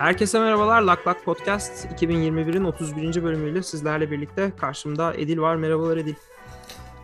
Herkese 0.00 0.38
merhabalar. 0.40 0.82
Lak 0.82 1.06
Lak 1.06 1.24
Podcast 1.24 1.84
2021'in 1.86 2.64
31. 2.64 3.22
bölümüyle 3.22 3.62
sizlerle 3.62 4.10
birlikte 4.10 4.52
karşımda 4.56 5.14
Edil 5.14 5.38
var. 5.38 5.56
Merhabalar 5.56 5.96
Edil. 5.96 6.14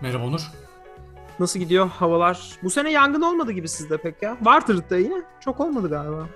Merhaba 0.00 0.25
Onur. 0.25 0.41
Nasıl 1.38 1.59
gidiyor 1.61 1.88
havalar? 1.88 2.59
Bu 2.62 2.70
sene 2.70 2.91
yangın 2.91 3.23
olmadı 3.23 3.52
gibi 3.52 3.69
sizde 3.69 3.96
pek 3.96 4.23
ya. 4.23 4.37
Vardır 4.43 4.91
da 4.91 4.96
yine. 4.96 5.23
Çok 5.41 5.61
olmadı 5.61 5.91
galiba. 5.91 6.27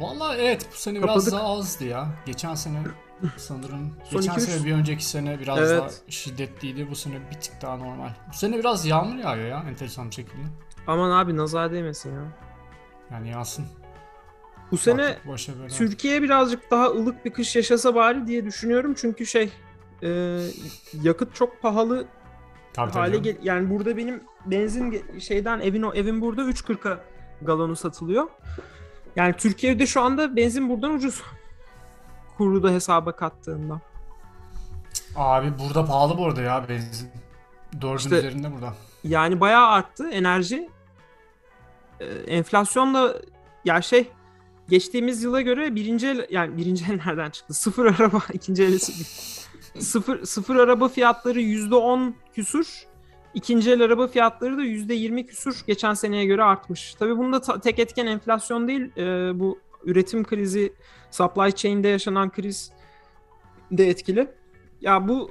Vallahi 0.00 0.38
evet 0.38 0.66
bu 0.72 0.76
sene 0.76 1.00
Kapadık. 1.00 1.26
biraz 1.26 1.32
daha 1.32 1.52
azdı 1.58 1.84
ya. 1.84 2.08
Geçen 2.26 2.54
sene 2.54 2.78
sanırım. 3.36 3.94
Son 4.04 4.20
geçen 4.20 4.38
sene 4.38 4.64
bir 4.66 4.72
önceki 4.72 5.04
sene 5.04 5.38
biraz 5.40 5.58
Evet. 5.58 5.80
daha 5.80 5.88
şiddetliydi. 6.08 6.90
Bu 6.90 6.94
sene 6.94 7.14
bir 7.30 7.40
tık 7.40 7.62
daha 7.62 7.76
normal. 7.76 8.10
Bu 8.32 8.36
sene 8.36 8.58
biraz 8.58 8.86
yağmur 8.86 9.16
yağıyor 9.18 9.48
ya 9.48 9.64
enteresan 9.68 10.10
bir 10.10 10.14
şekilde. 10.14 10.42
Aman 10.86 11.10
abi 11.10 11.36
nazar 11.36 11.72
değmesin 11.72 12.14
ya. 12.14 12.22
Yani 13.10 13.30
yağsın. 13.30 13.64
Bu 14.72 14.76
sene. 14.78 15.16
Türkiye 15.68 16.22
birazcık 16.22 16.70
daha 16.70 16.86
ılık 16.86 17.24
bir 17.24 17.30
kış 17.32 17.56
yaşasa 17.56 17.94
bari 17.94 18.26
diye 18.26 18.44
düşünüyorum. 18.44 18.94
Çünkü 18.96 19.26
şey 19.26 19.52
e, 20.02 20.38
yakıt 21.02 21.34
çok 21.34 21.62
pahalı 21.62 22.06
Tabii, 22.72 22.90
tabii 22.92 23.00
hale 23.00 23.10
canım. 23.12 23.22
gel 23.24 23.36
yani 23.42 23.70
burada 23.70 23.96
benim 23.96 24.20
benzin 24.46 25.04
şeyden 25.20 25.60
evin 25.60 25.82
o 25.82 25.94
evin 25.94 26.20
burada 26.20 26.42
3.40'a 26.42 27.00
galonu 27.42 27.76
satılıyor. 27.76 28.26
Yani 29.16 29.34
Türkiye'de 29.38 29.86
şu 29.86 30.00
anda 30.02 30.36
benzin 30.36 30.68
buradan 30.70 30.94
ucuz. 30.94 31.22
Kuru 32.36 32.62
da 32.62 32.70
hesaba 32.70 33.12
kattığında. 33.12 33.80
Abi 35.16 35.52
burada 35.58 35.84
pahalı 35.84 36.18
bu 36.18 36.26
arada 36.26 36.40
ya 36.42 36.68
benzin. 36.68 37.08
Dördün 37.80 37.96
İşte- 37.96 38.18
üzerinde 38.18 38.52
burada. 38.54 38.74
Yani 39.04 39.40
bayağı 39.40 39.66
arttı 39.68 40.08
enerji. 40.10 40.68
Ee, 42.00 42.04
enflasyon 42.06 42.94
da 42.94 43.16
ya 43.64 43.82
şey 43.82 44.08
geçtiğimiz 44.68 45.22
yıla 45.22 45.40
göre 45.40 45.74
birinci 45.74 46.06
el, 46.06 46.26
yani 46.30 46.56
birinci 46.56 46.84
el 46.84 47.00
nereden 47.06 47.30
çıktı? 47.30 47.54
Sıfır 47.60 47.86
araba 47.86 48.22
ikinci 48.32 48.64
el 48.64 48.78
sıfır, 49.78 50.24
sıfır 50.24 50.56
araba 50.56 50.88
fiyatları 50.88 51.40
yüzde 51.40 51.74
on 51.74 52.14
küsür. 52.34 52.86
İkinci 53.34 53.70
el 53.70 53.82
araba 53.82 54.08
fiyatları 54.08 54.58
da 54.58 54.62
yüzde 54.62 54.94
yirmi 54.94 55.26
küsür 55.26 55.62
geçen 55.66 55.94
seneye 55.94 56.24
göre 56.24 56.42
artmış. 56.42 56.94
Tabii 56.94 57.18
bunda 57.18 57.40
ta- 57.40 57.60
tek 57.60 57.78
etken 57.78 58.06
enflasyon 58.06 58.68
değil. 58.68 58.90
Ee, 58.96 59.40
bu 59.40 59.58
üretim 59.84 60.24
krizi, 60.24 60.72
supply 61.10 61.52
chain'de 61.52 61.88
yaşanan 61.88 62.30
kriz 62.30 62.72
de 63.72 63.88
etkili. 63.88 64.28
Ya 64.80 65.08
bu 65.08 65.30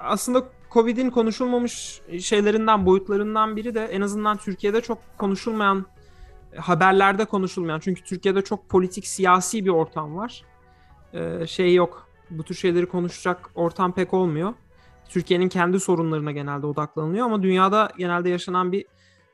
aslında 0.00 0.48
Covid'in 0.70 1.10
konuşulmamış 1.10 2.00
şeylerinden, 2.20 2.86
boyutlarından 2.86 3.56
biri 3.56 3.74
de 3.74 3.84
en 3.84 4.00
azından 4.00 4.36
Türkiye'de 4.36 4.80
çok 4.80 4.98
konuşulmayan, 5.18 5.86
haberlerde 6.56 7.24
konuşulmayan. 7.24 7.80
Çünkü 7.80 8.04
Türkiye'de 8.04 8.42
çok 8.42 8.68
politik, 8.68 9.06
siyasi 9.06 9.64
bir 9.64 9.70
ortam 9.70 10.16
var. 10.16 10.42
Ee, 11.12 11.46
şey 11.46 11.74
yok, 11.74 12.08
bu 12.30 12.42
tür 12.42 12.54
şeyleri 12.54 12.86
konuşacak 12.86 13.50
ortam 13.54 13.94
pek 13.94 14.14
olmuyor. 14.14 14.54
Türkiye'nin 15.08 15.48
kendi 15.48 15.80
sorunlarına 15.80 16.32
genelde 16.32 16.66
odaklanılıyor 16.66 17.26
ama 17.26 17.42
dünyada 17.42 17.88
genelde 17.98 18.28
yaşanan 18.28 18.72
bir 18.72 18.84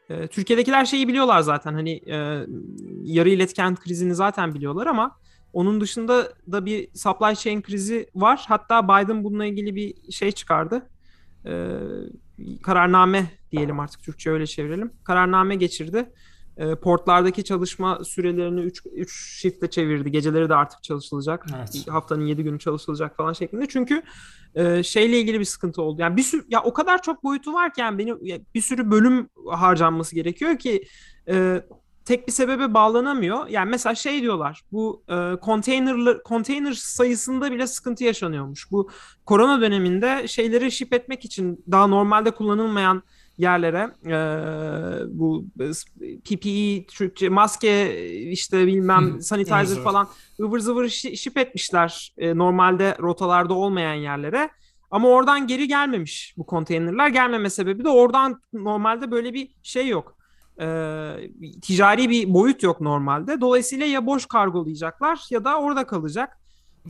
e, 0.09 0.27
Türkiye'dekiler 0.27 0.85
şeyi 0.85 1.09
biliyorlar 1.09 1.41
zaten 1.41 1.75
hani 1.75 1.91
e, 2.07 2.47
yarı 3.03 3.29
iletken 3.29 3.77
krizini 3.77 4.15
zaten 4.15 4.55
biliyorlar 4.55 4.87
ama 4.87 5.19
onun 5.53 5.81
dışında 5.81 6.33
da 6.53 6.67
bir 6.67 6.89
supply 6.95 7.35
chain 7.35 7.63
krizi 7.63 8.07
var. 8.15 8.45
Hatta 8.49 8.85
Biden 8.85 9.25
bununla 9.25 9.45
ilgili 9.45 9.77
bir 9.77 10.13
şey 10.13 10.33
çıkardı. 10.33 10.89
Ee, 11.47 11.79
kararname 12.63 13.27
diyelim 13.53 13.81
artık 13.81 14.03
Türkçe 14.03 14.31
öyle 14.31 14.47
çevirelim. 14.47 14.93
Kararname 15.05 15.55
geçirdi. 15.55 16.13
Ee, 16.57 16.75
portlardaki 16.75 17.45
çalışma 17.45 18.05
sürelerini 18.05 18.61
3 18.61 18.83
3 18.93 19.41
shiftle 19.41 19.71
çevirdi. 19.71 20.11
Geceleri 20.11 20.49
de 20.49 20.55
artık 20.55 20.83
çalışılacak. 20.83 21.47
Evet. 21.57 21.89
Haftanın 21.89 22.27
7 22.27 22.43
günü 22.43 22.59
çalışılacak 22.59 23.17
falan 23.17 23.33
şeklinde. 23.33 23.67
Çünkü 23.69 24.03
e, 24.55 24.83
şeyle 24.83 25.21
ilgili 25.21 25.41
bir 25.41 25.45
sıkıntı 25.45 25.83
oldu. 25.83 26.03
Yani 26.03 26.17
bir 26.17 26.23
sürü 26.23 26.45
ya 26.49 26.63
o 26.63 26.73
kadar 26.73 27.03
çok 27.03 27.25
boyutu 27.25 27.53
varken 27.53 27.99
benim 27.99 28.19
ya 28.23 28.39
bir 28.55 28.61
sürü 28.61 28.91
bölüm 28.91 29.29
harcanması 29.51 30.15
gerekiyor 30.15 30.59
ki 30.59 30.85
e, 31.29 31.63
tek 32.05 32.27
bir 32.27 32.33
sebebe 32.33 32.75
bağlanamıyor. 32.75 33.49
Yani 33.49 33.71
mesela 33.71 33.95
şey 33.95 34.23
diyorlar. 34.23 34.63
Bu 34.73 35.05
e, 35.09 35.37
konteyner 35.41 36.23
konteyner 36.23 36.73
sayısında 36.73 37.53
bile 37.53 37.67
sıkıntı 37.67 38.05
yaşanıyormuş. 38.05 38.71
Bu 38.71 38.91
korona 39.27 39.61
döneminde 39.61 40.29
şeyleri 40.29 40.73
ship 40.73 40.93
etmek 40.93 41.25
için 41.25 41.65
daha 41.71 41.87
normalde 41.87 42.31
kullanılmayan 42.31 43.03
yerlere 43.39 43.91
e, 44.07 45.19
bu 45.19 45.47
PPE, 46.25 46.87
Türkçe 46.87 47.29
maske 47.29 48.05
işte 48.31 48.67
bilmem 48.67 49.21
sanitizer 49.21 49.83
falan 49.85 50.09
ıvır 50.41 50.59
zıvır 50.59 50.85
şi- 50.85 51.17
ship 51.17 51.39
etmişler 51.39 52.15
e, 52.19 52.39
normalde 52.39 52.97
rotalarda 53.01 53.55
olmayan 53.55 53.95
yerlere. 53.95 54.51
Ama 54.91 55.09
oradan 55.09 55.47
geri 55.47 55.69
gelmemiş 55.69 56.35
bu 56.37 56.47
konteynerler. 56.47 57.09
Gelmeme 57.09 57.51
sebebi 57.51 57.85
de 57.85 57.89
oradan 57.89 58.41
normalde 58.53 59.11
böyle 59.11 59.35
bir 59.35 59.55
şey 59.63 59.89
yok. 59.89 60.17
Ee, 60.61 61.17
ticari 61.63 62.11
bir 62.11 62.35
boyut 62.35 62.63
yok 62.63 62.81
normalde. 62.81 63.41
Dolayısıyla 63.41 63.87
ya 63.87 64.07
boş 64.07 64.27
kargolayacaklar 64.27 65.27
ya 65.31 65.45
da 65.45 65.61
orada 65.61 65.87
kalacak. 65.87 66.39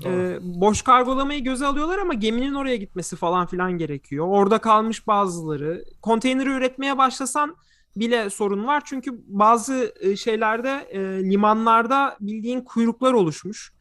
Ee, 0.05 0.39
boş 0.43 0.83
kargolamayı 0.83 1.45
göze 1.45 1.67
alıyorlar 1.67 1.99
ama 1.99 2.15
geminin 2.15 2.55
oraya 2.55 2.77
gitmesi 2.77 3.17
falan 3.17 3.47
filan 3.47 3.73
gerekiyor. 3.79 4.27
Orada 4.29 4.59
kalmış 4.59 5.07
bazıları. 5.07 5.85
Konteyneri 6.03 6.49
üretmeye 6.49 6.99
başlasan 6.99 7.57
bile 7.97 8.31
sorun 8.31 8.67
var. 8.67 8.83
Çünkü 8.85 9.11
bazı 9.27 9.95
e, 10.01 10.17
şeylerde 10.17 10.87
e, 10.91 11.01
limanlarda 11.31 12.17
bildiğin 12.21 12.61
kuyruklar 12.61 13.13
oluşmuş. 13.13 13.73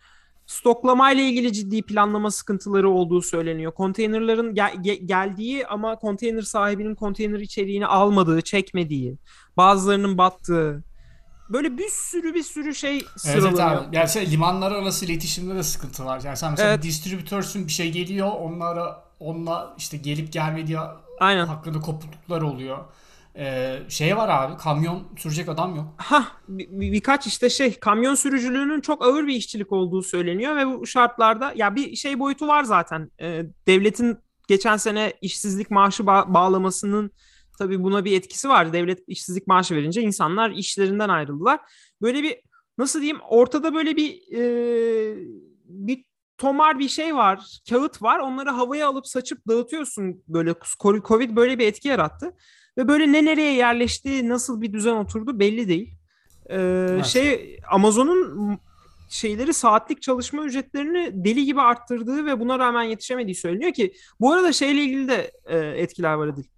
Stoklamayla 0.46 1.24
ilgili 1.24 1.54
ciddi 1.54 1.82
planlama 1.82 2.32
sıkıntıları 2.32 2.90
olduğu 2.90 3.22
söyleniyor. 3.22 3.72
Konteynerların 3.72 4.56
gel- 4.56 4.76
ge- 4.76 5.06
geldiği 5.06 5.68
ama 5.68 5.96
konteyner 5.96 6.42
sahibinin 6.42 6.96
konteyner 6.96 7.40
içeriğini 7.40 7.88
almadığı, 7.88 8.42
çekmediği, 8.42 9.18
bazılarının 9.58 10.18
battığı. 10.18 10.84
Böyle 11.50 11.78
bir 11.78 11.90
sürü 11.90 12.34
bir 12.34 12.44
sürü 12.44 12.76
şey 12.76 13.06
sıralanıyor. 13.18 13.52
evet 13.52 13.88
abi. 13.88 13.96
Yani 13.96 14.10
şey, 14.10 14.32
limanlar 14.32 14.72
arası 14.72 15.06
iletişimde 15.06 15.56
de 15.56 15.64
sıkıntı 15.64 16.06
var. 16.06 16.22
Yani 16.26 16.38
sen 16.38 16.52
mesela 16.52 16.70
Evet. 16.70 16.84
distribütörsün 16.84 17.68
bir 17.68 17.72
şey 17.72 17.92
geliyor 17.92 18.32
onlara 18.40 19.04
onunla 19.20 19.74
işte 19.78 19.98
gelip 19.98 20.32
gelmediği 20.34 20.78
Aynen. 21.20 21.46
hakkında 21.46 21.80
kopukluklar 21.80 22.42
oluyor. 22.42 22.78
Ee, 23.38 23.80
şey 23.90 24.18
var 24.18 24.30
abi 24.30 24.58
kamyon 24.58 25.04
sürecek 25.18 25.50
adam 25.50 25.76
yok. 25.76 25.86
Ha 25.98 26.28
birkaç 26.48 27.28
işte 27.28 27.50
şey 27.50 27.80
kamyon 27.80 28.16
sürücülüğünün 28.16 28.82
çok 28.82 29.06
ağır 29.06 29.28
bir 29.28 29.36
işçilik 29.36 29.72
olduğu 29.72 30.04
söyleniyor 30.04 30.56
ve 30.56 30.68
bu 30.68 30.88
şartlarda 30.88 31.54
ya 31.56 31.76
bir 31.76 31.96
şey 31.96 32.20
boyutu 32.20 32.48
var 32.48 32.64
zaten. 32.64 33.12
Ee, 33.22 33.44
devletin 33.68 34.18
geçen 34.48 34.78
sene 34.78 35.14
işsizlik 35.22 35.72
maaşı 35.72 36.04
ba- 36.04 36.34
bağlamasının 36.34 37.12
tabii 37.64 37.84
buna 37.84 38.06
bir 38.06 38.18
etkisi 38.18 38.50
var. 38.50 38.74
Devlet 38.74 39.00
işsizlik 39.08 39.48
maaşı 39.48 39.76
verince 39.76 40.02
insanlar 40.02 40.52
işlerinden 40.52 41.10
ayrıldılar. 41.10 41.60
Böyle 42.02 42.24
bir 42.24 42.36
nasıl 42.78 43.02
diyeyim 43.02 43.22
ortada 43.30 43.74
böyle 43.74 43.96
bir 43.96 44.38
e, 44.38 44.44
bir 45.66 46.06
tomar 46.38 46.80
bir 46.80 46.90
şey 46.90 47.16
var, 47.16 47.60
kağıt 47.70 48.02
var. 48.02 48.20
Onları 48.20 48.50
havaya 48.50 48.88
alıp 48.88 49.08
saçıp 49.08 49.48
dağıtıyorsun 49.48 50.24
böyle 50.28 50.56
Covid 50.80 51.36
böyle 51.36 51.60
bir 51.60 51.68
etki 51.68 51.88
yarattı. 51.88 52.36
Ve 52.78 52.88
böyle 52.88 53.12
ne 53.12 53.26
nereye 53.26 53.54
yerleşti, 53.54 54.30
nasıl 54.30 54.62
bir 54.62 54.74
düzen 54.74 54.96
oturdu 54.96 55.40
belli 55.40 55.68
değil. 55.68 55.94
Ee, 56.50 56.58
Evet. 56.60 57.06
Şey 57.06 57.60
Amazon'un 57.72 58.60
şeyleri 59.10 59.54
saatlik 59.54 60.02
çalışma 60.02 60.44
ücretlerini 60.44 61.26
deli 61.26 61.46
gibi 61.46 61.62
arttırdığı 61.62 62.26
ve 62.26 62.40
buna 62.40 62.60
rağmen 62.60 62.84
yetişemediği 62.84 63.36
söyleniyor 63.36 63.74
ki 63.74 63.94
bu 64.20 64.34
arada 64.34 64.54
şeyle 64.54 64.82
ilgili 64.82 65.08
de 65.08 65.32
e, 65.46 65.58
etkiler 65.58 66.14
var 66.14 66.28
Adil. 66.28 66.53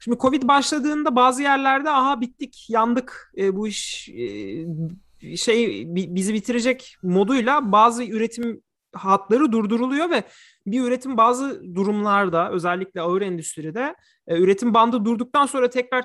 Şimdi 0.00 0.18
Covid 0.18 0.42
başladığında 0.42 1.16
bazı 1.16 1.42
yerlerde 1.42 1.90
aha 1.90 2.20
bittik, 2.20 2.66
yandık, 2.70 3.32
e, 3.38 3.56
bu 3.56 3.68
iş 3.68 4.08
e, 4.08 5.36
şey 5.36 5.84
bi- 5.94 6.14
bizi 6.14 6.34
bitirecek 6.34 6.96
moduyla 7.02 7.72
bazı 7.72 8.04
üretim 8.04 8.62
hatları 8.94 9.52
durduruluyor 9.52 10.10
ve 10.10 10.22
bir 10.66 10.80
üretim 10.84 11.16
bazı 11.16 11.62
durumlarda 11.74 12.50
özellikle 12.50 13.00
ağır 13.00 13.22
endüstride 13.22 13.94
e, 14.26 14.38
üretim 14.40 14.74
bandı 14.74 15.04
durduktan 15.04 15.46
sonra 15.46 15.70
tekrar 15.70 16.04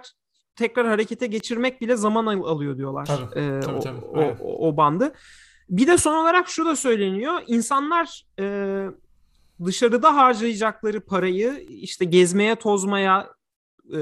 tekrar 0.55 0.87
harekete 0.87 1.27
geçirmek 1.27 1.81
bile 1.81 1.95
zaman 1.95 2.25
al- 2.25 2.43
alıyor 2.43 2.77
diyorlar. 2.77 3.05
Tabii, 3.05 3.39
e, 3.39 3.59
tabii, 3.59 3.75
o, 3.75 3.79
tabii, 3.79 4.05
o, 4.05 4.21
o- 4.41 4.67
o 4.69 4.77
bandı. 4.77 5.13
Bir 5.69 5.87
de 5.87 5.97
son 5.97 6.15
olarak 6.15 6.47
şu 6.47 6.65
da 6.65 6.75
söyleniyor. 6.75 7.33
İnsanlar 7.47 8.25
e, 8.39 8.85
dışarıda 9.65 10.15
harcayacakları 10.15 11.05
parayı 11.05 11.65
işte 11.69 12.05
gezmeye, 12.05 12.55
tozmaya 12.55 13.34
e, 13.93 13.99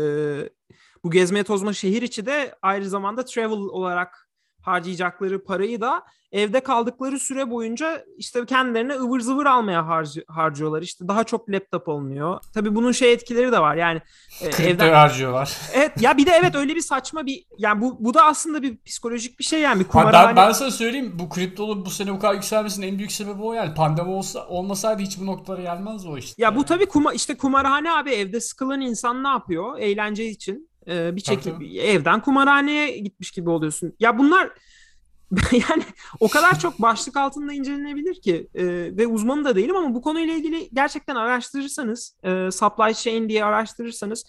bu 1.04 1.12
gezmeye 1.12 1.44
tozma 1.44 1.74
şehir 1.74 2.02
içi 2.02 2.26
de 2.26 2.56
ayrı 2.62 2.90
zamanda 2.90 3.26
travel 3.26 3.58
olarak 3.58 4.30
harcayacakları 4.64 5.44
parayı 5.44 5.82
da 5.82 6.04
evde 6.32 6.60
kaldıkları 6.60 7.20
süre 7.20 7.50
boyunca 7.50 8.06
işte 8.18 8.46
kendilerine 8.46 8.94
ıvır 8.94 9.20
zıvır 9.20 9.46
almaya 9.46 9.88
harcı, 9.88 10.24
harcıyorlar. 10.28 10.82
İşte 10.82 11.08
daha 11.08 11.24
çok 11.24 11.50
laptop 11.50 11.90
alınıyor. 11.90 12.40
Tabii 12.54 12.76
bunun 12.76 12.92
şey 12.92 13.14
etkileri 13.14 13.52
de 13.52 13.60
var. 13.60 13.76
Yani 13.76 14.02
e, 14.42 14.64
evden 14.64 14.94
harcıyorlar. 14.94 15.58
Evet 15.74 16.02
ya 16.02 16.18
bir 16.18 16.26
de 16.26 16.32
evet 16.32 16.56
öyle 16.56 16.76
bir 16.76 16.82
saçma 16.82 17.26
bir 17.26 17.46
yani 17.58 17.82
bu 17.82 17.98
bu 18.00 18.14
da 18.14 18.24
aslında 18.24 18.62
bir 18.62 18.78
psikolojik 18.86 19.40
bir 19.40 19.44
şey 19.44 19.62
yani 19.62 19.80
bir 19.80 19.88
kumarhane. 19.88 20.28
Ben, 20.28 20.36
ben 20.36 20.52
sana 20.52 20.72
söyleyeyim 20.72 21.16
bu 21.20 21.30
kriptolu 21.30 21.86
bu 21.86 21.90
sene 21.90 22.14
bu 22.14 22.20
kadar 22.20 22.34
yükselmesinin 22.34 22.88
en 22.88 22.98
büyük 22.98 23.12
sebebi 23.12 23.42
o 23.42 23.54
yani. 23.54 23.74
Pandemi 23.74 24.10
olsa 24.10 24.48
olmasaydı 24.48 25.02
hiç 25.02 25.20
bu 25.20 25.26
noktalara 25.26 25.62
gelmez 25.62 26.06
o 26.06 26.18
işte. 26.18 26.44
Ya 26.44 26.56
bu 26.56 26.66
tabii 26.66 26.86
kuma, 26.86 27.14
işte 27.14 27.38
kumarhane 27.38 27.92
abi 27.92 28.12
evde 28.12 28.42
sıkılan 28.42 28.82
insan 28.82 29.24
ne 29.24 29.28
yapıyor? 29.28 29.80
Eğlence 29.80 30.26
için 30.26 30.70
e, 30.88 31.16
bir 31.16 31.22
şekilde 31.22 31.82
evden 31.82 32.22
kumarhaneye 32.22 32.98
gitmiş 32.98 33.32
gibi 33.32 33.50
oluyorsun. 33.50 33.94
Ya 34.00 34.18
bunlar 34.18 34.50
yani 35.52 35.84
o 36.20 36.30
kadar 36.30 36.60
çok 36.60 36.82
başlık 36.82 37.18
altında 37.18 37.54
incelenebilir 37.54 38.22
ki 38.22 38.48
e, 38.56 38.66
ve 38.98 39.08
uzmanı 39.08 39.46
da 39.46 39.56
değilim 39.56 39.76
ama 39.76 39.96
bu 39.96 40.02
konuyla 40.02 40.34
ilgili 40.34 40.70
gerçekten 40.74 41.16
araştırırsanız 41.16 42.16
e, 42.24 42.52
supply 42.52 42.94
chain 42.94 43.30
diye 43.30 43.46
araştırırsanız 43.46 44.26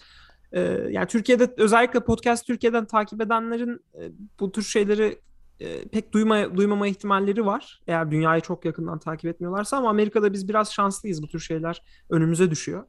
e, 0.51 0.61
yani 0.91 1.07
Türkiye'de 1.07 1.53
özellikle 1.57 1.99
podcast 1.99 2.47
Türkiye'den 2.47 2.85
takip 2.85 3.21
edenlerin 3.21 3.79
e, 3.93 4.11
bu 4.39 4.51
tür 4.51 4.63
şeyleri 4.63 5.19
e, 5.59 5.87
pek 5.87 6.13
duyma, 6.13 6.57
duymama 6.57 6.87
ihtimalleri 6.87 7.45
var. 7.45 7.81
Eğer 7.87 8.11
dünyayı 8.11 8.41
çok 8.41 8.65
yakından 8.65 8.99
takip 8.99 9.25
etmiyorlarsa 9.25 9.77
ama 9.77 9.89
Amerika'da 9.89 10.33
biz 10.33 10.49
biraz 10.49 10.73
şanslıyız 10.73 11.23
bu 11.23 11.27
tür 11.27 11.39
şeyler 11.39 11.81
önümüze 12.09 12.51
düşüyor. 12.51 12.83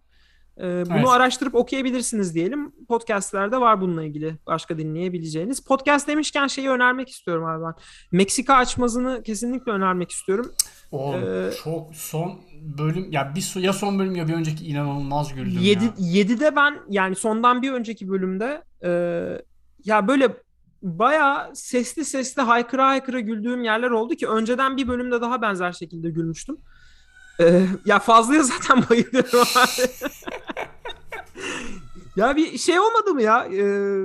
Ee, 0.58 0.84
bunu 0.86 0.96
evet. 0.96 1.08
araştırıp 1.08 1.54
okuyabilirsiniz 1.54 2.34
diyelim. 2.34 2.72
Podcastlerde 2.88 3.60
var 3.60 3.80
bununla 3.80 4.04
ilgili 4.04 4.36
başka 4.46 4.78
dinleyebileceğiniz. 4.78 5.64
Podcast 5.64 6.08
demişken 6.08 6.46
şeyi 6.46 6.68
önermek 6.68 7.08
istiyorum 7.08 7.44
abi 7.44 7.64
ben. 7.64 7.74
Meksika 8.12 8.54
açmazını 8.54 9.22
kesinlikle 9.22 9.72
önermek 9.72 10.10
istiyorum. 10.10 10.52
Oğlum 10.92 11.22
ee, 11.22 11.50
çok 11.64 11.94
son 11.94 12.40
bölüm 12.78 13.12
ya 13.12 13.34
bir 13.34 13.60
ya 13.60 13.72
son 13.72 13.98
bölüm 13.98 14.16
ya 14.16 14.28
bir 14.28 14.34
önceki 14.34 14.66
inanılmaz 14.66 15.34
güldüm 15.34 15.60
7, 15.60 15.84
ya. 15.84 15.90
7'de 15.98 16.56
ben 16.56 16.78
yani 16.88 17.14
sondan 17.14 17.62
bir 17.62 17.72
önceki 17.72 18.08
bölümde 18.08 18.62
e, 18.84 18.90
ya 19.84 20.08
böyle 20.08 20.36
baya 20.82 21.50
sesli 21.54 22.04
sesli 22.04 22.42
haykıra 22.42 22.86
haykıra 22.86 23.20
güldüğüm 23.20 23.64
yerler 23.64 23.90
oldu 23.90 24.14
ki 24.14 24.28
önceden 24.28 24.76
bir 24.76 24.88
bölümde 24.88 25.20
daha 25.20 25.42
benzer 25.42 25.72
şekilde 25.72 26.10
gülmüştüm. 26.10 26.56
Ee, 27.40 27.66
ya 27.84 27.98
fazlaya 27.98 28.42
zaten 28.42 28.84
bayılıyorum 28.90 29.48
abi. 29.56 29.90
ya 32.16 32.36
bir 32.36 32.58
şey 32.58 32.80
olmadı 32.80 33.14
mı 33.14 33.22
ya? 33.22 33.44
Ee, 33.44 34.04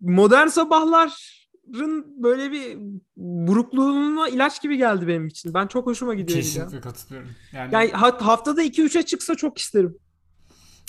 modern 0.00 0.46
sabahların 0.46 2.22
böyle 2.22 2.52
bir 2.52 2.78
burukluğuna 3.16 4.28
ilaç 4.28 4.62
gibi 4.62 4.76
geldi 4.76 5.08
benim 5.08 5.26
için. 5.26 5.54
Ben 5.54 5.66
çok 5.66 5.86
hoşuma 5.86 6.14
gidiyor. 6.14 6.38
Kesinlikle 6.38 6.76
ya. 6.76 6.82
katılıyorum. 6.82 7.30
Yani, 7.52 7.74
yani 7.74 7.90
haftada 8.12 8.62
2-3'e 8.62 9.02
çıksa 9.02 9.34
çok 9.34 9.58
isterim. 9.58 9.98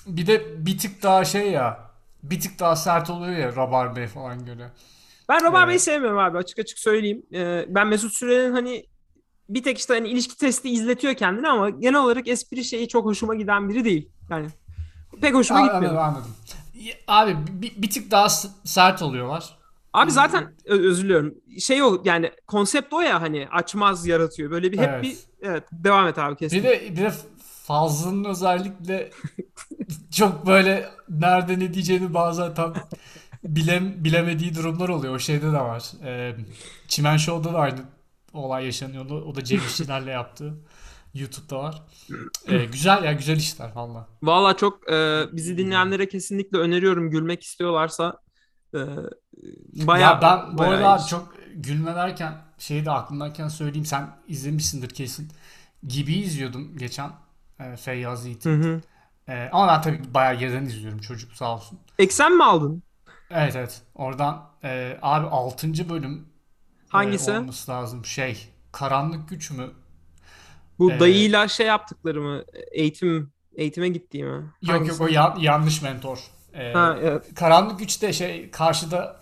Bir 0.07 0.27
de 0.27 0.65
bir 0.65 0.77
tık 0.77 1.03
daha 1.03 1.25
şey 1.25 1.51
ya 1.51 1.87
bir 2.23 2.39
tık 2.39 2.59
daha 2.59 2.75
sert 2.75 3.09
oluyor 3.09 3.37
ya 3.37 3.55
Rabar 3.55 4.07
falan 4.07 4.45
göre. 4.45 4.71
Ben 5.29 5.43
Rabar 5.43 5.67
evet. 5.67 5.81
sevmiyorum 5.81 6.19
abi 6.19 6.37
açık 6.37 6.59
açık 6.59 6.79
söyleyeyim. 6.79 7.23
Ee, 7.33 7.65
ben 7.67 7.87
Mesut 7.87 8.13
Süren'in 8.13 8.51
hani 8.51 8.85
bir 9.49 9.63
tek 9.63 9.77
işte 9.77 9.93
hani 9.93 10.09
ilişki 10.09 10.37
testi 10.37 10.69
izletiyor 10.69 11.13
kendini 11.13 11.47
ama 11.47 11.69
genel 11.69 12.01
olarak 12.01 12.27
espri 12.27 12.63
şeyi 12.63 12.87
çok 12.87 13.05
hoşuma 13.05 13.35
giden 13.35 13.69
biri 13.69 13.85
değil. 13.85 14.09
Yani 14.29 14.47
pek 15.21 15.33
hoşuma 15.33 15.59
anladım, 15.59 15.81
gitmiyor. 15.81 16.03
Anladım. 16.03 16.35
Abi 17.07 17.35
bir, 17.49 17.81
bir 17.81 17.89
tık 17.89 18.11
daha 18.11 18.29
sert 18.63 19.01
oluyorlar. 19.01 19.57
Abi 19.93 20.11
zaten 20.11 20.53
özür 20.65 21.03
diliyorum. 21.03 21.33
Şey 21.59 21.83
o 21.83 22.01
yani 22.05 22.31
konsept 22.47 22.93
o 22.93 23.01
ya 23.01 23.21
hani 23.21 23.47
açmaz 23.51 24.07
yaratıyor. 24.07 24.51
Böyle 24.51 24.71
bir 24.71 24.77
hep 24.77 24.89
evet. 24.89 25.03
bir 25.03 25.17
evet 25.41 25.63
devam 25.71 26.07
et 26.07 26.17
abi 26.17 26.35
kesin. 26.35 26.59
Bir 26.59 26.63
de 26.63 26.81
bir 26.91 27.01
de 27.01 27.11
Fazlı'nın 27.63 28.23
özellikle 28.23 29.11
çok 30.11 30.45
böyle 30.45 30.89
nerede 31.09 31.59
ne 31.59 31.73
diyeceğini 31.73 32.13
bazen 32.13 32.53
tam 32.53 32.73
bilem, 33.43 34.03
bilemediği 34.03 34.55
durumlar 34.55 34.89
oluyor. 34.89 35.15
O 35.15 35.19
şeyde 35.19 35.47
de 35.47 35.59
var. 35.59 35.91
Ee, 36.03 36.35
Çimen 36.87 37.17
Show'da 37.17 37.53
da 37.53 37.57
aynı 37.57 37.79
olay 38.33 38.65
yaşanıyordu. 38.65 39.25
O 39.25 39.35
da 39.35 39.43
Cem 39.43 39.59
İşçilerle 39.59 40.11
yaptı. 40.11 40.53
YouTube'da 41.13 41.59
var. 41.59 41.83
Ee, 42.47 42.65
güzel 42.65 43.03
ya 43.03 43.13
güzel 43.13 43.37
işler 43.37 43.71
valla. 43.75 44.07
Valla 44.23 44.57
çok 44.57 44.91
e, 44.91 45.25
bizi 45.31 45.57
dinleyenlere 45.57 46.09
kesinlikle 46.09 46.57
öneriyorum. 46.57 47.09
Gülmek 47.09 47.43
istiyorlarsa 47.43 48.19
e, 48.73 48.79
bayağı 49.73 50.11
Ya 50.11 50.21
ben 50.21 50.57
bu 50.57 50.63
arada 50.63 51.05
çok 51.09 51.33
gülme 51.55 51.95
derken 51.95 52.41
şeyi 52.57 52.85
de 52.85 52.91
aklımdayken 52.91 53.47
söyleyeyim. 53.47 53.85
Sen 53.85 54.09
izlemişsindir 54.27 54.89
kesin. 54.89 55.27
Gibi 55.87 56.13
izliyordum 56.13 56.77
geçen. 56.77 57.11
E, 57.59 57.75
Feyyaz 57.77 58.25
Yiğit'in. 58.25 58.83
E, 59.27 59.49
ama 59.51 59.67
ben 59.67 59.81
tabii 59.81 60.13
bayağı 60.13 60.41
yerden 60.41 60.65
izliyorum 60.65 60.99
çocuk 60.99 61.33
sağ 61.33 61.53
olsun. 61.55 61.79
Eksen 61.99 62.37
mi 62.37 62.43
aldın? 62.43 62.83
Evet 63.29 63.55
evet. 63.55 63.81
Oradan 63.95 64.49
e, 64.63 64.97
abi 65.01 65.27
6. 65.27 65.89
bölüm 65.89 66.25
Hangisi? 66.89 67.31
E, 67.31 67.39
olması 67.39 67.71
lazım. 67.71 68.05
Şey, 68.05 68.49
karanlık 68.71 69.29
güç 69.29 69.51
mü? 69.51 69.69
Bu 70.79 70.91
ee, 70.91 70.99
dayıyla 70.99 71.47
şey 71.47 71.67
yaptıkları 71.67 72.21
mı? 72.21 72.43
Eğitim 72.71 73.31
eğitime 73.55 73.89
gittiği 73.89 74.23
mi? 74.23 74.53
Yok 74.61 74.75
Hangisi? 74.75 74.91
yok 74.91 75.01
o 75.01 75.13
ya, 75.13 75.35
yanlış 75.39 75.81
mentor. 75.81 76.19
Ee, 76.53 76.71
ha, 76.73 76.97
evet. 77.01 77.35
Karanlık 77.35 77.79
güçte 77.79 78.13
şey 78.13 78.51
karşıda 78.51 79.19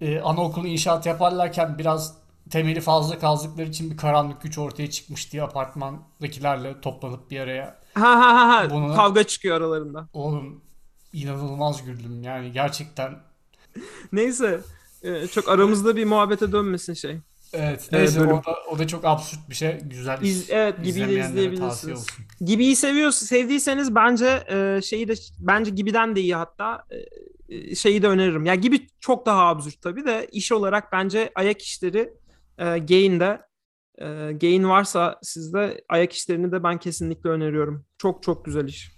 e, 0.00 0.20
anaokulu 0.20 0.66
inşaat 0.66 1.06
yaparlarken 1.06 1.78
biraz 1.78 2.14
temeli 2.50 2.80
fazla 2.80 3.18
kazdıkları 3.18 3.68
için 3.68 3.90
bir 3.90 3.96
karanlık 3.96 4.42
güç 4.42 4.58
ortaya 4.58 4.90
çıkmış 4.90 5.32
diye 5.32 5.42
apartmandakilerle 5.42 6.80
toplanıp 6.80 7.30
bir 7.30 7.40
araya. 7.40 7.78
Ha 7.94 8.20
ha 8.20 8.34
ha 8.34 8.48
ha. 8.48 8.70
Bunu, 8.70 8.94
kavga 8.94 9.24
çıkıyor 9.24 9.56
aralarında. 9.56 10.08
Oğlum 10.12 10.60
inanılmaz 11.12 11.84
güldüm 11.84 12.22
yani 12.22 12.52
gerçekten. 12.52 13.18
Neyse 14.12 14.60
ee, 15.02 15.26
çok 15.26 15.48
aramızda 15.48 15.96
bir 15.96 16.04
muhabbete 16.04 16.52
dönmesin 16.52 16.94
şey. 16.94 17.18
Evet. 17.54 17.88
Ee, 17.92 17.98
neyse 17.98 18.20
bölüm. 18.20 18.32
o, 18.32 18.44
da, 18.44 18.56
o 18.70 18.78
da 18.78 18.86
çok 18.86 19.04
absürt 19.04 19.50
bir 19.50 19.54
şey. 19.54 19.78
Güzel 19.84 20.22
İz, 20.22 20.50
Evet 20.50 20.84
gibi 20.84 21.00
izleyebilirsiniz. 21.00 22.06
Gibi'yi 22.40 22.76
seviyorsunuz, 22.76 23.28
sevdiyseniz 23.28 23.94
bence 23.94 24.44
e, 24.48 24.80
şeyi 24.82 25.08
de 25.08 25.14
bence 25.38 25.70
Gibi'den 25.70 26.16
de 26.16 26.20
iyi 26.20 26.34
hatta 26.34 26.84
e, 27.48 27.74
şeyi 27.74 28.02
de 28.02 28.08
öneririm. 28.08 28.44
Ya 28.44 28.54
Gibi 28.54 28.86
çok 29.00 29.26
daha 29.26 29.46
absürt 29.46 29.82
tabii 29.82 30.04
de 30.04 30.28
iş 30.32 30.52
olarak 30.52 30.92
bence 30.92 31.30
ayak 31.34 31.62
işleri 31.62 32.12
e, 32.58 32.64
Gain'de 32.64 33.40
e, 33.98 34.06
Gain 34.40 34.68
varsa 34.68 35.18
sizde 35.22 35.84
ayak 35.88 36.12
işlerini 36.12 36.52
de 36.52 36.62
ben 36.64 36.78
kesinlikle 36.78 37.30
öneriyorum. 37.30 37.84
Çok 37.98 38.22
çok 38.22 38.44
güzel 38.44 38.68
iş. 38.68 38.92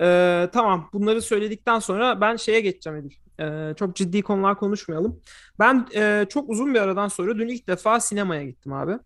E, 0.00 0.48
tamam 0.52 0.90
bunları 0.92 1.22
söyledikten 1.22 1.78
sonra 1.78 2.20
ben 2.20 2.36
şeye 2.36 2.60
geçeceğim 2.60 2.98
Edil. 2.98 3.27
E, 3.40 3.74
çok 3.76 3.96
ciddi 3.96 4.22
konular 4.22 4.58
konuşmayalım. 4.58 5.20
Ben 5.58 5.86
e, 5.94 6.26
çok 6.28 6.50
uzun 6.50 6.74
bir 6.74 6.80
aradan 6.80 7.08
sonra 7.08 7.38
dün 7.38 7.48
ilk 7.48 7.68
defa 7.68 8.00
sinemaya 8.00 8.44
gittim 8.44 8.72
abi. 8.72 8.98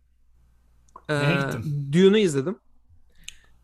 E? 1.11 1.15
Dune'u 1.93 2.19
izledim. 2.19 2.59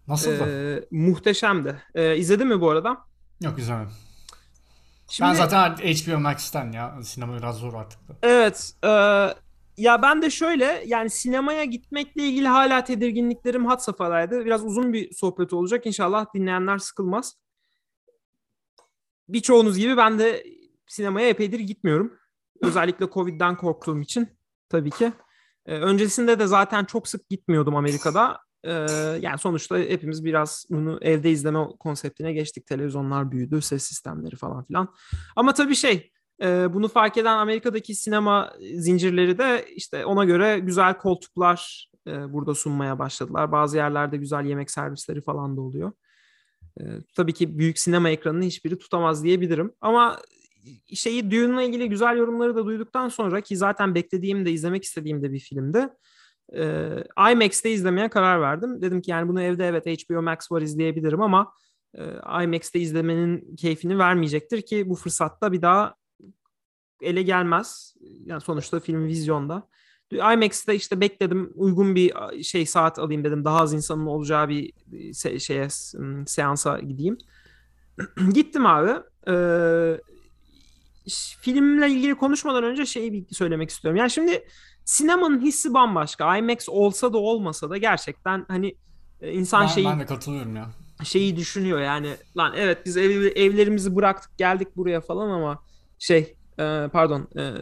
Nasıl 0.08 0.30
da? 0.30 0.48
E, 0.48 0.84
muhteşemdi. 0.90 1.82
E, 1.94 2.16
izledin 2.16 2.46
mi 2.46 2.60
bu 2.60 2.70
arada? 2.70 2.98
Yok 3.40 3.58
izlemedim. 3.58 3.92
Şimdi, 5.08 5.28
ben 5.30 5.34
zaten 5.34 5.76
HBO 5.76 6.20
Max'ten 6.20 6.72
ya. 6.72 7.02
Sinema 7.02 7.36
biraz 7.38 7.56
zor 7.56 7.74
artık. 7.74 7.98
Evet. 8.22 8.72
E, 8.84 8.88
ya 9.76 10.02
ben 10.02 10.22
de 10.22 10.30
şöyle 10.30 10.82
yani 10.86 11.10
sinemaya 11.10 11.64
gitmekle 11.64 12.22
ilgili 12.22 12.48
hala 12.48 12.84
tedirginliklerim 12.84 13.66
hat 13.66 13.84
safhadaydı. 13.84 14.44
Biraz 14.44 14.64
uzun 14.64 14.92
bir 14.92 15.12
sohbet 15.12 15.52
olacak. 15.52 15.86
İnşallah 15.86 16.26
dinleyenler 16.34 16.78
sıkılmaz. 16.78 17.34
Birçoğunuz 19.28 19.78
gibi 19.78 19.96
ben 19.96 20.18
de 20.18 20.44
sinemaya 20.88 21.28
epeydir 21.28 21.60
gitmiyorum. 21.60 22.12
Özellikle 22.62 23.10
Covid'den 23.10 23.56
korktuğum 23.56 24.00
için 24.00 24.28
tabii 24.68 24.90
ki. 24.90 25.12
Ee, 25.66 25.74
öncesinde 25.74 26.38
de 26.38 26.46
zaten 26.46 26.84
çok 26.84 27.08
sık 27.08 27.28
gitmiyordum 27.28 27.76
Amerika'da. 27.76 28.38
Ee, 28.64 28.72
yani 29.20 29.38
sonuçta 29.38 29.78
hepimiz 29.78 30.24
biraz 30.24 30.66
bunu 30.70 30.98
evde 31.02 31.30
izleme 31.30 31.66
konseptine 31.80 32.32
geçtik. 32.32 32.66
Televizyonlar 32.66 33.30
büyüdü, 33.30 33.62
ses 33.62 33.82
sistemleri 33.82 34.36
falan 34.36 34.64
filan. 34.64 34.94
Ama 35.36 35.54
tabii 35.54 35.76
şey, 35.76 36.12
e, 36.42 36.74
bunu 36.74 36.88
fark 36.88 37.16
eden 37.16 37.36
Amerika'daki 37.36 37.94
sinema 37.94 38.52
zincirleri 38.74 39.38
de 39.38 39.66
işte 39.76 40.04
ona 40.04 40.24
göre 40.24 40.58
güzel 40.58 40.98
koltuklar 40.98 41.90
e, 42.06 42.32
burada 42.32 42.54
sunmaya 42.54 42.98
başladılar. 42.98 43.52
Bazı 43.52 43.76
yerlerde 43.76 44.16
güzel 44.16 44.44
yemek 44.44 44.70
servisleri 44.70 45.20
falan 45.20 45.56
da 45.56 45.60
oluyor. 45.60 45.92
E, 46.80 46.84
tabii 47.16 47.32
ki 47.32 47.58
büyük 47.58 47.78
sinema 47.78 48.10
ekranını 48.10 48.44
hiçbiri 48.44 48.78
tutamaz 48.78 49.24
diyebilirim. 49.24 49.72
Ama 49.80 50.18
şeyi 50.94 51.30
Dune'la 51.30 51.62
ilgili 51.62 51.88
güzel 51.88 52.16
yorumları 52.16 52.56
da 52.56 52.66
duyduktan 52.66 53.08
sonra 53.08 53.40
ki 53.40 53.56
zaten 53.56 53.94
beklediğim 53.94 54.46
de 54.46 54.52
izlemek 54.52 54.84
istediğim 54.84 55.22
de 55.22 55.32
bir 55.32 55.38
filmdi. 55.38 55.88
E, 56.54 56.92
IMAX'te 57.32 57.70
izlemeye 57.70 58.08
karar 58.08 58.40
verdim. 58.40 58.82
Dedim 58.82 59.00
ki 59.00 59.10
yani 59.10 59.28
bunu 59.28 59.42
evde 59.42 59.68
evet 59.68 59.86
HBO 59.86 60.22
Max 60.22 60.52
var 60.52 60.62
izleyebilirim 60.62 61.22
ama 61.22 61.52
e, 61.94 62.02
IMAX'te 62.44 62.80
izlemenin 62.80 63.56
keyfini 63.56 63.98
vermeyecektir 63.98 64.62
ki 64.62 64.88
bu 64.88 64.94
fırsatta 64.94 65.52
bir 65.52 65.62
daha 65.62 65.94
ele 67.02 67.22
gelmez. 67.22 67.94
Yani 68.24 68.40
sonuçta 68.40 68.80
film 68.80 69.06
vizyonda. 69.06 69.68
IMAX'te 70.12 70.74
işte 70.74 71.00
bekledim 71.00 71.52
uygun 71.54 71.94
bir 71.94 72.12
şey 72.42 72.66
saat 72.66 72.98
alayım 72.98 73.24
dedim. 73.24 73.44
Daha 73.44 73.60
az 73.60 73.72
insanın 73.72 74.06
olacağı 74.06 74.48
bir 74.48 74.72
se- 74.92 75.40
şeye 75.40 75.68
seansa 76.26 76.80
gideyim. 76.80 77.18
Gittim 78.34 78.66
abi. 78.66 79.02
Ee, 79.28 80.00
filmle 81.40 81.90
ilgili 81.90 82.14
konuşmadan 82.14 82.64
önce 82.64 82.86
şeyi 82.86 83.12
bir 83.12 83.34
söylemek 83.34 83.70
istiyorum. 83.70 83.98
Yani 83.98 84.10
şimdi 84.10 84.44
sinemanın 84.84 85.40
hissi 85.40 85.74
bambaşka. 85.74 86.36
IMAX 86.36 86.68
olsa 86.68 87.12
da 87.12 87.18
olmasa 87.18 87.70
da 87.70 87.76
gerçekten 87.76 88.44
hani 88.48 88.74
e, 89.20 89.32
insan 89.32 89.62
ben, 89.62 89.66
şeyi 89.66 89.86
ben 89.86 90.00
de 90.00 90.06
katılıyorum 90.06 90.56
ya. 90.56 90.70
Şeyi 91.04 91.36
düşünüyor 91.36 91.80
yani 91.80 92.10
lan 92.36 92.52
evet 92.56 92.78
biz 92.86 92.96
ev, 92.96 93.32
evlerimizi 93.36 93.96
bıraktık 93.96 94.38
geldik 94.38 94.76
buraya 94.76 95.00
falan 95.00 95.30
ama 95.30 95.62
şey 95.98 96.34
e, 96.58 96.88
pardon 96.92 97.28
e, 97.36 97.52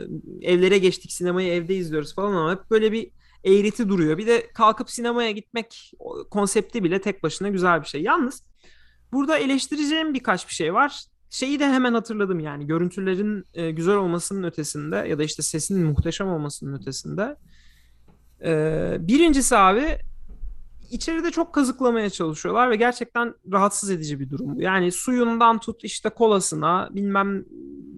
evlere 0.42 0.78
geçtik 0.78 1.12
sinemayı 1.12 1.52
evde 1.52 1.74
izliyoruz 1.74 2.14
falan 2.14 2.32
ama 2.32 2.52
hep 2.52 2.70
böyle 2.70 2.92
bir 2.92 3.10
eğreti 3.44 3.88
duruyor. 3.88 4.18
Bir 4.18 4.26
de 4.26 4.50
kalkıp 4.54 4.90
sinemaya 4.90 5.30
gitmek 5.30 5.92
konsepti 6.30 6.84
bile 6.84 7.00
tek 7.00 7.22
başına 7.22 7.48
güzel 7.48 7.82
bir 7.82 7.86
şey. 7.86 8.02
Yalnız 8.02 8.42
burada 9.12 9.38
eleştireceğim 9.38 10.14
birkaç 10.14 10.48
bir 10.48 10.54
şey 10.54 10.74
var. 10.74 11.04
Şeyi 11.30 11.60
de 11.60 11.68
hemen 11.68 11.94
hatırladım 11.94 12.40
yani 12.40 12.66
görüntülerin 12.66 13.44
e, 13.54 13.70
güzel 13.70 13.96
olmasının 13.96 14.42
ötesinde 14.42 14.96
ya 14.96 15.18
da 15.18 15.22
işte 15.22 15.42
sesin 15.42 15.84
muhteşem 15.84 16.28
olmasının 16.28 16.78
ötesinde. 16.78 17.36
E, 18.44 18.96
birincisi 19.00 19.56
abi 19.56 19.98
içeride 20.90 21.30
çok 21.30 21.52
kazıklamaya 21.52 22.10
çalışıyorlar 22.10 22.70
ve 22.70 22.76
gerçekten 22.76 23.34
rahatsız 23.52 23.90
edici 23.90 24.20
bir 24.20 24.30
durum. 24.30 24.60
Yani 24.60 24.92
suyundan 24.92 25.58
tut 25.58 25.84
işte 25.84 26.08
kolasına 26.08 26.88
bilmem 26.92 27.44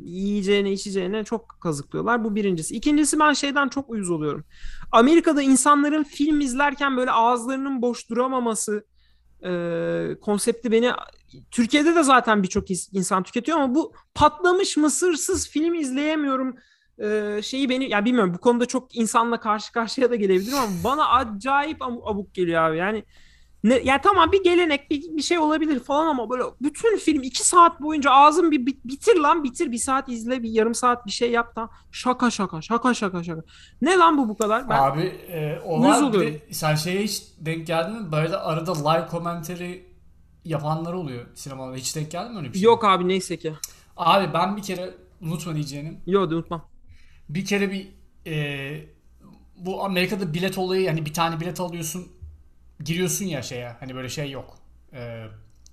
yiyeceğine 0.05 0.73
içeceğine 0.73 1.25
çok 1.25 1.57
kazıklıyorlar. 1.61 2.25
Bu 2.25 2.35
birincisi. 2.35 2.77
İkincisi 2.77 3.19
ben 3.19 3.33
şeyden 3.33 3.69
çok 3.69 3.91
uyuz 3.91 4.11
oluyorum. 4.11 4.45
Amerika'da 4.93 5.43
insanların 5.43 6.05
film 6.05 6.41
izlerken 6.41 6.97
böyle 6.97 7.11
ağızlarının 7.11 7.83
boş 7.83 8.11
duramaması 8.11 8.85
e, 9.45 10.21
konsepti 10.21 10.71
beni 10.71 10.91
Türkiye'de 11.51 11.95
de 11.95 12.03
zaten 12.03 12.43
birçok 12.43 12.71
insan 12.71 13.23
tüketiyor 13.23 13.59
ama 13.59 13.75
bu 13.75 13.93
patlamış 14.15 14.77
mısırsız 14.77 15.49
film 15.49 15.75
izleyemiyorum 15.75 16.57
e, 16.99 17.41
şeyi 17.43 17.69
beni 17.69 17.91
ya 17.91 18.05
bilmiyorum 18.05 18.35
bu 18.35 18.39
konuda 18.39 18.67
çok 18.67 18.97
insanla 18.97 19.41
karşı 19.41 19.73
karşıya 19.73 20.11
da 20.11 20.17
gelebilirim 20.17 20.59
ama 20.59 20.73
bana 20.85 21.09
acayip 21.09 21.83
abuk 21.83 22.35
geliyor 22.35 22.63
abi. 22.63 22.77
Yani 22.77 23.05
ne, 23.65 23.75
yani 23.75 24.01
tamam 24.03 24.33
bir 24.33 24.45
gelenek 24.45 24.91
bir, 24.91 25.03
bir 25.17 25.23
şey 25.23 25.39
olabilir 25.39 25.81
falan 25.81 26.07
ama 26.07 26.31
böyle 26.31 26.43
bütün 26.61 26.99
film 26.99 27.23
iki 27.23 27.49
saat 27.49 27.81
boyunca 27.81 28.11
ağzım 28.11 28.51
bir 28.51 28.67
bitir 28.67 29.17
lan 29.17 29.45
bitir 29.45 29.73
bir 29.73 29.79
saat 29.79 30.09
izle 30.09 30.43
bir 30.43 30.51
yarım 30.51 30.75
saat 30.75 31.07
bir 31.07 31.11
şey 31.11 31.31
yap 31.31 31.57
da 31.57 31.71
şaka 31.93 32.31
şaka 32.31 32.63
şaka 32.63 32.95
şaka 32.95 33.25
şaka. 33.25 33.43
Ne 33.83 33.97
lan 33.97 34.19
bu 34.19 34.29
bu 34.29 34.37
kadar? 34.37 34.69
Ben 34.69 34.79
Abi 34.79 35.03
e, 35.03 35.59
o 35.67 35.81
var 35.83 36.13
bir 36.13 36.21
de, 36.21 36.43
sen 36.51 36.75
şeye 36.75 37.03
hiç 37.03 37.23
denk 37.41 37.67
geldin 37.67 38.03
mi? 38.03 38.13
Böyle 38.13 38.37
arada 38.37 38.91
live 38.91 39.07
commentary 39.11 39.83
yapanlar 40.45 40.93
oluyor 40.93 41.27
sinemada. 41.35 41.77
Hiç 41.77 41.97
denk 41.97 42.11
geldin 42.11 42.33
mi 42.33 42.39
öyle 42.39 42.49
bir 42.49 42.55
şey? 42.55 42.63
Yok 42.63 42.85
abi 42.85 43.09
neyse 43.09 43.37
ki. 43.37 43.53
Abi 43.97 44.35
ben 44.35 44.57
bir 44.57 44.63
kere 44.63 44.95
unutma 45.21 45.55
diyeceğini. 45.55 46.01
Yok 46.07 46.33
unutmam. 46.33 46.69
Bir 47.29 47.45
kere 47.45 47.71
bir 47.71 47.89
e, 48.27 48.99
bu 49.57 49.85
Amerika'da 49.85 50.35
bilet 50.35 50.59
olayı 50.59 50.83
yani 50.83 51.07
bir 51.07 51.13
tane 51.13 51.41
bilet 51.41 51.61
alıyorsun 51.61 52.18
giriyorsun 52.85 53.25
ya 53.25 53.43
şeye 53.43 53.77
hani 53.81 53.95
böyle 53.95 54.09
şey 54.09 54.31
yok. 54.31 54.59
E, 54.93 55.25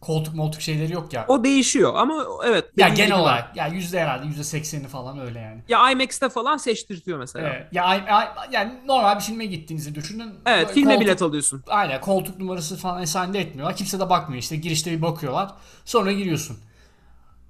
koltuk 0.01 0.35
moltuk 0.35 0.61
şeyleri 0.61 0.93
yok 0.93 1.13
ya. 1.13 1.25
O 1.27 1.43
değişiyor 1.43 1.93
ama 1.95 2.25
evet. 2.45 2.65
Ya 2.77 2.89
genel 2.89 3.19
olarak 3.19 3.55
ya 3.55 3.67
yüzde 3.67 4.01
herhalde 4.01 4.27
yüzde 4.27 4.43
sekseni 4.43 4.87
falan 4.87 5.19
öyle 5.19 5.39
yani. 5.39 5.61
Ya 5.69 5.91
IMAX'te 5.91 6.29
falan 6.29 6.57
seçtirtiyor 6.57 7.19
mesela. 7.19 7.49
Evet. 7.49 7.67
Ya 7.71 8.05
yani 8.51 8.73
normal 8.85 9.15
bir 9.15 9.21
filme 9.21 9.45
gittiğinizi 9.45 9.95
düşünün. 9.95 10.33
Evet 10.45 10.71
filme 10.71 10.93
koltuk, 10.93 11.01
bilet 11.01 11.21
alıyorsun. 11.21 11.63
Aynen 11.67 12.01
koltuk 12.01 12.39
numarası 12.39 12.77
falan 12.77 13.01
esande 13.01 13.39
etmiyorlar. 13.39 13.75
Kimse 13.75 13.99
de 13.99 14.09
bakmıyor 14.09 14.41
işte 14.41 14.55
girişte 14.55 14.91
bir 14.91 15.01
bakıyorlar. 15.01 15.51
Sonra 15.85 16.11
giriyorsun. 16.11 16.57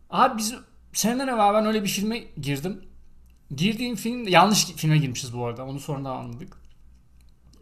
Abi 0.09 0.37
biz 0.37 0.55
seneler 0.93 1.27
evvel 1.27 1.53
ben 1.53 1.65
öyle 1.65 1.83
bir 1.83 1.89
filme 1.89 2.19
girdim. 2.41 2.81
Girdiğim 3.55 3.95
film 3.95 4.27
yanlış 4.27 4.65
filme 4.65 4.97
girmişiz 4.97 5.37
bu 5.37 5.45
arada. 5.45 5.65
Onu 5.65 5.79
sonradan 5.79 6.15
anladık. 6.15 6.57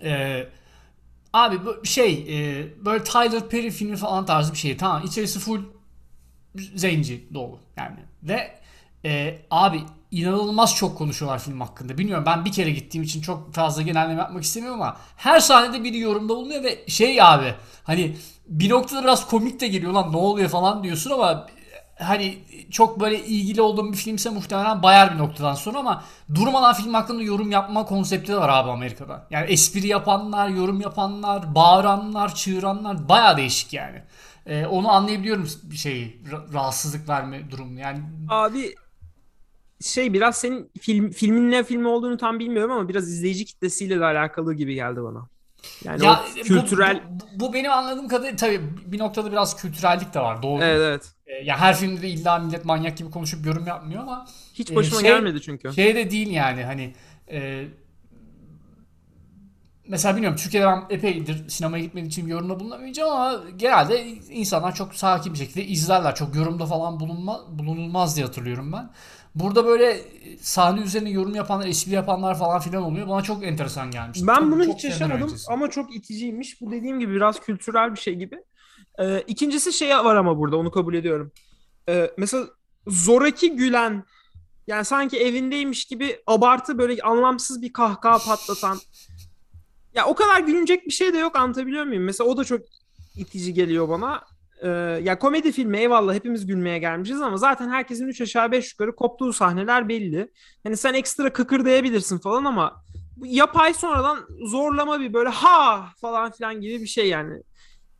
Ee, 0.03 0.47
abi 1.33 1.65
bu 1.65 1.85
şey 1.85 2.13
e, 2.13 2.67
böyle 2.85 3.03
Tyler 3.03 3.49
Perry 3.49 3.69
filmi 3.69 3.97
falan 3.97 4.25
tarzı 4.25 4.53
bir 4.53 4.57
şey. 4.57 4.77
Tamam 4.77 5.03
içerisi 5.05 5.39
full 5.39 5.61
zenci 6.75 7.33
dolu 7.33 7.59
yani. 7.77 7.99
Ve 8.23 8.59
e, 9.05 9.39
abi 9.51 9.81
inanılmaz 10.11 10.75
çok 10.75 10.97
konuşuyorlar 10.97 11.39
film 11.39 11.61
hakkında. 11.61 11.97
Bilmiyorum 11.97 12.23
ben 12.27 12.45
bir 12.45 12.51
kere 12.51 12.71
gittiğim 12.71 13.03
için 13.03 13.21
çok 13.21 13.53
fazla 13.53 13.81
genelleme 13.81 14.21
yapmak 14.21 14.43
istemiyorum 14.43 14.81
ama 14.81 14.97
her 15.17 15.39
sahnede 15.39 15.83
biri 15.83 15.99
yorumda 15.99 16.35
bulunuyor 16.35 16.63
ve 16.63 16.83
şey 16.87 17.21
abi 17.21 17.53
hani 17.83 18.15
bir 18.47 18.69
noktada 18.69 19.03
biraz 19.03 19.27
komik 19.27 19.59
de 19.59 19.67
geliyor 19.67 19.93
lan 19.93 20.11
ne 20.11 20.17
oluyor 20.17 20.49
falan 20.49 20.83
diyorsun 20.83 21.11
ama 21.11 21.47
hani 22.03 22.37
çok 22.71 22.99
böyle 22.99 23.25
ilgili 23.25 23.61
olduğum 23.61 23.91
bir 23.91 23.97
filmse 23.97 24.29
muhtemelen 24.29 24.83
bayar 24.83 25.13
bir 25.13 25.17
noktadan 25.17 25.53
sonra 25.53 25.79
ama 25.79 26.03
durmadan 26.35 26.73
film 26.73 26.93
hakkında 26.93 27.23
yorum 27.23 27.51
yapma 27.51 27.85
konsepti 27.85 28.31
de 28.31 28.37
var 28.37 28.49
abi 28.49 28.71
Amerika'da. 28.71 29.27
Yani 29.31 29.51
espri 29.51 29.87
yapanlar, 29.87 30.49
yorum 30.49 30.81
yapanlar, 30.81 31.55
bağıranlar, 31.55 32.35
çığıranlar 32.35 33.09
baya 33.09 33.37
değişik 33.37 33.73
yani. 33.73 34.03
Ee, 34.45 34.65
onu 34.65 34.91
anlayabiliyorum 34.91 35.47
bir 35.63 35.77
şey 35.77 36.21
rahatsızlık 36.53 37.09
verme 37.09 37.51
durumu 37.51 37.79
yani. 37.79 37.99
Abi 38.29 38.75
şey 39.81 40.13
biraz 40.13 40.37
senin 40.37 40.71
film 40.81 41.11
filmin 41.11 41.51
ne 41.51 41.63
filmi 41.63 41.87
olduğunu 41.87 42.17
tam 42.17 42.39
bilmiyorum 42.39 42.71
ama 42.71 42.89
biraz 42.89 43.11
izleyici 43.11 43.45
kitlesiyle 43.45 43.99
de 43.99 44.05
alakalı 44.05 44.53
gibi 44.53 44.75
geldi 44.75 45.03
bana. 45.03 45.32
Yani 45.83 46.05
ya, 46.05 46.23
kültürel 46.43 47.01
bu, 47.09 47.19
bu, 47.19 47.39
bu 47.39 47.53
benim 47.53 47.71
anladığım 47.71 48.07
kadarıyla 48.07 48.35
tabii 48.35 48.61
bir 48.85 48.99
noktada 48.99 49.31
biraz 49.31 49.55
kültürellik 49.57 50.13
de 50.13 50.19
var 50.19 50.43
doğru. 50.43 50.63
Evet 50.63 50.81
evet. 50.81 51.11
Ee, 51.27 51.33
ya 51.33 51.57
her 51.57 51.75
filmde 51.75 52.01
de 52.01 52.09
illa 52.09 52.39
millet 52.39 52.65
manyak 52.65 52.97
gibi 52.97 53.11
konuşup 53.11 53.45
yorum 53.45 53.67
yapmıyor 53.67 54.01
ama 54.01 54.25
hiç 54.53 54.71
e, 54.71 54.75
başıma 54.75 54.99
e, 54.99 55.01
şey, 55.01 55.11
gelmedi 55.11 55.41
çünkü. 55.41 55.73
Şey 55.73 55.95
de 55.95 56.11
değil 56.11 56.31
yani 56.31 56.63
hani 56.63 56.93
e, 57.31 57.67
mesela 59.87 60.15
bilmiyorum 60.15 60.37
Türkiye'de 60.37 60.67
ben 60.67 60.83
epeydir 60.89 61.49
sinemaya 61.49 61.83
gitmediğim 61.83 62.09
için 62.09 62.27
yorumda 62.27 62.59
bulunamayacağım 62.59 63.11
ama 63.11 63.41
genelde 63.57 64.05
insanlar 64.07 64.75
çok 64.75 64.95
sakin 64.95 65.33
bir 65.33 65.37
şekilde 65.37 65.65
izlerler. 65.65 66.15
Çok 66.15 66.35
yorumda 66.35 66.65
falan 66.65 66.99
bulunma, 66.99 67.41
bulunulmaz 67.49 68.15
diye 68.15 68.25
hatırlıyorum 68.25 68.73
ben. 68.73 68.89
Burada 69.35 69.65
böyle 69.65 70.01
sahne 70.41 70.81
üzerine 70.81 71.09
yorum 71.09 71.35
yapanlar, 71.35 71.67
espri 71.67 71.91
yapanlar 71.91 72.39
falan 72.39 72.59
filan 72.59 72.83
oluyor. 72.83 73.07
Bana 73.07 73.21
çok 73.21 73.43
enteresan 73.43 73.91
gelmiş. 73.91 74.19
Ben 74.27 74.51
bunu 74.51 74.63
hiç 74.63 74.83
yaşamadım 74.83 75.35
ama 75.47 75.69
çok 75.69 75.95
iticiymiş. 75.95 76.61
Bu 76.61 76.71
dediğim 76.71 76.99
gibi 76.99 77.15
biraz 77.15 77.39
kültürel 77.39 77.91
bir 77.95 77.99
şey 77.99 78.15
gibi. 78.15 78.43
Ee, 78.99 79.21
ikincisi 79.27 79.73
şey 79.73 79.89
var 79.89 80.15
ama 80.15 80.37
burada 80.37 80.57
onu 80.57 80.71
kabul 80.71 80.93
ediyorum. 80.93 81.31
Ee, 81.89 82.11
mesela 82.17 82.47
zoraki 82.87 83.55
gülen 83.55 84.03
yani 84.67 84.85
sanki 84.85 85.17
evindeymiş 85.19 85.85
gibi 85.85 86.21
abartı 86.27 86.77
böyle 86.77 87.01
anlamsız 87.01 87.61
bir 87.61 87.73
kahkaha 87.73 88.17
patlatan 88.25 88.79
ya 89.95 90.05
o 90.05 90.15
kadar 90.15 90.39
gülünecek 90.39 90.85
bir 90.85 90.91
şey 90.91 91.13
de 91.13 91.17
yok 91.17 91.35
anlatabiliyor 91.35 91.85
muyum? 91.85 92.03
Mesela 92.03 92.29
o 92.29 92.37
da 92.37 92.43
çok 92.43 92.61
itici 93.15 93.53
geliyor 93.53 93.89
bana. 93.89 94.21
Ee, 94.63 94.69
ya 95.03 95.19
komedi 95.19 95.51
filmi 95.51 95.77
eyvallah 95.77 96.13
hepimiz 96.13 96.45
gülmeye 96.45 96.77
gelmişiz 96.77 97.21
ama 97.21 97.37
zaten 97.37 97.69
herkesin 97.69 98.07
3 98.07 98.21
aşağı 98.21 98.51
5 98.51 98.71
yukarı 98.71 98.95
koptuğu 98.95 99.33
sahneler 99.33 99.89
belli. 99.89 100.31
Hani 100.63 100.77
sen 100.77 100.93
ekstra 100.93 101.33
kıkırdayabilirsin 101.33 102.17
falan 102.17 102.45
ama 102.45 102.83
yapay 103.23 103.73
sonradan 103.73 104.19
zorlama 104.45 104.99
bir 104.99 105.13
böyle 105.13 105.29
ha 105.29 105.85
falan 106.01 106.31
filan 106.31 106.61
gibi 106.61 106.81
bir 106.81 106.87
şey 106.87 107.09
yani. 107.09 107.43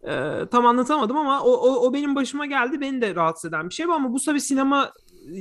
Ee, 0.07 0.39
tam 0.51 0.65
anlatamadım 0.65 1.17
ama 1.17 1.41
o, 1.41 1.51
o, 1.51 1.87
o 1.87 1.93
benim 1.93 2.15
başıma 2.15 2.45
geldi. 2.45 2.81
Beni 2.81 3.01
de 3.01 3.15
rahatsız 3.15 3.49
eden 3.49 3.69
bir 3.69 3.73
şey 3.73 3.85
ama 3.85 4.13
bu 4.13 4.19
tabii 4.19 4.41
sinema 4.41 4.91
e, 5.27 5.39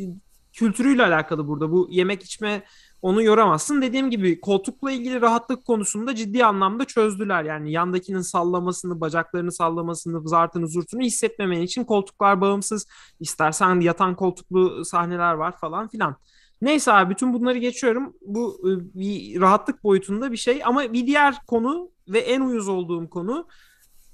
kültürüyle 0.52 1.02
alakalı 1.04 1.48
burada. 1.48 1.70
Bu 1.70 1.88
yemek 1.90 2.22
içme 2.22 2.64
onu 3.02 3.22
yoramazsın. 3.22 3.82
Dediğim 3.82 4.10
gibi 4.10 4.40
koltukla 4.40 4.90
ilgili 4.90 5.20
rahatlık 5.20 5.64
konusunda 5.64 6.14
ciddi 6.14 6.44
anlamda 6.44 6.84
çözdüler. 6.84 7.44
Yani 7.44 7.72
yandakinin 7.72 8.20
sallamasını, 8.20 9.00
bacaklarını 9.00 9.52
sallamasını, 9.52 10.28
zartını 10.28 10.68
zurtunu 10.68 11.02
hissetmemen 11.02 11.60
için 11.60 11.84
koltuklar 11.84 12.40
bağımsız. 12.40 12.86
İstersen 13.20 13.80
yatan 13.80 14.14
koltuklu 14.14 14.84
sahneler 14.84 15.32
var 15.34 15.56
falan 15.58 15.88
filan. 15.88 16.16
Neyse 16.62 16.92
abi 16.92 17.10
bütün 17.10 17.32
bunları 17.32 17.58
geçiyorum. 17.58 18.14
Bu 18.26 18.60
e, 18.60 18.70
bir 18.98 19.40
rahatlık 19.40 19.84
boyutunda 19.84 20.32
bir 20.32 20.36
şey 20.36 20.62
ama 20.64 20.92
bir 20.92 21.06
diğer 21.06 21.34
konu 21.46 21.90
ve 22.08 22.18
en 22.18 22.40
uyuz 22.40 22.68
olduğum 22.68 23.10
konu 23.10 23.46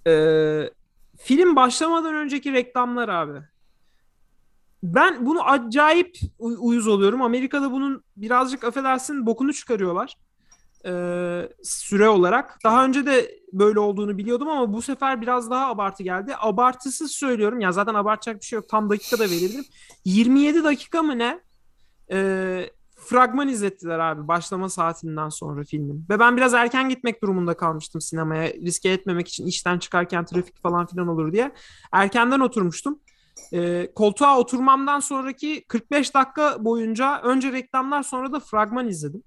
e, 0.07 0.13
film 1.19 1.57
başlamadan 1.57 2.15
önceki 2.15 2.53
reklamlar 2.53 3.09
abi 3.09 3.41
ben 4.83 5.27
bunu 5.27 5.45
acayip 5.45 6.17
uyuz 6.39 6.87
oluyorum. 6.87 7.23
Amerika'da 7.23 7.73
bunun 7.73 8.03
birazcık 8.17 8.65
affedersin 8.65 9.27
bokunu 9.27 9.53
çıkarıyorlar. 9.53 10.17
Ee, 10.87 11.49
süre 11.63 12.09
olarak. 12.09 12.59
Daha 12.65 12.85
önce 12.85 13.07
de 13.07 13.39
böyle 13.53 13.81
olduğunu 13.81 14.19
biliyordum 14.19 14.49
ama 14.49 14.73
bu 14.73 14.83
sefer 14.83 15.21
biraz 15.21 15.51
daha 15.51 15.69
abartı 15.69 16.03
geldi. 16.03 16.35
Abartısız 16.39 17.13
söylüyorum. 17.13 17.61
Ya 17.61 17.73
zaten 17.73 17.95
abartacak 17.95 18.41
bir 18.41 18.47
şey 18.47 18.57
yok. 18.57 18.69
Tam 18.69 18.91
dakika 18.91 19.19
da 19.19 19.25
verebilirim. 19.25 19.65
27 20.05 20.65
dakika 20.65 21.03
mı 21.03 21.19
ne? 21.19 21.41
Ee, 22.13 22.71
fragman 22.97 23.49
izlettiler 23.49 23.99
abi 23.99 24.29
başlama 24.29 24.69
saatinden 24.69 25.29
sonra 25.29 25.65
filmin. 25.65 26.07
Ve 26.11 26.19
ben 26.19 26.37
biraz 26.37 26.55
erken 26.55 26.89
gitmek 26.89 27.23
durumunda 27.23 27.57
kalmıştım 27.57 28.01
sinemaya. 28.01 28.53
Riske 28.53 28.89
etmemek 28.89 29.29
için 29.29 29.47
işten 29.47 29.79
çıkarken 29.79 30.25
trafik 30.25 30.63
falan 30.63 30.87
filan 30.87 31.09
olur 31.09 31.33
diye. 31.33 31.53
Erkenden 31.93 32.41
oturmuştum. 32.41 32.99
E, 33.53 33.89
koltuğa 33.95 34.39
oturmamdan 34.39 35.01
sonraki 35.01 35.65
45 35.69 36.15
dakika 36.15 36.65
boyunca 36.65 37.21
önce 37.23 37.53
reklamlar 37.53 38.03
sonra 38.03 38.33
da 38.33 38.41
fragman 38.41 38.89
izledim. 38.89 39.23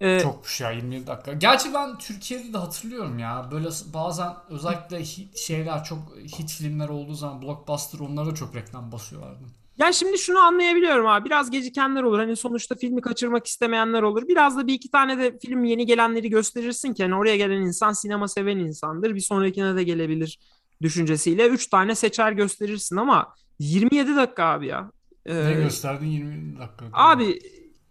Ee, 0.00 0.20
Çokmuş 0.20 0.60
ya 0.60 0.70
27 0.70 1.06
dakika. 1.06 1.32
Gerçi 1.32 1.74
ben 1.74 1.98
Türkiye'de 1.98 2.52
de 2.52 2.58
hatırlıyorum 2.58 3.18
ya. 3.18 3.48
Böyle 3.52 3.68
bazen 3.94 4.32
özellikle 4.48 5.00
hit 5.02 5.36
şeyler 5.38 5.84
çok 5.84 5.98
hit 6.38 6.50
filmler 6.52 6.88
olduğu 6.88 7.14
zaman 7.14 7.42
blockbuster 7.42 7.98
onlara 7.98 8.34
çok 8.34 8.54
reklam 8.54 8.92
basıyorlardı. 8.92 9.44
Ya 9.78 9.92
şimdi 9.92 10.18
şunu 10.18 10.38
anlayabiliyorum 10.38 11.06
abi. 11.06 11.24
Biraz 11.24 11.50
gecikenler 11.50 12.02
olur. 12.02 12.18
Hani 12.18 12.36
sonuçta 12.36 12.74
filmi 12.74 13.00
kaçırmak 13.00 13.46
istemeyenler 13.46 14.02
olur. 14.02 14.28
Biraz 14.28 14.56
da 14.56 14.66
bir 14.66 14.74
iki 14.74 14.90
tane 14.90 15.18
de 15.18 15.38
film 15.38 15.64
yeni 15.64 15.86
gelenleri 15.86 16.30
gösterirsin 16.30 16.94
ki 16.94 17.02
hani 17.02 17.14
oraya 17.14 17.36
gelen 17.36 17.60
insan 17.60 17.92
sinema 17.92 18.28
seven 18.28 18.58
insandır. 18.58 19.14
Bir 19.14 19.20
sonrakine 19.20 19.76
de 19.76 19.84
gelebilir 19.84 20.38
düşüncesiyle. 20.84 21.46
Üç 21.48 21.66
tane 21.66 21.94
seçer 21.94 22.32
gösterirsin 22.32 22.96
ama 22.96 23.34
27 23.58 24.16
dakika 24.16 24.44
abi 24.44 24.66
ya. 24.66 24.90
Ee, 25.26 25.44
ne 25.44 25.52
gösterdin 25.52 26.06
20 26.06 26.58
dakika? 26.58 26.84
Abi 26.92 27.38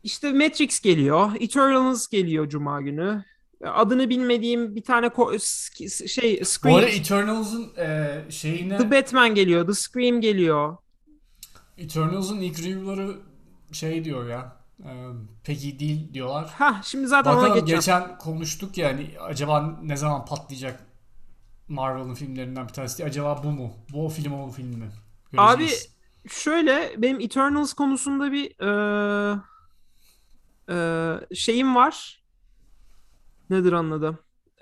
işte 0.03 0.33
Matrix 0.33 0.79
geliyor. 0.79 1.31
Eternals 1.39 2.07
geliyor 2.07 2.49
Cuma 2.49 2.81
günü. 2.81 3.23
Adını 3.65 4.09
bilmediğim 4.09 4.75
bir 4.75 4.83
tane 4.83 5.09
şey 6.07 6.45
Scream. 6.45 6.73
Bu 6.73 6.77
arada 6.77 6.89
Eternals'ın 6.89 7.77
e, 7.77 8.21
şeyine... 8.29 8.77
The 8.77 8.91
Batman 8.91 9.35
geliyor. 9.35 9.67
The 9.67 9.73
Scream 9.73 10.21
geliyor. 10.21 10.77
Eternals'ın 11.77 12.41
ilk 12.41 12.59
review'ları 12.59 13.15
şey 13.71 14.03
diyor 14.03 14.29
ya. 14.29 14.57
E, 14.79 14.91
pek 15.43 15.63
iyi 15.63 15.79
değil 15.79 16.13
diyorlar. 16.13 16.53
Ha 16.57 16.81
şimdi 16.83 17.07
zaten 17.07 17.35
Bakalım, 17.35 17.51
ona 17.51 17.59
geçeceğim. 17.59 17.79
geçen 17.79 18.17
konuştuk 18.17 18.77
ya 18.77 18.87
hani 18.89 19.09
acaba 19.19 19.79
ne 19.83 19.97
zaman 19.97 20.25
patlayacak 20.25 20.92
Marvel'ın 21.73 22.13
filmlerinden 22.13 22.67
bir 22.67 22.73
tanesi. 22.73 23.05
Acaba 23.05 23.41
bu 23.43 23.51
mu? 23.51 23.73
Bu 23.93 24.05
o 24.05 24.09
film 24.09 24.33
o 24.33 24.49
film 24.49 24.67
mi? 24.67 24.89
Göreceğiz. 25.31 25.89
Abi 26.25 26.29
şöyle 26.29 26.93
benim 26.97 27.19
Eternals 27.19 27.73
konusunda 27.73 28.31
bir 28.31 28.61
e, 28.61 29.41
e, 30.69 31.35
şeyim 31.35 31.75
var. 31.75 32.23
Nedir 33.49 33.73
anladım? 33.73 34.17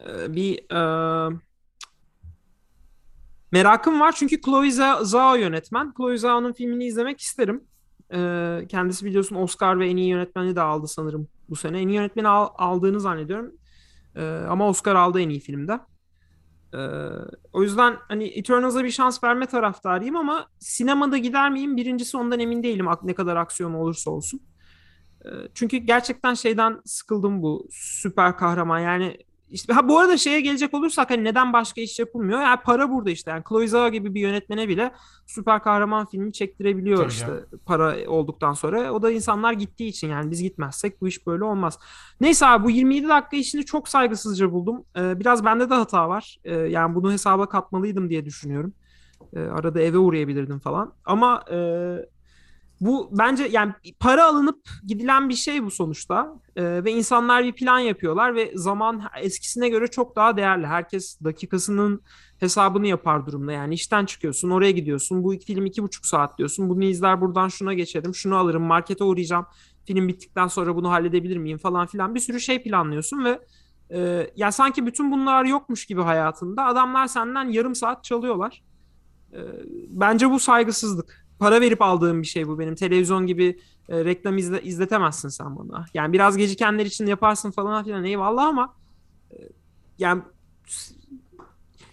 E, 0.08 0.36
bir 0.36 0.76
e, 0.76 1.40
merakım 3.52 4.00
var 4.00 4.12
çünkü 4.12 4.42
Chloe 4.42 4.72
Zhao 5.02 5.36
yönetmen. 5.36 5.94
Chloe 5.98 6.18
Zhao'nun 6.18 6.54
filmini 6.54 6.86
izlemek 6.86 7.20
isterim. 7.20 7.64
E, 8.14 8.66
kendisi 8.70 9.06
biliyorsun 9.06 9.36
Oscar 9.36 9.80
ve 9.80 9.90
en 9.90 9.98
iyi 9.98 10.10
yönetmeni 10.10 10.56
de 10.56 10.62
aldı 10.62 10.88
sanırım 10.88 11.28
bu 11.50 11.56
sene. 11.56 11.82
En 11.82 11.88
iyi 11.88 11.96
yönetmeni 11.96 12.28
al, 12.28 12.50
aldığını 12.58 13.00
zannediyorum. 13.00 13.56
E, 14.16 14.24
ama 14.50 14.68
Oscar 14.70 14.96
aldı 14.96 15.22
en 15.22 15.30
iyi 15.30 15.40
filmde. 15.40 15.80
Ee, 16.74 16.78
o 17.54 17.64
yüzden 17.64 17.98
hani 18.08 18.28
Eternals'a 18.28 18.84
bir 18.84 18.92
şans 18.92 19.24
verme 19.24 19.46
taraftarıyım 19.46 20.16
ama 20.16 20.48
sinemada 20.60 21.18
gider 21.18 21.52
miyim? 21.52 21.78
Birincisi 21.78 22.18
ondan 22.18 22.40
emin 22.40 22.64
değilim 22.64 22.88
ne 23.04 23.16
kadar 23.16 23.36
aksiyon 23.36 23.74
olursa 23.74 24.12
olsun. 24.12 24.42
Ee, 25.26 25.30
çünkü 25.54 25.78
gerçekten 25.78 26.34
şeyden 26.34 26.82
sıkıldım 26.86 27.42
bu 27.42 27.68
süper 27.72 28.38
kahraman 28.38 28.80
yani 28.80 29.18
işte 29.52 29.74
ha 29.74 29.88
bu 29.88 30.00
arada 30.00 30.18
şeye 30.18 30.42
gelecek 30.42 30.74
olursak 30.74 31.10
hani 31.10 31.24
neden 31.24 31.54
başka 31.54 31.82
iş 31.82 32.00
yapılmıyor? 32.00 32.42
Yani 32.42 32.60
para 32.64 32.90
burada 32.90 33.10
işte. 33.12 33.32
Yani 33.32 33.44
Chloe 33.50 33.68
Zhao 33.68 33.90
gibi 33.90 34.14
bir 34.14 34.22
yönetmene 34.22 34.68
bile 34.68 34.92
süper 35.26 35.64
kahraman 35.64 36.06
filmi 36.06 36.34
çektirebiliyor 36.34 36.98
Tabii 36.98 37.10
işte 37.10 37.32
ya. 37.32 37.60
para 37.66 38.10
olduktan 38.10 38.54
sonra. 38.54 38.92
O 38.92 39.02
da 39.02 39.12
insanlar 39.12 39.54
gittiği 39.54 39.88
için 39.88 40.10
yani 40.10 40.32
biz 40.32 40.42
gitmezsek 40.42 41.02
bu 41.02 41.08
iş 41.08 41.28
böyle 41.28 41.44
olmaz. 41.44 41.80
Neyse 42.22 42.46
abi 42.46 42.64
bu 42.64 42.70
27 42.72 43.10
dakika 43.10 43.38
işini 43.38 43.66
çok 43.66 43.88
saygısızca 43.88 44.52
buldum. 44.52 44.84
Ee, 44.98 45.20
biraz 45.20 45.46
bende 45.46 45.70
de 45.70 45.74
hata 45.74 46.10
var. 46.10 46.38
Ee, 46.44 46.56
yani 46.56 46.96
bunu 46.96 47.12
hesaba 47.12 47.50
katmalıydım 47.50 48.10
diye 48.10 48.26
düşünüyorum. 48.26 48.74
Ee, 49.34 49.40
arada 49.40 49.82
eve 49.82 49.98
uğrayabilirdim 49.98 50.60
falan. 50.60 50.94
Ama 51.06 51.44
e, 51.52 51.58
bu 52.82 53.10
bence 53.12 53.44
yani 53.52 53.74
para 54.00 54.26
alınıp 54.26 54.70
gidilen 54.88 55.30
bir 55.30 55.34
şey 55.34 55.64
bu 55.64 55.72
sonuçta. 55.72 56.36
Ee, 56.56 56.84
ve 56.84 56.92
insanlar 56.92 57.44
bir 57.44 57.54
plan 57.54 57.80
yapıyorlar 57.80 58.36
ve 58.36 58.52
zaman 58.56 59.04
eskisine 59.22 59.70
göre 59.70 59.88
çok 59.88 60.16
daha 60.16 60.38
değerli. 60.38 60.68
Herkes 60.68 61.20
dakikasının 61.24 62.02
hesabını 62.40 62.88
yapar 62.88 63.26
durumda. 63.26 63.52
Yani 63.52 63.74
işten 63.74 64.06
çıkıyorsun 64.06 64.50
oraya 64.50 64.72
gidiyorsun. 64.72 65.24
Bu 65.24 65.40
film 65.40 65.66
iki 65.66 65.84
buçuk 65.84 66.06
saat 66.06 66.38
diyorsun. 66.38 66.70
Bunu 66.70 66.84
izler 66.84 67.22
buradan 67.22 67.48
şuna 67.48 67.74
geçerim 67.74 68.16
şunu 68.16 68.36
alırım 68.36 68.64
markete 68.64 69.04
uğrayacağım. 69.04 69.46
Film 69.86 70.08
bittikten 70.08 70.48
sonra 70.48 70.76
bunu 70.76 70.92
halledebilir 70.92 71.38
miyim 71.38 71.58
falan 71.58 71.88
filan. 71.88 72.16
Bir 72.16 72.20
sürü 72.20 72.40
şey 72.40 72.64
planlıyorsun 72.64 73.26
ve 73.26 73.40
e, 73.94 74.30
ya 74.36 74.52
sanki 74.52 74.86
bütün 74.86 75.12
bunlar 75.12 75.46
yokmuş 75.46 75.86
gibi 75.86 76.02
hayatında. 76.02 76.66
Adamlar 76.66 77.08
senden 77.08 77.46
yarım 77.46 77.76
saat 77.76 78.04
çalıyorlar. 78.04 78.64
E, 79.34 79.40
bence 79.90 80.30
bu 80.30 80.40
saygısızlık 80.40 81.21
para 81.42 81.62
verip 81.62 81.82
aldığım 81.82 82.22
bir 82.22 82.28
şey 82.28 82.48
bu 82.48 82.60
benim. 82.60 82.76
Televizyon 82.76 83.28
gibi 83.28 83.60
e, 83.90 84.06
reklam 84.06 84.38
izle, 84.38 84.62
izletemezsin 84.62 85.30
sen 85.30 85.58
bana. 85.58 85.86
Yani 85.94 86.14
biraz 86.14 86.38
gecikenler 86.38 86.86
için 86.86 87.06
yaparsın 87.06 87.52
falan 87.52 87.84
filan 87.84 88.04
eyvallah 88.04 88.46
ama 88.46 88.76
e, 89.32 89.38
yani 89.98 90.22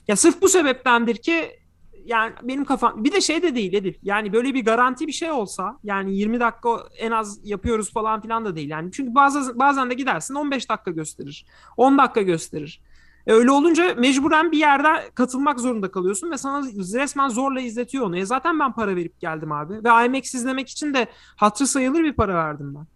ya 0.09 0.17
sırf 0.17 0.43
bu 0.43 0.49
sebeptendir 0.49 1.17
ki 1.17 1.59
yani 2.05 2.33
benim 2.43 2.65
kafam 2.65 3.05
bir 3.05 3.13
de 3.13 3.21
şey 3.21 3.43
de 3.43 3.55
değil 3.55 3.73
Edil. 3.73 3.95
Yani 4.03 4.33
böyle 4.33 4.55
bir 4.55 4.65
garanti 4.65 5.07
bir 5.07 5.13
şey 5.13 5.31
olsa 5.31 5.79
yani 5.85 6.17
20 6.17 6.41
dakika 6.41 6.85
en 6.99 7.11
az 7.11 7.41
yapıyoruz 7.45 7.93
falan 7.93 8.21
filan 8.21 8.45
da 8.45 8.57
değil. 8.57 8.71
Yani 8.71 8.93
çünkü 8.93 9.15
bazı 9.15 9.59
bazen 9.59 9.91
de 9.91 9.95
gidersin 9.95 10.35
15 10.35 10.71
dakika 10.71 10.91
gösterir. 10.91 11.47
10 11.77 11.99
dakika 11.99 12.23
gösterir. 12.23 12.81
E 13.29 13.33
öyle 13.33 13.51
olunca 13.51 13.95
mecburen 13.95 14.53
bir 14.53 14.59
yerde 14.59 15.11
katılmak 15.15 15.61
zorunda 15.61 15.91
kalıyorsun 15.91 16.31
ve 16.31 16.39
sana 16.39 16.67
resmen 16.95 17.29
zorla 17.29 17.61
izletiyor 17.61 18.07
onu. 18.07 18.19
E 18.19 18.27
zaten 18.27 18.61
ben 18.61 18.73
para 18.73 18.97
verip 18.97 19.21
geldim 19.21 19.53
abi. 19.53 19.85
Ve 19.85 20.07
IMAX 20.07 20.35
izlemek 20.35 20.69
için 20.69 20.95
de 20.95 21.07
hatırı 21.37 21.69
sayılır 21.69 22.05
bir 22.05 22.13
para 22.13 22.35
verdim 22.35 22.75
ben. 22.75 22.87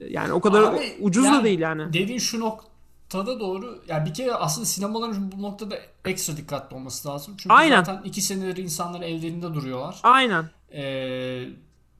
E, 0.00 0.08
yani 0.08 0.32
o 0.32 0.40
kadar 0.40 0.62
abi, 0.62 0.96
ucuz 1.00 1.24
yani, 1.24 1.38
da 1.38 1.44
değil 1.44 1.58
yani. 1.58 1.92
Dediğin 1.92 2.18
şu 2.18 2.40
noktada 2.40 3.40
doğru. 3.40 3.82
Yani 3.88 4.08
bir 4.08 4.14
kere 4.14 4.34
aslında 4.34 4.66
sinemaların 4.66 5.32
bu 5.32 5.42
noktada 5.42 5.76
ekstra 6.04 6.36
dikkatli 6.36 6.76
olması 6.76 7.08
lazım. 7.08 7.34
Çünkü 7.38 7.54
Aynen. 7.54 7.84
zaten 7.84 8.02
iki 8.04 8.20
senedir 8.20 8.62
insanlar 8.62 9.00
evlerinde 9.00 9.54
duruyorlar. 9.54 10.00
Aynen. 10.02 10.44
Ee, 10.72 11.48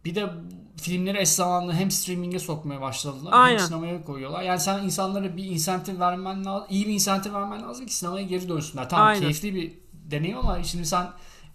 bir 0.04 0.14
de 0.14 0.30
filmleri 0.76 1.18
eş 1.18 1.28
zamanlı 1.28 1.72
hem 1.72 1.90
streaming'e 1.90 2.38
sokmaya 2.38 2.80
başladılar 2.80 3.30
Aynen. 3.34 3.58
hem 3.58 3.66
sinemaya 3.66 4.04
koyuyorlar. 4.04 4.42
Yani 4.42 4.60
sen 4.60 4.82
insanlara 4.82 5.36
bir 5.36 5.44
insentif 5.44 6.00
vermen 6.00 6.44
lazım. 6.44 6.66
iyi 6.70 6.86
bir 6.86 6.92
insentif 6.92 7.32
vermen 7.32 7.62
lazım 7.62 7.86
ki 7.86 7.94
sinemaya 7.94 8.22
geri 8.26 8.48
dönsünler. 8.48 8.88
Tamam 8.88 9.06
Aynen. 9.06 9.20
keyifli 9.20 9.54
bir 9.54 9.72
deneyim 9.92 10.38
ama 10.38 10.62
şimdi 10.62 10.86
sen 10.86 11.06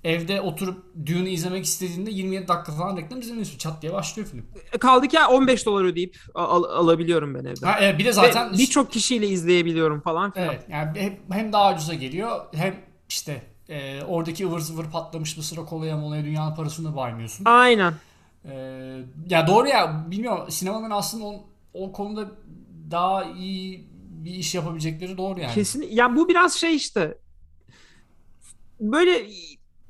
evde 0.03 0.41
oturup 0.41 0.85
Dune'u 1.05 1.27
izlemek 1.27 1.65
istediğinde 1.65 2.11
27 2.11 2.47
dakika 2.47 2.71
falan 2.71 2.97
reklam 2.97 3.19
izlemiyorsun. 3.19 3.57
Çat 3.57 3.81
diye 3.81 3.93
başlıyor 3.93 4.27
film. 4.29 4.45
E, 4.73 4.77
kaldı 4.77 5.07
ki 5.07 5.17
15 5.29 5.65
dolar 5.65 5.83
ödeyip 5.83 6.17
al- 6.35 6.63
alabiliyorum 6.63 7.35
ben 7.35 7.45
evde. 7.45 7.65
Ha, 7.65 7.77
evet, 7.79 7.99
bir 7.99 8.05
de 8.05 8.13
zaten 8.13 8.53
birçok 8.53 8.91
kişiyle 8.91 9.27
izleyebiliyorum 9.27 10.01
falan 10.01 10.31
filan. 10.31 10.47
Evet. 10.49 10.65
Yani 10.69 11.17
hem 11.31 11.53
daha 11.53 11.73
ucuza 11.73 11.93
geliyor 11.93 12.45
hem 12.53 12.75
işte 13.09 13.41
e, 13.69 14.03
oradaki 14.03 14.45
ıvır 14.47 14.59
zıvır 14.59 14.85
patlamış 14.85 15.37
mısıra 15.37 15.65
kolaya 15.65 15.97
molaya 15.97 16.23
dünyanın 16.23 16.55
parasını 16.55 16.91
da 16.91 16.95
baymıyorsun. 16.95 17.45
Aynen. 17.45 17.93
Ee, 18.49 19.01
ya 19.29 19.47
doğru 19.47 19.67
ya 19.67 20.05
bilmiyorum 20.11 20.45
sinemanın 20.51 20.89
aslında 20.89 21.25
o, 21.25 21.45
o 21.73 21.91
konuda 21.91 22.31
daha 22.91 23.23
iyi 23.23 23.87
bir 24.25 24.31
iş 24.31 24.55
yapabilecekleri 24.55 25.17
doğru 25.17 25.39
yani. 25.39 25.53
Kesin. 25.53 25.81
Ya 25.91 26.15
bu 26.15 26.29
biraz 26.29 26.53
şey 26.53 26.75
işte 26.75 27.17
böyle 28.79 29.27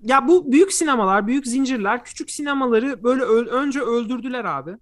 ya 0.04 0.28
bu 0.28 0.52
büyük 0.52 0.74
sinemalar, 0.74 1.28
büyük 1.28 1.48
zincirler 1.48 2.04
küçük 2.04 2.32
sinemaları 2.32 3.04
böyle 3.04 3.24
ö- 3.24 3.46
önce 3.52 3.80
öldürdüler 3.80 4.46
abi. 4.46 4.78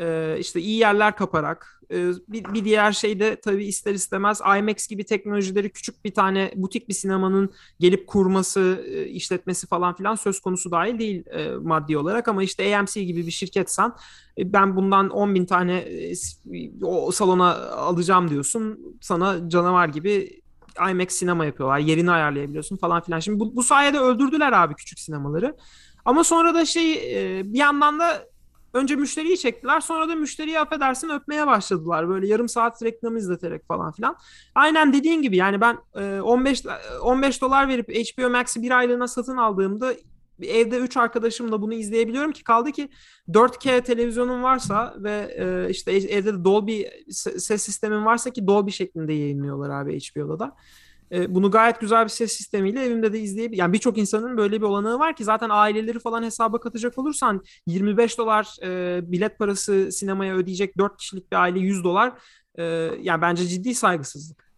Ee, 0.00 0.36
işte 0.38 0.60
iyi 0.60 0.78
yerler 0.78 1.16
kaparak. 1.16 1.82
Ee, 1.90 2.10
bir, 2.28 2.44
bir 2.44 2.64
diğer 2.64 2.92
şey 2.92 3.20
de 3.20 3.36
tabii 3.36 3.64
ister 3.64 3.94
istemez 3.94 4.40
IMAX 4.58 4.86
gibi 4.86 5.04
teknolojileri 5.04 5.70
küçük 5.70 6.04
bir 6.04 6.14
tane 6.14 6.52
butik 6.56 6.88
bir 6.88 6.94
sinemanın 6.94 7.50
gelip 7.80 8.06
kurması, 8.06 8.84
e, 8.86 9.04
işletmesi 9.04 9.66
falan 9.66 9.94
filan 9.94 10.14
söz 10.14 10.40
konusu 10.40 10.70
dahil 10.70 10.98
değil 10.98 11.26
e, 11.26 11.50
maddi 11.56 11.98
olarak. 11.98 12.28
Ama 12.28 12.42
işte 12.42 12.76
AMC 12.76 13.04
gibi 13.04 13.26
bir 13.26 13.30
şirketsen 13.30 13.92
e, 14.38 14.52
ben 14.52 14.76
bundan 14.76 15.10
10 15.10 15.34
bin 15.34 15.46
tane 15.46 15.76
e, 15.76 16.12
o 16.82 17.10
salona 17.10 17.56
alacağım 17.70 18.30
diyorsun. 18.30 18.78
Sana 19.00 19.48
canavar 19.48 19.88
gibi 19.88 20.42
IMAX 20.90 21.12
sinema 21.12 21.44
yapıyorlar. 21.44 21.78
Yerini 21.78 22.10
ayarlayabiliyorsun 22.10 22.76
falan 22.76 23.02
filan. 23.02 23.20
Şimdi 23.20 23.40
bu, 23.40 23.56
bu 23.56 23.62
sayede 23.62 23.98
öldürdüler 23.98 24.52
abi 24.52 24.74
küçük 24.74 24.98
sinemaları. 24.98 25.56
Ama 26.04 26.24
sonra 26.24 26.54
da 26.54 26.64
şey 26.64 26.92
e, 26.92 27.42
bir 27.52 27.58
yandan 27.58 27.98
da 27.98 28.31
önce 28.72 28.96
müşteriyi 28.96 29.38
çektiler 29.38 29.80
sonra 29.80 30.08
da 30.08 30.14
müşteriyi 30.14 30.60
affedersin 30.60 31.08
öpmeye 31.08 31.46
başladılar. 31.46 32.08
Böyle 32.08 32.26
yarım 32.26 32.48
saat 32.48 32.82
reklamı 32.82 33.18
izleterek 33.18 33.66
falan 33.68 33.92
filan. 33.92 34.16
Aynen 34.54 34.92
dediğin 34.92 35.22
gibi 35.22 35.36
yani 35.36 35.60
ben 35.60 35.76
15 36.20 36.62
15 37.02 37.42
dolar 37.42 37.68
verip 37.68 37.88
HBO 37.88 38.30
Max'i 38.30 38.62
bir 38.62 38.70
aylığına 38.70 39.08
satın 39.08 39.36
aldığımda 39.36 39.94
evde 40.42 40.78
3 40.78 40.96
arkadaşımla 40.96 41.62
bunu 41.62 41.74
izleyebiliyorum 41.74 42.32
ki 42.32 42.44
kaldı 42.44 42.72
ki 42.72 42.88
4K 43.28 43.82
televizyonun 43.82 44.42
varsa 44.42 44.94
ve 44.98 45.36
e, 45.38 45.70
işte 45.70 45.92
evde 45.92 46.34
de 46.34 46.44
Dolby 46.44 46.82
ses 47.38 47.62
sistemin 47.62 48.04
varsa 48.04 48.30
ki 48.30 48.46
Dolby 48.46 48.70
şeklinde 48.70 49.12
yayınlıyorlar 49.12 49.70
abi 49.70 49.98
HBO'da 50.00 50.38
da. 50.38 50.56
E, 51.12 51.34
bunu 51.34 51.50
gayet 51.50 51.80
güzel 51.80 52.04
bir 52.04 52.08
ses 52.08 52.32
sistemiyle 52.32 52.84
evimde 52.84 53.12
de 53.12 53.20
izleyebilirim. 53.20 53.60
Yani 53.60 53.72
birçok 53.72 53.98
insanın 53.98 54.36
böyle 54.36 54.56
bir 54.56 54.66
olanağı 54.66 54.98
var 54.98 55.16
ki 55.16 55.24
zaten 55.24 55.48
aileleri 55.50 55.98
falan 55.98 56.22
hesaba 56.22 56.60
katacak 56.60 56.98
olursan 56.98 57.42
25 57.66 58.18
dolar 58.18 58.56
e, 58.62 59.00
bilet 59.12 59.38
parası 59.38 59.92
sinemaya 59.92 60.34
ödeyecek 60.34 60.78
4 60.78 60.96
kişilik 60.96 61.32
bir 61.32 61.36
aile 61.36 61.58
100 61.58 61.84
dolar 61.84 62.12
e, 62.54 62.64
yani 63.00 63.22
bence 63.22 63.46
ciddi 63.46 63.74
saygısızlık. 63.74 64.52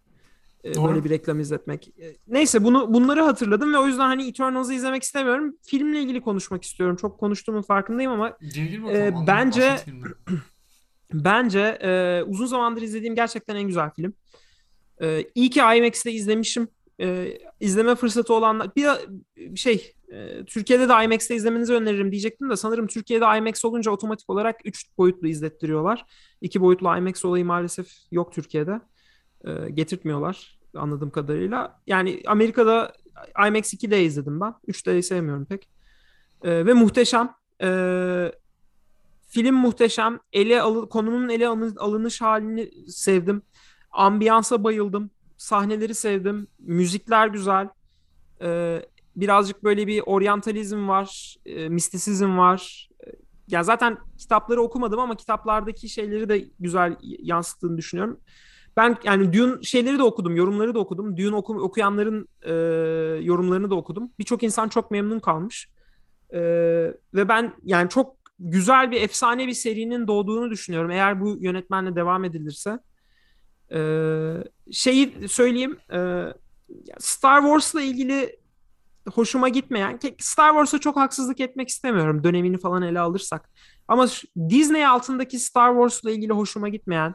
E, 0.64 0.74
Doğru. 0.74 0.88
Böyle 0.88 1.04
bir 1.04 1.10
reklam 1.10 1.40
izletmek. 1.40 1.88
E, 1.88 2.16
neyse 2.28 2.64
bunu 2.64 2.94
bunları 2.94 3.22
hatırladım 3.22 3.74
ve 3.74 3.78
o 3.78 3.86
yüzden 3.86 4.06
hani 4.06 4.28
Eternals'ı 4.28 4.74
izlemek 4.74 5.02
istemiyorum. 5.02 5.56
Filmle 5.62 6.00
ilgili 6.00 6.20
konuşmak 6.20 6.64
istiyorum. 6.64 6.96
Çok 6.96 7.20
konuştuğumun 7.20 7.62
farkındayım 7.62 8.12
ama 8.12 8.38
e, 8.90 9.14
bence 9.26 9.76
bence 11.12 11.60
e, 11.60 12.22
uzun 12.22 12.46
zamandır 12.46 12.82
izlediğim 12.82 13.14
gerçekten 13.14 13.56
en 13.56 13.66
güzel 13.66 13.90
film. 13.90 14.14
E, 15.04 15.24
iyi 15.34 15.50
ki 15.50 15.60
IMAX'te 15.60 16.12
izlemişim. 16.12 16.68
E, 17.00 17.38
izleme 17.60 17.94
fırsatı 17.94 18.34
olanlar 18.34 18.76
bir 18.76 18.86
şey 19.56 19.94
e, 20.12 20.44
Türkiye'de 20.44 20.88
de 20.88 21.04
IMAX'te 21.04 21.34
izlemenizi 21.34 21.72
öneririm 21.72 22.12
diyecektim 22.12 22.50
de 22.50 22.56
sanırım 22.56 22.86
Türkiye'de 22.86 23.24
IMAX 23.38 23.64
olunca 23.64 23.90
otomatik 23.90 24.30
olarak 24.30 24.60
3 24.64 24.98
boyutlu 24.98 25.28
izlettiriyorlar. 25.28 26.06
2 26.40 26.60
boyutlu 26.60 26.96
IMAX 26.96 27.24
olayı 27.24 27.44
maalesef 27.44 27.88
yok 28.10 28.32
Türkiye'de. 28.32 28.80
E, 29.44 29.70
getirtmiyorlar 29.70 30.58
anladığım 30.76 31.10
kadarıyla. 31.10 31.80
Yani 31.86 32.22
Amerika'da 32.26 32.92
IMAX 33.48 33.74
2D 33.74 34.00
izledim 34.00 34.40
ben. 34.40 34.54
3D'yi 34.68 35.02
sevmiyorum 35.02 35.44
pek. 35.44 35.68
E, 36.42 36.66
ve 36.66 36.72
muhteşem. 36.72 37.34
E, 37.62 37.68
film 39.28 39.54
muhteşem. 39.54 40.18
Ele 40.32 40.62
alı, 40.62 40.88
konunun 40.88 41.28
ele 41.28 41.48
alınış 41.78 42.20
halini 42.20 42.70
sevdim. 42.88 43.42
Ambiyansa 43.94 44.64
bayıldım. 44.64 45.10
Sahneleri 45.36 45.94
sevdim. 45.94 46.46
Müzikler 46.58 47.28
güzel. 47.28 47.68
E, 48.42 48.80
birazcık 49.16 49.64
böyle 49.64 49.86
bir 49.86 50.02
oryantalizm 50.06 50.88
var. 50.88 51.36
E, 51.46 51.68
mistisizm 51.68 52.38
var. 52.38 52.88
E, 53.06 53.10
ya 53.48 53.62
zaten 53.62 53.98
kitapları 54.18 54.62
okumadım 54.62 55.00
ama 55.00 55.16
kitaplardaki 55.16 55.88
şeyleri 55.88 56.28
de 56.28 56.44
güzel 56.60 56.96
yansıttığını 57.02 57.76
düşünüyorum. 57.76 58.20
Ben 58.76 58.96
yani 59.04 59.32
Dune 59.32 59.62
şeyleri 59.62 59.98
de 59.98 60.02
okudum, 60.02 60.36
yorumları 60.36 60.74
da 60.74 60.78
okudum. 60.78 61.16
Dune 61.16 61.36
oku, 61.36 61.54
okuyanların 61.54 62.28
e, 62.42 62.52
yorumlarını 63.24 63.70
da 63.70 63.74
okudum. 63.74 64.10
Birçok 64.18 64.42
insan 64.42 64.68
çok 64.68 64.90
memnun 64.90 65.18
kalmış. 65.18 65.68
E, 66.30 66.40
ve 67.14 67.28
ben 67.28 67.52
yani 67.64 67.88
çok 67.88 68.16
güzel 68.38 68.90
bir 68.90 69.02
efsane 69.02 69.46
bir 69.46 69.52
serinin 69.52 70.06
doğduğunu 70.06 70.50
düşünüyorum. 70.50 70.90
Eğer 70.90 71.20
bu 71.20 71.36
yönetmenle 71.40 71.96
devam 71.96 72.24
edilirse. 72.24 72.78
E, 73.72 73.80
şeyi 74.72 75.28
söyleyeyim. 75.28 75.78
E, 75.92 76.24
Star 76.98 77.40
Wars'la 77.40 77.82
ilgili 77.82 78.36
hoşuma 79.12 79.48
gitmeyen, 79.48 79.98
Star 80.18 80.50
Wars'a 80.50 80.78
çok 80.78 80.96
haksızlık 80.96 81.40
etmek 81.40 81.68
istemiyorum 81.68 82.24
dönemini 82.24 82.58
falan 82.58 82.82
ele 82.82 83.00
alırsak. 83.00 83.50
Ama 83.88 84.06
Disney 84.48 84.86
altındaki 84.86 85.38
Star 85.38 85.72
Wars'la 85.72 86.10
ilgili 86.10 86.32
hoşuma 86.32 86.68
gitmeyen, 86.68 87.14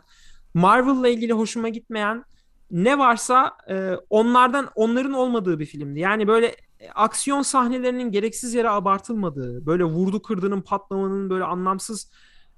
Marvel'la 0.53 1.07
ilgili 1.07 1.33
hoşuma 1.33 1.69
gitmeyen 1.69 2.25
ne 2.71 2.97
varsa 2.97 3.51
e, 3.69 3.93
onlardan 4.09 4.69
onların 4.75 5.13
olmadığı 5.13 5.59
bir 5.59 5.65
filmdi. 5.65 5.99
Yani 5.99 6.27
böyle 6.27 6.55
e, 6.79 6.89
aksiyon 6.95 7.41
sahnelerinin 7.41 8.11
gereksiz 8.11 8.53
yere 8.53 8.69
abartılmadığı, 8.69 9.65
böyle 9.65 9.83
vurdu 9.83 10.21
kırdının 10.21 10.61
patlamanın 10.61 11.29
böyle 11.29 11.43
anlamsız 11.43 12.11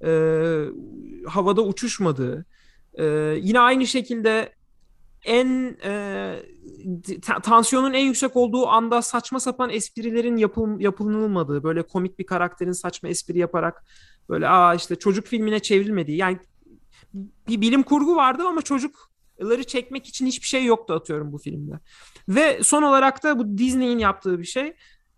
e, 0.03 0.09
havada 1.27 1.61
uçuşmadığı, 1.61 2.45
e, 2.93 3.05
yine 3.41 3.59
aynı 3.59 3.87
şekilde 3.87 4.53
en 5.25 5.77
e, 5.83 6.43
tansiyonun 7.43 7.93
en 7.93 8.05
yüksek 8.05 8.35
olduğu 8.35 8.67
anda 8.67 9.01
saçma 9.01 9.39
sapan 9.39 9.69
esprilerin 9.69 10.37
yapıl, 10.37 10.79
yapılmadığı, 10.79 11.63
böyle 11.63 11.81
komik 11.83 12.19
bir 12.19 12.25
karakterin 12.25 12.71
saçma 12.71 13.09
espri 13.09 13.37
yaparak 13.37 13.85
böyle 14.29 14.47
aa 14.47 14.75
işte 14.75 14.95
çocuk 14.95 15.27
filmine 15.27 15.59
çevrilmediği. 15.59 16.17
Yani 16.17 16.37
bir 17.47 17.61
bilim 17.61 17.83
kurgu 17.83 18.15
vardı 18.15 18.43
ama 18.47 18.61
çocukları 18.61 19.63
çekmek 19.63 20.07
için 20.07 20.25
hiçbir 20.25 20.47
şey 20.47 20.65
yoktu 20.65 20.93
atıyorum 20.93 21.31
bu 21.31 21.37
filmde. 21.37 21.79
Ve 22.29 22.63
son 22.63 22.83
olarak 22.83 23.23
da 23.23 23.39
bu 23.39 23.57
Disney'in 23.57 23.99
yaptığı 23.99 24.39
bir 24.39 24.45
şey. 24.45 24.75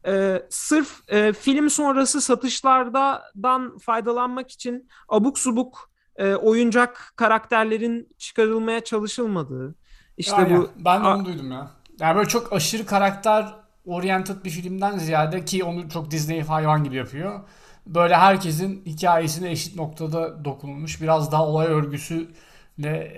Ee, 0.07 0.43
sırf 0.49 1.01
e, 1.07 1.33
film 1.33 1.69
sonrası 1.69 2.21
satışlardan 2.21 3.77
faydalanmak 3.77 4.51
için 4.51 4.89
abuk 5.09 5.39
subuk 5.39 5.92
e, 6.15 6.35
oyuncak 6.35 7.13
karakterlerin 7.15 8.09
çıkarılmaya 8.17 8.83
çalışılmadığı. 8.83 9.75
İşte 10.17 10.35
Aynen. 10.35 10.61
bu 10.61 10.69
ben 10.75 11.03
de 11.03 11.07
onu 11.07 11.25
duydum 11.25 11.51
ya. 11.51 11.71
Yani 11.99 12.15
böyle 12.15 12.29
çok 12.29 12.53
aşırı 12.53 12.85
karakter 12.85 13.45
oriented 13.85 14.45
bir 14.45 14.49
filmden 14.49 14.97
ziyade 14.97 15.45
ki 15.45 15.63
onu 15.63 15.89
çok 15.89 16.11
Disney 16.11 16.41
hayvan 16.41 16.83
gibi 16.83 16.95
yapıyor 16.95 17.39
böyle 17.87 18.15
herkesin 18.15 18.83
hikayesine 18.85 19.51
eşit 19.51 19.75
noktada 19.75 20.45
dokunulmuş. 20.45 21.01
Biraz 21.01 21.31
daha 21.31 21.47
olay 21.47 21.67
örgüsüyle 21.67 22.27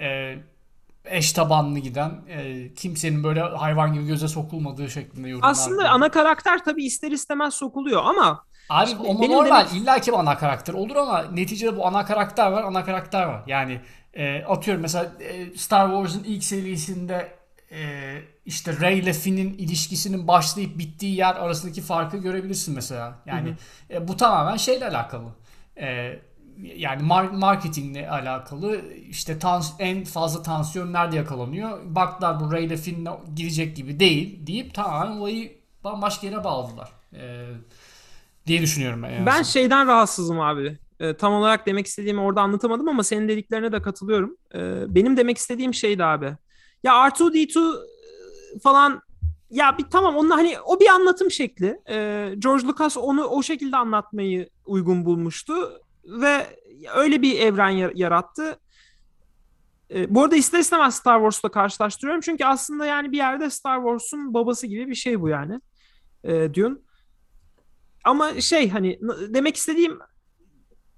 e, 0.01 0.39
eş 1.05 1.33
tabanlı 1.33 1.79
giden 1.79 2.11
e, 2.27 2.73
kimsenin 2.73 3.23
böyle 3.23 3.41
hayvan 3.41 3.93
gibi 3.93 4.07
göze 4.07 4.27
sokulmadığı 4.27 4.89
şeklinde 4.89 5.29
yorumlar. 5.29 5.51
Aslında 5.51 5.81
diyor. 5.81 5.93
ana 5.93 6.09
karakter 6.11 6.63
tabii 6.63 6.85
ister 6.85 7.11
istemez 7.11 7.53
sokuluyor 7.53 8.01
ama 8.05 8.45
Abi 8.69 8.91
o 8.95 9.29
normal 9.29 9.69
demek... 9.69 9.81
illa 9.81 9.99
ki 9.99 10.11
ana 10.11 10.37
karakter 10.37 10.73
olur 10.73 10.95
ama 10.95 11.23
neticede 11.23 11.77
bu 11.77 11.87
ana 11.87 12.05
karakter 12.05 12.51
var 12.51 12.63
ana 12.63 12.85
karakter 12.85 13.25
var. 13.25 13.43
Yani 13.47 13.81
e, 14.13 14.43
atıyorum 14.43 14.81
mesela 14.81 15.11
e, 15.19 15.57
Star 15.57 15.87
Wars'ın 15.87 16.23
ilk 16.23 16.43
serisinde 16.43 17.31
e, 17.71 17.81
işte 18.45 18.79
Rey 18.79 18.99
ile 18.99 19.13
Finn'in 19.13 19.53
ilişkisinin 19.53 20.27
başlayıp 20.27 20.77
bittiği 20.77 21.15
yer 21.15 21.35
arasındaki 21.35 21.81
farkı 21.81 22.17
görebilirsin 22.17 22.75
mesela. 22.75 23.19
Yani 23.25 23.49
hı 23.49 23.53
hı. 23.93 24.03
E, 24.03 24.07
bu 24.07 24.17
tamamen 24.17 24.57
şeyle 24.57 24.87
alakalı. 24.87 25.29
E, 25.77 26.19
yani 26.75 27.01
mar- 27.01 27.37
marketingle 27.37 28.09
alakalı 28.09 28.81
işte 29.09 29.39
tans 29.39 29.73
en 29.79 30.03
fazla 30.03 30.41
tansiyon 30.41 30.93
nerede 30.93 31.15
yakalanıyor? 31.15 31.79
Baklar 31.85 32.39
bu 32.39 32.51
Rey 32.51 32.65
ile 32.65 32.77
Finn 32.77 33.07
girecek 33.35 33.75
gibi 33.75 33.99
değil 33.99 34.47
deyip 34.47 34.73
tamamen 34.73 35.17
olayı 35.17 35.57
bambaşka 35.83 36.27
yere 36.27 36.43
bağladılar. 36.43 36.89
E, 37.13 37.45
diye 38.47 38.61
düşünüyorum 38.61 39.03
ben. 39.03 39.25
Ben 39.25 39.43
şeyden 39.43 39.87
rahatsızım 39.87 40.39
abi. 40.39 40.77
E, 40.99 41.17
tam 41.17 41.33
olarak 41.33 41.65
demek 41.65 41.87
istediğimi 41.87 42.21
orada 42.21 42.41
anlatamadım 42.41 42.87
ama 42.87 43.03
senin 43.03 43.27
dediklerine 43.27 43.71
de 43.71 43.81
katılıyorum. 43.81 44.37
E, 44.55 44.59
benim 44.95 45.17
demek 45.17 45.37
istediğim 45.37 45.73
şeydi 45.73 46.03
abi. 46.03 46.37
Ya 46.83 46.93
R2D2 46.93 47.59
e, 47.59 48.59
falan 48.59 49.01
ya 49.49 49.77
bir 49.77 49.83
tamam 49.83 50.15
onun 50.15 50.29
hani 50.29 50.59
o 50.65 50.79
bir 50.79 50.87
anlatım 50.87 51.31
şekli. 51.31 51.79
Ee, 51.89 52.33
George 52.39 52.67
Lucas 52.67 52.97
onu 52.97 53.23
o 53.23 53.43
şekilde 53.43 53.77
anlatmayı 53.77 54.49
uygun 54.65 55.05
bulmuştu 55.05 55.53
ve 56.05 56.47
öyle 56.95 57.21
bir 57.21 57.39
evren 57.39 57.69
yarattı. 57.95 58.59
Ee, 59.91 60.15
bu 60.15 60.23
arada 60.23 60.35
ister 60.35 60.59
istemez 60.59 60.95
Star 60.95 61.17
Wars'la 61.17 61.49
karşılaştırıyorum 61.49 62.21
çünkü 62.21 62.45
aslında 62.45 62.85
yani 62.85 63.11
bir 63.11 63.17
yerde 63.17 63.49
Star 63.49 63.77
Wars'un 63.77 64.33
babası 64.33 64.67
gibi 64.67 64.87
bir 64.87 64.95
şey 64.95 65.21
bu 65.21 65.29
yani. 65.29 65.61
Ee, 66.23 66.53
Dune. 66.53 66.75
Ama 68.05 68.41
şey 68.41 68.69
hani 68.69 68.99
demek 69.29 69.55
istediğim 69.55 69.99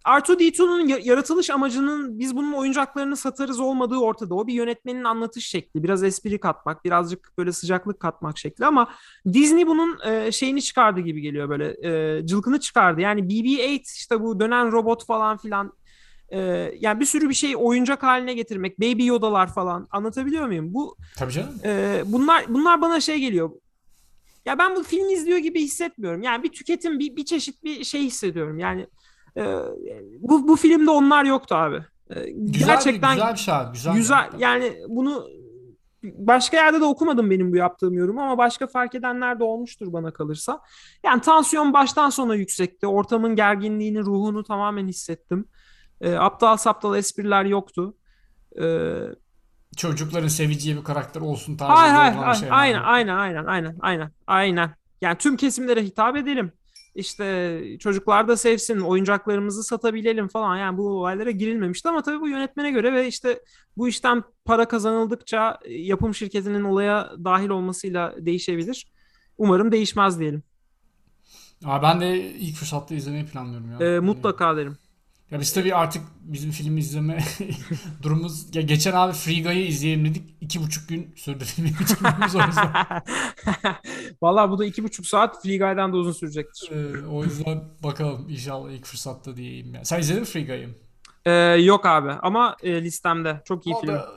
R2-D2'nun 0.08 0.88
yaratılış 1.04 1.50
amacının 1.50 2.20
biz 2.20 2.36
bunun 2.36 2.54
oyuncaklarını 2.54 3.18
satarız 3.18 3.60
olmadığı 3.60 3.98
ortada. 3.98 4.36
O 4.36 4.48
bir 4.48 4.54
yönetmenin 4.54 5.04
anlatış 5.04 5.48
şekli. 5.48 5.84
Biraz 5.84 6.04
espri 6.04 6.40
katmak, 6.40 6.86
birazcık 6.86 7.32
böyle 7.38 7.52
sıcaklık 7.52 8.00
katmak 8.00 8.38
şekli 8.38 8.66
ama 8.66 8.90
Disney 9.34 9.68
bunun 9.68 9.98
e, 10.06 10.32
şeyini 10.32 10.62
çıkardı 10.62 11.00
gibi 11.00 11.22
geliyor 11.22 11.50
böyle. 11.50 11.88
E, 11.88 12.26
cılkını 12.26 12.60
çıkardı. 12.60 13.02
Yani 13.02 13.22
BB-8 13.22 13.82
işte 13.96 14.22
bu 14.22 14.40
dönen 14.40 14.72
robot 14.72 15.06
falan 15.06 15.38
filan 15.38 15.74
e, 16.30 16.40
yani 16.80 17.00
bir 17.00 17.06
sürü 17.06 17.30
bir 17.30 17.34
şey 17.34 17.56
oyuncak 17.58 18.04
haline 18.04 18.34
getirmek, 18.34 18.80
Baby 18.80 19.06
Yoda'lar 19.06 19.54
falan 19.54 19.88
anlatabiliyor 19.92 20.48
muyum? 20.48 20.74
Bu 20.74 20.96
Tabii 21.18 21.32
canım. 21.32 21.60
E, 21.66 22.02
bunlar 22.06 22.46
bunlar 22.50 22.82
bana 22.82 23.00
şey 23.00 23.20
geliyor. 23.20 23.52
Ya 24.48 24.58
ben 24.58 24.76
bu 24.76 24.84
film 24.84 25.10
izliyor 25.10 25.38
gibi 25.38 25.62
hissetmiyorum. 25.62 26.22
Yani 26.22 26.44
bir 26.44 26.52
tüketim, 26.52 27.00
bir, 27.00 27.16
bir 27.16 27.26
çeşit 27.26 27.64
bir 27.64 27.84
şey 27.84 28.02
hissediyorum. 28.02 28.60
Yani 28.60 28.88
ee, 29.38 29.46
bu, 30.20 30.48
bu 30.48 30.56
filmde 30.56 30.92
onlar 30.92 31.26
yoktu 31.26 31.56
abi. 31.56 31.84
Ee, 32.10 32.30
güzel 32.30 32.68
Gerçekten 32.68 33.12
bir, 33.12 33.16
güzel 33.16 33.34
bir 33.34 33.38
şey 33.40 33.54
abi. 33.54 33.74
Güzel, 33.74 33.94
güzel 33.96 34.30
yani 34.40 34.78
bunu 34.88 35.28
başka 36.04 36.58
yerde 36.58 36.82
de 36.82 36.86
okumadım 36.86 37.30
benim 37.30 37.52
bu 37.52 37.56
yaptığım 37.56 37.94
yorumu 37.94 38.22
ama 38.22 38.38
başka 38.38 38.68
fark 38.68 38.96
edenler 38.96 39.40
de 39.40 39.44
olmuştur 39.44 39.94
bana 39.94 40.14
kalırsa. 40.14 40.62
Yani 41.04 41.22
tansiyon 41.22 41.74
baştan 41.74 42.10
sona 42.10 42.36
yüksekti. 42.36 42.88
Ortamın 42.88 43.36
gerginliğini, 43.36 44.00
ruhunu 44.00 44.44
tamamen 44.44 44.88
hissettim. 44.88 45.46
E, 46.02 46.16
aptal 46.16 46.58
saptal 46.58 46.98
espriler 46.98 47.46
yoktu. 47.46 47.98
E, 48.62 48.66
Çocukların 49.78 50.28
seveceği 50.28 50.78
bir 50.78 50.84
karakter 50.84 51.22
olsun 51.22 51.58
tarzı 51.58 51.74
hayır, 51.74 51.94
hayır, 51.94 52.16
hayır, 52.16 52.52
aynen, 52.52 52.84
aynen, 52.84 53.16
aynen, 53.16 53.46
aynen, 53.46 53.76
aynen, 53.80 54.12
aynen. 54.28 54.76
Yani 55.02 55.18
tüm 55.18 55.38
kesimlere 55.38 55.84
hitap 55.84 56.18
edelim. 56.18 56.52
işte 56.96 57.62
çocuklar 57.80 58.28
da 58.28 58.38
sevsin, 58.38 58.80
oyuncaklarımızı 58.80 59.64
satabilelim 59.64 60.28
falan. 60.28 60.58
Yani 60.58 60.78
bu 60.78 60.90
olaylara 60.90 61.32
girilmemişti 61.32 61.90
ama 61.90 62.02
tabii 62.02 62.22
bu 62.22 62.28
yönetmene 62.30 62.72
göre 62.72 62.94
ve 62.94 63.08
işte 63.08 63.40
bu 63.78 63.88
işten 63.88 64.24
para 64.46 64.68
kazanıldıkça 64.68 65.60
yapım 65.70 66.16
şirketinin 66.16 66.64
olaya 66.64 67.12
dahil 67.24 67.50
olmasıyla 67.50 68.16
değişebilir. 68.20 68.88
Umarım 69.38 69.72
değişmez 69.72 70.20
diyelim. 70.20 70.44
Aa, 71.66 71.82
ben 71.82 72.02
de 72.02 72.20
ilk 72.20 72.56
fırsatta 72.56 72.96
izlemeyi 72.96 73.26
planlıyorum 73.26 73.72
ya. 73.72 73.88
Ee, 73.88 74.00
mutlaka 74.00 74.58
derim. 74.58 74.78
Ya 75.32 75.40
biz 75.40 75.54
tabii 75.54 75.76
artık 75.76 76.02
bizim 76.22 76.52
film 76.52 76.78
izleme 76.78 77.18
durumumuz 78.04 78.56
ya 78.56 78.62
geçen 78.62 78.92
abi 78.94 79.14
Free 79.14 79.42
Guy'ı 79.42 79.68
izleyelim 79.68 80.06
dedik. 80.06 80.24
iki 80.42 80.62
buçuk 80.64 80.90
gün 80.90 81.14
sürdü 81.16 81.44
filmi 81.46 81.70
bitirmemiz 81.80 82.36
o 82.36 82.40
yüzden. 82.48 82.72
Valla 84.22 84.52
bu 84.52 84.60
da 84.60 84.66
iki 84.66 84.84
buçuk 84.84 85.08
saat 85.08 85.42
Free 85.44 85.58
Guy'dan 85.58 85.94
da 85.94 85.98
uzun 85.98 86.12
sürecektir. 86.12 86.72
Ee, 86.72 87.08
o 87.08 87.24
yüzden 87.24 87.64
bakalım 87.84 88.30
inşallah 88.30 88.72
ilk 88.72 88.86
fırsatta 88.86 89.36
diyeyim 89.38 89.74
ya. 89.74 89.86
Sen 89.86 90.00
izledin 90.00 90.22
mi 90.22 90.26
Free 90.28 90.44
Guy'ı? 90.46 90.70
Ee, 91.26 91.32
yok 91.62 91.86
abi 91.86 92.12
ama 92.12 92.56
e, 92.64 92.82
listemde. 92.84 93.42
Çok 93.46 93.66
iyi 93.68 93.76
O 93.76 93.82
film. 93.82 93.94
da 93.94 94.10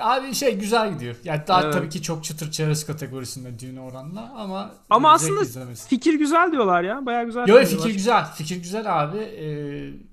abi 0.00 0.34
şey 0.34 0.58
güzel 0.58 0.92
gidiyor. 0.94 1.16
Yani 1.24 1.42
daha 1.48 1.62
Evet. 1.62 1.72
tabii 1.74 1.88
ki 1.88 2.02
çok 2.02 2.24
çıtır 2.24 2.50
çerez 2.50 2.86
kategorisinde 2.86 3.58
Dune 3.60 3.80
oranla 3.80 4.32
ama 4.36 4.74
Ama 4.90 5.12
aslında 5.12 5.42
izlemesi. 5.42 5.88
fikir 5.88 6.14
güzel 6.14 6.52
diyorlar 6.52 6.82
ya. 6.82 7.06
Baya 7.06 7.22
güzel. 7.24 7.40
Yo 7.40 7.46
söylüyorlar. 7.46 7.78
fikir 7.78 7.94
güzel. 7.94 8.24
Fikir 8.34 8.56
güzel 8.56 9.02
abi. 9.02 9.18
Ee, 9.18 10.11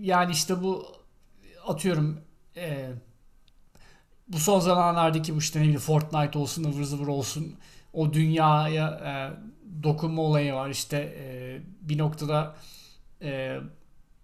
yani 0.00 0.32
işte 0.32 0.62
bu 0.62 0.86
atıyorum 1.66 2.20
ee, 2.56 2.90
bu 4.28 4.38
son 4.38 4.60
zamanlardaki 4.60 5.34
bu 5.34 5.38
işte 5.38 5.58
ne 5.58 5.62
bileyim 5.62 5.80
Fortnite 5.80 6.38
olsun 6.38 6.64
ıvır 6.64 6.84
zıvır 6.84 7.06
olsun 7.06 7.56
o 7.92 8.12
dünyaya 8.12 8.88
e, 8.88 9.12
dokunma 9.82 10.22
olayı 10.22 10.52
var 10.54 10.70
işte 10.70 11.14
e, 11.18 11.58
bir 11.80 11.98
noktada 11.98 12.56
e, 13.22 13.58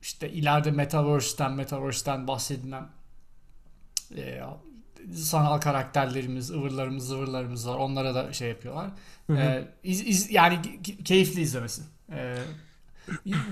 işte 0.02 0.30
ileride 0.30 0.70
Metaverse'ten 0.70 1.52
Metaverse'ten 1.52 2.28
bahsedilen 2.28 2.88
e, 4.16 4.40
sanal 5.14 5.60
karakterlerimiz, 5.60 6.50
ıvırlarımız, 6.50 7.06
zıvırlarımız 7.06 7.68
var. 7.68 7.76
Onlara 7.76 8.14
da 8.14 8.32
şey 8.32 8.48
yapıyorlar. 8.48 8.90
Hı 9.26 9.32
hı. 9.32 9.38
E, 9.38 9.68
iz- 9.82 10.06
iz- 10.06 10.30
yani 10.30 10.54
ke- 10.54 11.04
keyifli 11.04 11.40
izlemesi. 11.40 11.82
E, 12.12 12.36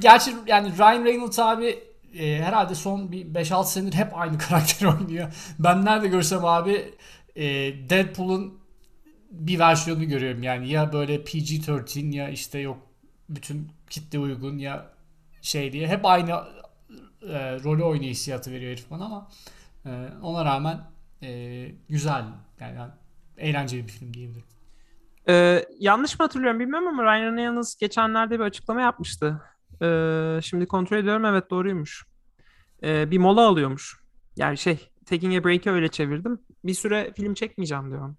gerçi 0.00 0.34
yani 0.46 0.78
Ryan 0.78 1.04
Reynolds 1.04 1.38
abi 1.38 1.78
e, 2.14 2.42
herhalde 2.42 2.74
son 2.74 3.12
bir 3.12 3.26
5-6 3.26 3.64
senedir 3.64 3.96
hep 3.96 4.18
aynı 4.18 4.38
karakter 4.48 4.86
oynuyor. 4.86 5.34
Ben 5.58 5.84
nerede 5.84 6.08
görsem 6.08 6.44
abi 6.44 6.94
e, 7.36 7.44
Deadpool'un 7.90 8.60
bir 9.30 9.58
versiyonunu 9.58 10.08
görüyorum. 10.08 10.42
Yani 10.42 10.68
ya 10.68 10.92
böyle 10.92 11.16
PG-13 11.16 12.14
ya 12.14 12.28
işte 12.28 12.58
yok 12.58 12.78
bütün 13.28 13.72
kitle 13.90 14.18
uygun 14.18 14.58
ya 14.58 14.86
şey 15.42 15.72
diye 15.72 15.88
hep 15.88 16.04
aynı 16.04 16.30
e, 16.30 17.60
rolü 17.64 17.82
oynuyor 17.82 18.10
hissiyatı 18.10 18.50
veriyor 18.50 18.72
herif 18.72 18.90
bana 18.90 19.04
ama 19.04 19.28
e, 19.86 19.90
ona 20.22 20.44
rağmen 20.44 20.80
e, 21.22 21.68
güzel 21.88 22.24
yani, 22.60 22.76
yani 22.76 22.90
eğlenceli 23.36 23.86
bir 23.86 23.92
film 23.92 24.14
diyebilirim. 24.14 24.46
Ee, 25.28 25.64
yanlış 25.78 26.18
mı 26.18 26.24
hatırlıyorum 26.24 26.60
bilmem 26.60 26.88
ama 26.88 27.02
Ryan 27.04 27.36
Reynolds 27.36 27.76
geçenlerde 27.76 28.38
bir 28.38 28.44
açıklama 28.44 28.80
yapmıştı. 28.82 29.42
Ee, 29.82 30.40
şimdi 30.42 30.66
kontrol 30.66 30.96
ediyorum 30.96 31.24
evet 31.24 31.50
doğruymuş. 31.50 32.04
Ee, 32.82 33.10
bir 33.10 33.18
mola 33.18 33.46
alıyormuş. 33.48 34.00
Yani 34.36 34.58
şey 34.58 34.90
Taking 35.06 35.36
a 35.36 35.44
Break'i 35.44 35.70
öyle 35.70 35.88
çevirdim. 35.88 36.40
Bir 36.64 36.74
süre 36.74 37.12
film 37.16 37.34
çekmeyeceğim 37.34 37.90
diyor. 37.90 38.14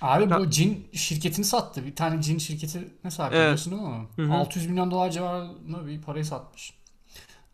Abi 0.00 0.30
bu 0.30 0.50
cin 0.50 0.88
şirketini 0.92 1.44
sattı. 1.44 1.86
Bir 1.86 1.96
tane 1.96 2.22
cin 2.22 2.38
şirketi 2.38 2.88
ne 3.04 3.10
sahip 3.10 3.32
Evet. 3.32 3.42
biliyorsun 3.42 3.72
değil 3.72 3.82
mi? 3.82 3.88
onu? 3.88 4.08
Hı 4.16 4.32
hı. 4.32 4.36
600 4.36 4.66
milyon 4.66 4.90
dolar 4.90 5.10
civarında 5.10 5.86
bir 5.86 6.02
parayı 6.02 6.24
satmış. 6.24 6.74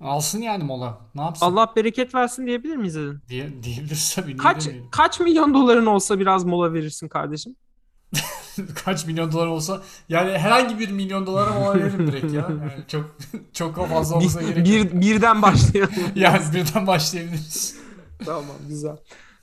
Alsın 0.00 0.40
yani 0.42 0.64
mola. 0.64 0.98
Ne 1.14 1.20
yapsın? 1.22 1.46
Allah 1.46 1.72
bereket 1.76 2.14
versin 2.14 2.46
diyebilir 2.46 2.76
miyiz 2.76 2.96
dedin? 2.96 3.20
Diye, 3.28 3.62
diyebiliriz 3.62 4.14
tabii. 4.14 4.36
Kaç 4.36 4.68
kaç 4.90 5.20
milyon 5.20 5.54
doların 5.54 5.86
olsa 5.86 6.18
biraz 6.20 6.44
mola 6.44 6.72
verirsin 6.72 7.08
kardeşim? 7.08 7.56
Kaç 8.84 9.06
milyon 9.06 9.32
dolar 9.32 9.46
olsa 9.46 9.82
yani 10.08 10.38
herhangi 10.38 10.78
bir 10.78 10.90
milyon 10.90 11.26
dolara 11.26 11.50
mola 11.50 11.74
veririm 11.74 12.06
direkt 12.06 12.32
ya. 12.32 12.48
Yani 12.50 12.72
çok 12.88 13.16
çok 13.52 13.88
fazla 13.88 14.16
olmasa 14.16 14.40
Bir, 14.40 14.46
gerek 14.48 14.68
yok. 14.68 14.92
bir- 14.92 15.00
birden 15.00 15.42
başlayalım. 15.42 15.92
Yani 16.14 16.40
birden 16.54 16.86
başlayabiliriz. 16.86 17.76
tamam 18.24 18.44
güzel. 18.68 18.96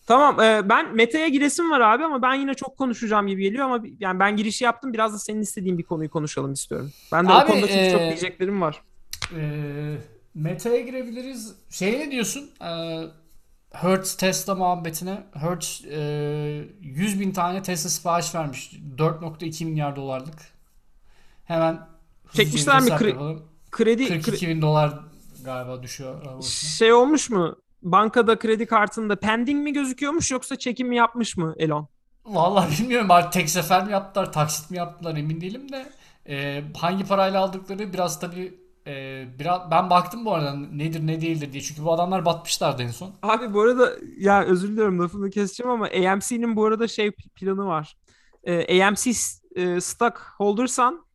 Tamam 0.08 0.40
e, 0.42 0.70
ben 0.70 0.96
Mete'ye 0.96 1.30
giresim 1.30 1.72
var 1.72 1.82
abi 1.82 2.04
ama 2.04 2.22
ben 2.22 2.34
yine 2.34 2.54
çok 2.54 2.78
konuşacağım 2.78 3.28
gibi 3.28 3.42
geliyor 3.44 3.66
ama 3.66 3.84
yani 4.00 4.20
ben 4.20 4.36
girişi 4.38 4.64
yaptım 4.64 4.94
biraz 4.94 5.14
da 5.14 5.20
senin 5.20 5.42
istediğin 5.42 5.78
bir 5.78 5.84
konuyu 5.84 6.10
konuşalım 6.10 6.54
istiyorum. 6.54 6.92
Ben 7.12 7.28
de 7.28 7.32
o 7.32 7.36
Abi, 7.36 7.52
konuda 7.52 7.68
çünkü 7.68 7.92
çok 7.92 8.02
e, 8.02 8.08
diyeceklerim 8.08 8.62
var. 8.62 8.82
Ee, 9.38 9.96
Meta'ya 10.36 10.82
girebiliriz. 10.82 11.56
Şey 11.70 12.00
ne 12.00 12.12
diyorsun? 12.12 12.50
Ee, 12.62 13.04
Hertz 13.74 14.16
Tesla 14.18 14.56
muhabbetine. 14.56 15.24
Hertz 15.34 15.86
e, 15.86 15.98
100 16.82 17.20
bin 17.20 17.32
tane 17.32 17.62
Tesla 17.64 17.90
sipariş 17.90 18.36
vermiş. 18.36 18.72
4.2 18.98 19.66
milyar 19.66 19.96
dolarlık. 19.96 20.54
Hemen 21.46 21.80
Çekmişler 22.34 22.82
mi 22.82 22.90
kre- 22.90 23.10
yapalım. 23.10 23.44
Kredi, 23.72 24.04
kre- 24.04 24.22
42 24.22 24.48
bin 24.48 24.62
dolar 24.62 25.00
galiba 25.46 25.84
düşüyor 25.84 26.16
araba 26.22 26.38
başına. 26.38 26.70
şey 26.70 26.94
olmuş 26.94 27.30
mu? 27.30 27.56
Bankada 27.82 28.40
kredi 28.40 28.66
kartında 28.66 29.16
pending 29.20 29.64
mi 29.64 29.74
gözüküyormuş 29.74 30.32
yoksa 30.32 30.56
çekim 30.56 30.88
mi 30.88 30.96
yapmış 30.96 31.38
mı 31.38 31.56
Elon? 31.58 31.88
Vallahi 32.26 32.80
bilmiyorum 32.84 33.12
artık 33.12 33.32
tek 33.34 33.50
sefer 33.50 33.86
mi 33.86 33.92
yaptılar, 33.92 34.34
taksit 34.34 34.72
mi 34.72 34.78
yaptılar 34.78 35.16
emin 35.16 35.42
değilim 35.42 35.72
de 35.72 35.90
e, 36.30 36.64
hangi 36.78 37.06
parayla 37.06 37.42
aldıkları 37.42 37.94
biraz 37.94 38.20
tabii 38.20 38.54
e, 38.88 39.26
biraz 39.40 39.72
ben 39.72 39.90
baktım 39.90 40.26
bu 40.26 40.34
arada 40.34 40.56
nedir 40.56 41.08
ne 41.08 41.22
değildir 41.22 41.54
diye 41.54 41.64
çünkü 41.64 41.84
bu 41.84 41.94
adamlar 41.94 42.26
batmışlardı 42.26 42.84
en 42.84 42.88
son. 42.88 43.12
Abi 43.22 43.54
bu 43.54 43.62
arada 43.62 43.92
ya 44.18 44.44
özür 44.44 44.70
diliyorum 44.70 45.00
lafını 45.00 45.30
keseceğim 45.30 45.72
ama 45.72 45.86
AMC'nin 45.86 46.56
bu 46.56 46.66
arada 46.66 46.88
şey 46.88 47.12
planı 47.12 47.66
var. 47.66 47.98
Ee, 48.44 48.84
AMC 48.84 49.12
e, 49.56 49.82
stock 49.82 50.22
holdersan 50.38 51.06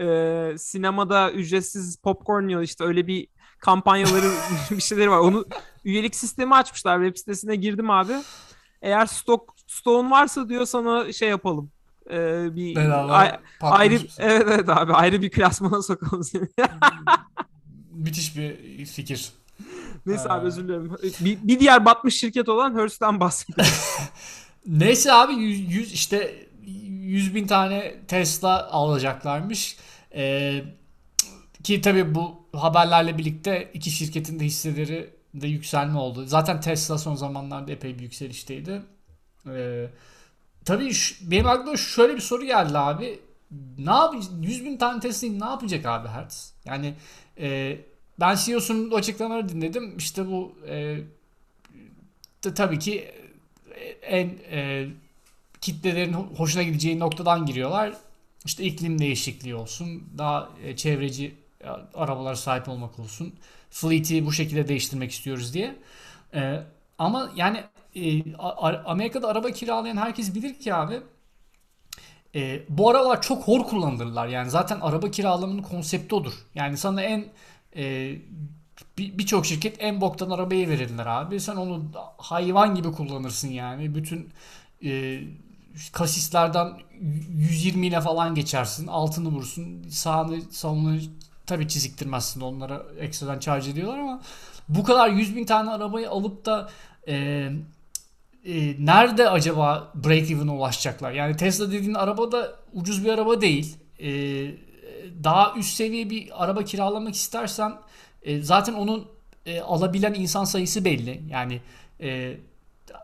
e, 0.00 0.54
sinemada 0.58 1.32
ücretsiz 1.32 1.96
popcorn 1.96 2.48
yiyor 2.48 2.62
işte 2.62 2.84
öyle 2.84 3.06
bir 3.06 3.28
kampanyaları 3.58 4.30
bir 4.70 4.82
şeyleri 4.82 5.10
var. 5.10 5.18
Onu 5.18 5.44
üyelik 5.84 6.14
sistemi 6.14 6.54
açmışlar 6.54 7.04
web 7.04 7.16
sitesine 7.16 7.56
girdim 7.56 7.90
abi. 7.90 8.12
Eğer 8.82 9.06
stok 9.06 9.54
stoğun 9.66 10.10
varsa 10.10 10.48
diyor 10.48 10.66
sana 10.66 11.12
şey 11.12 11.28
yapalım. 11.28 11.70
Ee, 12.12 12.56
bir 12.56 12.76
Bedava 12.76 13.12
ay- 13.12 13.28
ayrı 13.28 13.38
patlamış. 13.96 14.14
evet 14.18 14.46
evet 14.48 14.68
abi 14.68 14.92
ayrı 14.92 15.22
bir 15.22 15.30
klasmana 15.30 15.82
sokalım 15.82 16.24
seni. 16.24 16.48
Müthiş 17.90 18.36
bir 18.36 18.86
fikir. 18.86 19.32
Neyse 20.06 20.24
Ee, 20.28 20.32
abi 20.32 20.46
özür 20.46 20.68
dilerim. 20.68 20.92
Bir, 21.20 21.38
bir 21.42 21.60
diğer 21.60 21.84
batmış 21.84 22.14
şirket 22.14 22.48
olan 22.48 22.74
Hearst'ten 22.78 23.20
bahsediyorum. 23.20 23.72
Neyse 24.66 25.12
abi 25.12 25.34
100, 25.34 25.74
100 25.74 25.92
işte 25.92 26.46
100 26.66 27.34
bin 27.34 27.46
tane 27.46 27.94
Tesla 28.08 28.70
alacaklarmış. 28.70 29.76
Ee, 30.14 30.64
ki 31.64 31.80
tabii 31.80 32.14
bu 32.14 32.46
haberlerle 32.52 33.18
birlikte 33.18 33.70
iki 33.74 33.90
şirketin 33.90 34.40
de 34.40 34.44
hisseleri 34.44 35.10
de 35.34 35.46
yükselme 35.46 35.98
oldu. 35.98 36.24
Zaten 36.26 36.60
Tesla 36.60 36.98
son 36.98 37.14
zamanlarda 37.14 37.72
epey 37.72 37.98
bir 37.98 38.02
yükselişteydi. 38.02 38.82
Ee, 39.48 39.86
tabii 40.64 40.92
şu- 40.94 41.30
benim 41.30 41.46
aklıma 41.46 41.76
şöyle 41.76 42.16
bir 42.16 42.20
soru 42.20 42.44
geldi 42.44 42.78
abi. 42.78 43.20
Ne 43.78 43.90
yapacak? 43.90 44.32
100 44.42 44.64
bin 44.64 44.76
tane 44.76 45.00
Tesla'yı 45.00 45.40
ne 45.40 45.44
yapacak 45.44 45.86
abi 45.86 46.08
Hertz? 46.08 46.54
Yani 46.64 46.94
e, 47.40 47.78
ben 48.20 48.36
CEO'sunun 48.36 48.90
açıklamaları 48.90 49.48
dinledim. 49.48 49.96
İşte 49.98 50.26
bu 50.30 50.54
e, 50.68 50.98
t- 52.42 52.54
tabii 52.54 52.78
ki 52.78 53.10
en 54.02 54.30
e, 54.50 54.88
kitlelerin 55.60 56.12
ho- 56.12 56.36
hoşuna 56.36 56.62
gideceği 56.62 56.98
noktadan 57.00 57.46
giriyorlar. 57.46 57.94
İşte 58.44 58.64
iklim 58.64 58.98
değişikliği 59.00 59.54
olsun, 59.54 60.04
daha 60.18 60.50
e, 60.64 60.76
çevreci 60.76 61.34
e, 61.64 61.68
arabalara 61.94 62.36
sahip 62.36 62.68
olmak 62.68 62.98
olsun. 62.98 63.34
Fleet'i 63.70 64.26
bu 64.26 64.32
şekilde 64.32 64.68
değiştirmek 64.68 65.12
istiyoruz 65.12 65.54
diye. 65.54 65.76
E, 66.34 66.60
ama 66.98 67.32
yani 67.36 67.64
e, 67.96 68.36
Amerika'da 68.86 69.28
araba 69.28 69.50
kiralayan 69.50 69.96
herkes 69.96 70.34
bilir 70.34 70.58
ki 70.60 70.74
abi 70.74 71.00
e, 72.34 72.62
bu 72.68 72.90
arabalar 72.90 73.22
çok 73.22 73.42
hor 73.48 73.64
kullanılırlar. 73.64 74.28
Yani 74.28 74.50
zaten 74.50 74.80
araba 74.80 75.10
kiralamanın 75.10 75.62
konsepti 75.62 76.14
odur. 76.14 76.32
Yani 76.54 76.76
sana 76.76 77.02
en 77.02 77.24
e, 77.76 78.16
bir- 78.98 79.18
birçok 79.18 79.46
şirket 79.46 79.76
en 79.78 80.00
boktan 80.00 80.30
arabayı 80.30 80.68
verirler 80.68 81.06
abi. 81.06 81.40
Sen 81.40 81.56
onu 81.56 81.84
hayvan 82.18 82.74
gibi 82.74 82.92
kullanırsın 82.92 83.48
yani. 83.48 83.94
Bütün 83.94 84.30
e, 84.84 85.20
kasislerden 85.92 86.72
120 87.30 87.86
ile 87.86 88.00
falan 88.00 88.34
geçersin. 88.34 88.86
Altını 88.86 89.28
vursun. 89.28 89.88
Sağını 89.88 90.40
solunu 90.50 90.98
tabii 91.46 91.68
çiziktirmezsin. 91.68 92.40
Onlara 92.40 92.82
ekstradan 93.00 93.38
charge 93.38 93.70
ediyorlar 93.70 93.98
ama 93.98 94.20
bu 94.68 94.84
kadar 94.84 95.08
100 95.08 95.36
bin 95.36 95.44
tane 95.46 95.70
arabayı 95.70 96.10
alıp 96.10 96.46
da 96.46 96.70
e, 97.08 97.48
e, 98.44 98.86
nerede 98.86 99.28
acaba 99.28 99.92
break 99.94 100.30
even'a 100.30 100.54
ulaşacaklar? 100.54 101.12
Yani 101.12 101.36
Tesla 101.36 101.72
dediğin 101.72 101.94
araba 101.94 102.32
da 102.32 102.52
ucuz 102.72 103.04
bir 103.04 103.10
araba 103.10 103.40
değil. 103.40 103.76
E, 104.00 104.10
daha 105.24 105.54
üst 105.56 105.74
seviye 105.74 106.10
bir 106.10 106.44
araba 106.44 106.64
kiralamak 106.64 107.14
istersen 107.14 107.72
e, 108.22 108.42
zaten 108.42 108.72
onun 108.72 109.08
e, 109.46 109.60
alabilen 109.60 110.14
insan 110.14 110.44
sayısı 110.44 110.84
belli. 110.84 111.22
Yani 111.30 111.60
e, 112.00 112.36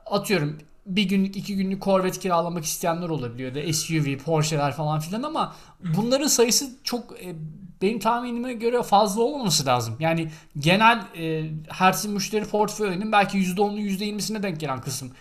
atıyorum 0.06 0.58
bir 0.86 1.02
günlük 1.02 1.36
iki 1.36 1.56
günlük 1.56 1.82
Corvette 1.82 2.20
kiralamak 2.20 2.64
isteyenler 2.64 3.08
olabiliyor 3.08 3.54
da 3.54 3.72
SUV, 3.72 4.18
Porsche'ler 4.18 4.72
falan 4.72 5.00
filan 5.00 5.22
ama 5.22 5.56
bunların 5.96 6.26
sayısı 6.26 6.70
çok 6.84 7.22
e, 7.22 7.34
benim 7.82 7.98
tahminime 7.98 8.52
göre 8.52 8.82
fazla 8.82 9.22
olmaması 9.22 9.66
lazım. 9.66 9.96
Yani 10.00 10.30
genel 10.58 11.06
e, 11.16 11.50
Hertz'in 11.68 12.12
müşteri 12.12 12.44
portföyünün 12.44 13.12
belki 13.12 13.38
%10'u 13.38 13.78
%20'sine 13.78 14.42
denk 14.42 14.60
gelen 14.60 14.80
kısım. 14.80 15.12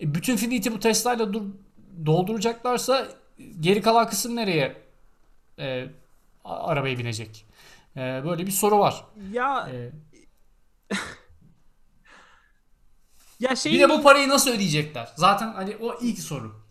E, 0.00 0.14
bütün 0.14 0.36
Fleet'i 0.36 0.72
bu 0.72 0.80
Tesla'yla 0.80 1.32
dur, 1.32 1.42
dolduracaklarsa 2.06 3.08
geri 3.60 3.82
kalan 3.82 4.08
kısım 4.08 4.36
nereye 4.36 4.76
e, 5.58 5.86
arabaya 6.44 6.98
binecek? 6.98 7.46
E, 7.96 8.00
böyle 8.00 8.46
bir 8.46 8.52
soru 8.52 8.78
var. 8.78 9.04
Ya 9.32 9.68
E, 9.72 9.90
ya 13.40 13.56
şey 13.56 13.72
bir 13.72 13.80
de 13.80 13.88
bu 13.88 14.02
parayı 14.02 14.28
nasıl 14.28 14.50
ödeyecekler? 14.50 15.08
Zaten 15.16 15.52
hani 15.52 15.76
o 15.76 15.98
ilk 16.00 16.18
soru. 16.18 16.63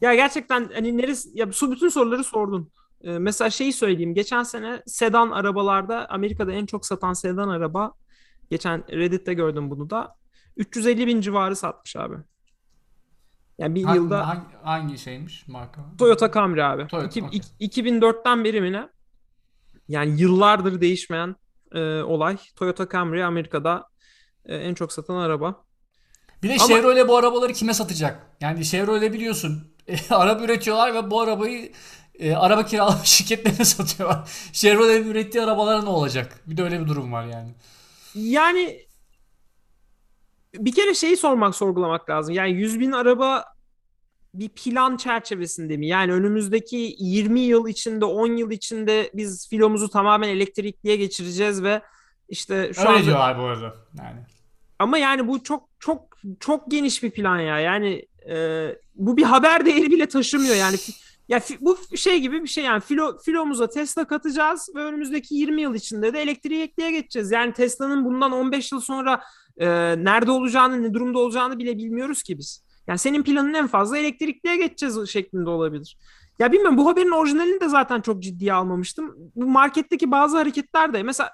Ya 0.00 0.14
gerçekten 0.14 0.70
hani 0.74 0.96
neresi 0.96 1.28
ya 1.34 1.52
su 1.52 1.72
bütün 1.72 1.88
soruları 1.88 2.24
sordun. 2.24 2.70
Ee, 3.02 3.18
mesela 3.18 3.50
şeyi 3.50 3.72
söyleyeyim. 3.72 4.14
Geçen 4.14 4.42
sene 4.42 4.82
sedan 4.86 5.30
arabalarda 5.30 6.10
Amerika'da 6.10 6.52
en 6.52 6.66
çok 6.66 6.86
satan 6.86 7.12
sedan 7.12 7.48
araba 7.48 7.92
geçen 8.50 8.84
Reddit'te 8.90 9.34
gördüm 9.34 9.70
bunu 9.70 9.90
da 9.90 10.16
350 10.56 11.06
bin 11.06 11.20
civarı 11.20 11.56
satmış 11.56 11.96
abi. 11.96 12.14
Yani 13.58 13.74
bir 13.74 13.84
Hangi, 13.84 13.98
yılda 13.98 14.28
hangi, 14.28 14.40
hangi 14.62 14.98
şeymiş 14.98 15.48
marka? 15.48 15.80
Toyota 15.98 16.32
Camry 16.32 16.64
abi. 16.64 16.86
Toyota, 16.86 17.20
İki- 17.20 17.20
ik- 17.20 17.60
2004'ten 17.60 18.44
beri 18.44 18.60
mi 18.60 18.72
ne? 18.72 18.88
Yani 19.88 20.20
yıllardır 20.20 20.80
değişmeyen 20.80 21.36
e, 21.72 22.02
olay. 22.02 22.36
Toyota 22.56 22.88
Camry 22.92 23.24
Amerika'da 23.24 23.88
e, 24.44 24.56
en 24.56 24.74
çok 24.74 24.92
satan 24.92 25.14
araba. 25.16 25.64
Bir 26.42 26.48
de 26.48 26.52
Ama- 26.60 26.66
Chevrolet 26.66 27.08
bu 27.08 27.16
arabaları 27.16 27.52
kime 27.52 27.74
satacak? 27.74 28.26
Yani 28.40 28.64
Chevrolet 28.64 29.12
biliyorsun 29.12 29.75
e, 29.88 29.96
araba 30.14 30.42
üretiyorlar 30.44 30.94
ve 30.94 31.10
bu 31.10 31.20
arabayı 31.20 31.72
e, 32.18 32.34
araba 32.34 32.64
kiralama 32.64 33.00
şirketlerine 33.04 33.64
satıyorlar. 33.64 34.30
Chevrolet'in 34.52 35.10
ürettiği 35.10 35.44
arabalara 35.44 35.82
ne 35.82 35.88
olacak? 35.88 36.40
Bir 36.46 36.56
de 36.56 36.62
öyle 36.62 36.80
bir 36.80 36.86
durum 36.86 37.12
var 37.12 37.24
yani. 37.24 37.50
Yani 38.14 38.86
bir 40.54 40.74
kere 40.74 40.94
şeyi 40.94 41.16
sormak, 41.16 41.54
sorgulamak 41.54 42.10
lazım. 42.10 42.34
Yani 42.34 42.50
100 42.50 42.80
bin 42.80 42.92
araba 42.92 43.44
bir 44.34 44.48
plan 44.48 44.96
çerçevesinde 44.96 45.76
mi? 45.76 45.86
Yani 45.86 46.12
önümüzdeki 46.12 46.96
20 46.98 47.40
yıl 47.40 47.68
içinde, 47.68 48.04
10 48.04 48.36
yıl 48.36 48.50
içinde 48.50 49.10
biz 49.14 49.48
filomuzu 49.48 49.88
tamamen 49.88 50.28
elektrikliye 50.28 50.96
geçireceğiz 50.96 51.62
ve 51.62 51.82
işte 52.28 52.72
şu 52.74 52.80
öyle 52.80 52.90
anda 52.90 53.04
diyorlar 53.04 53.38
bu 53.38 53.42
arada. 53.42 53.74
Yani. 53.98 54.20
ama 54.78 54.98
yani 54.98 55.28
bu 55.28 55.42
çok 55.42 55.68
çok 55.78 56.16
çok 56.40 56.70
geniş 56.70 57.02
bir 57.02 57.10
plan 57.10 57.38
ya. 57.38 57.58
Yani 57.58 58.06
e, 58.30 58.68
bu 58.94 59.16
bir 59.16 59.22
haber 59.22 59.66
değeri 59.66 59.90
bile 59.90 60.06
taşımıyor 60.06 60.54
yani. 60.54 60.76
Ya 61.28 61.40
bu 61.60 61.78
şey 61.96 62.20
gibi 62.20 62.42
bir 62.42 62.48
şey 62.48 62.64
yani 62.64 62.80
filo 62.80 63.18
filomuza 63.18 63.68
Tesla 63.68 64.06
katacağız 64.06 64.68
ve 64.74 64.84
önümüzdeki 64.84 65.34
20 65.34 65.62
yıl 65.62 65.74
içinde 65.74 66.14
de 66.14 66.20
elektrikliye 66.22 66.90
geçeceğiz. 66.90 67.30
Yani 67.30 67.52
Tesla'nın 67.52 68.04
bundan 68.04 68.32
15 68.32 68.72
yıl 68.72 68.80
sonra 68.80 69.22
e, 69.56 69.66
nerede 70.04 70.30
olacağını, 70.30 70.82
ne 70.82 70.94
durumda 70.94 71.18
olacağını 71.18 71.58
bile 71.58 71.78
bilmiyoruz 71.78 72.22
ki 72.22 72.38
biz. 72.38 72.64
Yani 72.86 72.98
senin 72.98 73.22
planın 73.22 73.54
en 73.54 73.66
fazla 73.66 73.98
elektrikliye 73.98 74.56
geçeceğiz 74.56 75.08
şeklinde 75.08 75.50
olabilir. 75.50 75.98
Ya 76.38 76.52
bilmiyorum 76.52 76.76
bu 76.76 76.86
haberin 76.86 77.10
orijinalini 77.10 77.60
de 77.60 77.68
zaten 77.68 78.00
çok 78.00 78.22
ciddiye 78.22 78.52
almamıştım. 78.52 79.14
Bu 79.36 79.46
marketteki 79.46 80.10
bazı 80.10 80.36
hareketler 80.36 80.92
de 80.92 81.02
mesela 81.02 81.30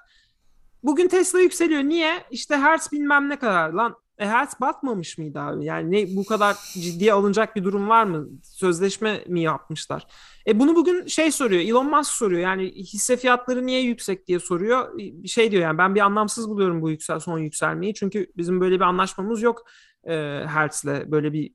Bugün 0.83 1.07
Tesla 1.07 1.39
yükseliyor. 1.39 1.83
Niye? 1.83 2.23
İşte 2.31 2.57
Hertz 2.57 2.91
bilmem 2.91 3.29
ne 3.29 3.39
kadar. 3.39 3.69
Lan 3.69 3.95
e, 4.17 4.27
Hertz 4.27 4.61
batmamış 4.61 5.17
mıydı 5.17 5.39
abi? 5.39 5.65
Yani 5.65 5.91
ne 5.91 6.15
bu 6.15 6.25
kadar 6.25 6.57
ciddiye 6.73 7.13
alınacak 7.13 7.55
bir 7.55 7.63
durum 7.63 7.89
var 7.89 8.03
mı? 8.03 8.27
Sözleşme 8.43 9.23
mi 9.27 9.41
yapmışlar? 9.41 10.07
E 10.47 10.59
bunu 10.59 10.75
bugün 10.75 11.05
şey 11.05 11.31
soruyor. 11.31 11.61
Elon 11.61 11.89
Musk 11.89 12.11
soruyor. 12.11 12.41
Yani 12.41 12.71
hisse 12.71 13.17
fiyatları 13.17 13.65
niye 13.65 13.81
yüksek 13.81 14.27
diye 14.27 14.39
soruyor. 14.39 14.97
Bir 14.97 15.27
şey 15.27 15.51
diyor 15.51 15.63
yani 15.63 15.77
ben 15.77 15.95
bir 15.95 16.01
anlamsız 16.01 16.49
buluyorum 16.49 16.81
bu 16.81 16.89
yüksel 16.89 17.19
son 17.19 17.39
yükselmeyi. 17.39 17.93
Çünkü 17.93 18.27
bizim 18.37 18.61
böyle 18.61 18.75
bir 18.75 18.85
anlaşmamız 18.85 19.41
yok 19.41 19.65
e, 20.03 20.13
Hertz'le. 20.47 21.11
Böyle 21.11 21.33
bir 21.33 21.51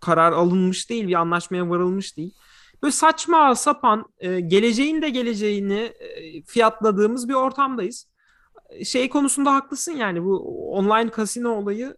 karar 0.00 0.32
alınmış 0.32 0.90
değil, 0.90 1.08
bir 1.08 1.20
anlaşmaya 1.20 1.70
varılmış 1.70 2.16
değil. 2.16 2.34
Böyle 2.82 2.92
saçma 2.92 3.54
sapan 3.54 4.04
e, 4.18 4.40
geleceğin 4.40 5.02
de 5.02 5.10
geleceğini 5.10 5.80
e, 5.80 6.42
fiyatladığımız 6.42 7.28
bir 7.28 7.34
ortamdayız 7.34 8.08
şey 8.84 9.08
konusunda 9.08 9.54
haklısın 9.54 9.92
yani 9.92 10.24
bu 10.24 10.38
online 10.72 11.10
kasino 11.10 11.50
olayı 11.50 11.96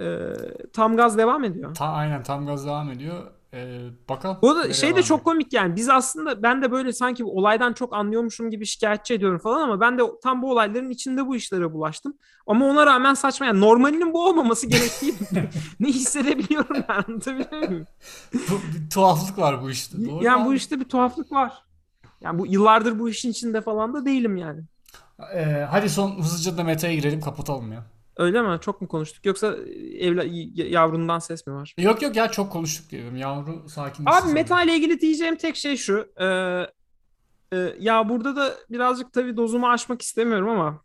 e, 0.00 0.28
tam 0.72 0.96
gaz 0.96 1.18
devam 1.18 1.44
ediyor. 1.44 1.74
Ta, 1.74 1.86
aynen 1.86 2.22
tam 2.22 2.46
gaz 2.46 2.66
devam 2.66 2.90
ediyor. 2.90 3.30
Ee, 3.56 3.80
bakalım. 4.08 4.38
Bu 4.42 4.56
da 4.56 4.72
şey 4.72 4.96
de 4.96 5.02
çok 5.02 5.24
komik 5.24 5.52
yani 5.52 5.76
biz 5.76 5.88
aslında 5.88 6.42
ben 6.42 6.62
de 6.62 6.70
böyle 6.70 6.92
sanki 6.92 7.24
bu 7.24 7.36
olaydan 7.38 7.72
çok 7.72 7.94
anlıyormuşum 7.94 8.50
gibi 8.50 8.66
şikayetçi 8.66 9.14
ediyorum 9.14 9.38
falan 9.38 9.62
ama 9.62 9.80
ben 9.80 9.98
de 9.98 10.02
tam 10.22 10.42
bu 10.42 10.50
olayların 10.50 10.90
içinde 10.90 11.26
bu 11.26 11.36
işlere 11.36 11.72
bulaştım. 11.72 12.14
Ama 12.46 12.66
ona 12.66 12.86
rağmen 12.86 13.14
saçma 13.14 13.46
yani 13.46 13.60
normalinin 13.60 14.12
bu 14.12 14.26
olmaması 14.26 14.66
gerektiği 14.66 15.14
ne 15.80 15.88
hissedebiliyorum 15.88 16.84
ben 16.88 16.94
anlatabiliyor 17.08 17.68
muyum? 17.68 17.86
Bu- 18.34 18.74
bir 18.74 18.90
tuhaflık 18.90 19.38
var 19.38 19.62
bu 19.62 19.70
işte. 19.70 20.06
Doğru 20.06 20.24
Yani 20.24 20.44
bu 20.44 20.48
abi. 20.48 20.56
işte 20.56 20.80
bir 20.80 20.84
tuhaflık 20.84 21.32
var. 21.32 21.62
Yani 22.20 22.38
bu 22.38 22.46
yıllardır 22.46 22.98
bu 22.98 23.08
işin 23.08 23.30
içinde 23.30 23.60
falan 23.60 23.94
da 23.94 24.04
değilim 24.04 24.36
yani. 24.36 24.60
Ee, 25.34 25.66
hadi 25.70 25.88
son 25.88 26.18
hızlıca 26.18 26.58
da 26.58 26.64
meta'ya 26.64 26.94
girelim 26.94 27.20
kapatalım 27.20 27.72
ya. 27.72 27.86
Öyle 28.16 28.42
mi? 28.42 28.58
Çok 28.60 28.80
mu 28.80 28.88
konuştuk? 28.88 29.26
Yoksa 29.26 29.56
evla 29.98 30.24
yavrundan 30.54 31.18
ses 31.18 31.46
mi 31.46 31.54
var? 31.54 31.74
Yok 31.78 32.02
yok 32.02 32.16
ya 32.16 32.30
çok 32.30 32.52
konuştuk 32.52 32.90
diyelim. 32.90 33.16
Yavru 33.16 33.68
sakin. 33.68 34.04
Abi 34.06 34.32
meta 34.32 34.62
ile 34.62 34.76
ilgili 34.76 35.00
diyeceğim 35.00 35.36
tek 35.36 35.56
şey 35.56 35.76
şu. 35.76 36.08
Ee, 36.20 36.26
e, 37.52 37.74
ya 37.80 38.08
burada 38.08 38.36
da 38.36 38.54
birazcık 38.70 39.12
tabii 39.12 39.36
dozumu 39.36 39.68
aşmak 39.68 40.02
istemiyorum 40.02 40.48
ama 40.48 40.80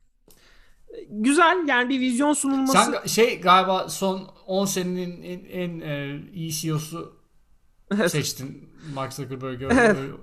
e, 0.90 0.96
güzel 1.10 1.66
yani 1.68 1.90
bir 1.90 2.00
vizyon 2.00 2.34
sunulması. 2.34 2.74
Sen 2.74 3.08
şey 3.08 3.42
galiba 3.42 3.90
son 3.90 4.28
10 4.48 4.66
senenin 4.66 5.24
en, 5.24 5.40
en 5.62 5.80
e, 5.80 6.22
iyi 6.34 6.52
CEO'su 6.52 7.20
seçtin 8.08 8.70
Mark 8.94 9.14
Zuckerberg'ü. 9.14 9.68
Evet. 9.72 9.98
Öyle- 9.98 10.14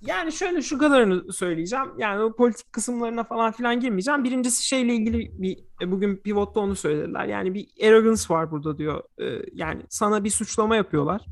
Yani 0.00 0.32
şöyle 0.32 0.62
şu 0.62 0.78
kadarını 0.78 1.32
söyleyeceğim. 1.32 1.86
Yani 1.98 2.22
o 2.22 2.36
politik 2.36 2.72
kısımlarına 2.72 3.24
falan 3.24 3.52
filan 3.52 3.80
girmeyeceğim. 3.80 4.24
Birincisi 4.24 4.66
şeyle 4.66 4.94
ilgili 4.94 5.42
bir 5.42 5.58
e, 5.82 5.90
bugün 5.90 6.16
pivotta 6.16 6.60
onu 6.60 6.76
söylediler. 6.76 7.24
Yani 7.24 7.54
bir 7.54 7.66
arrogance 7.88 8.22
var 8.28 8.50
burada 8.50 8.78
diyor. 8.78 9.02
Ee, 9.20 9.42
yani 9.52 9.82
sana 9.88 10.24
bir 10.24 10.30
suçlama 10.30 10.76
yapıyorlar. 10.76 11.22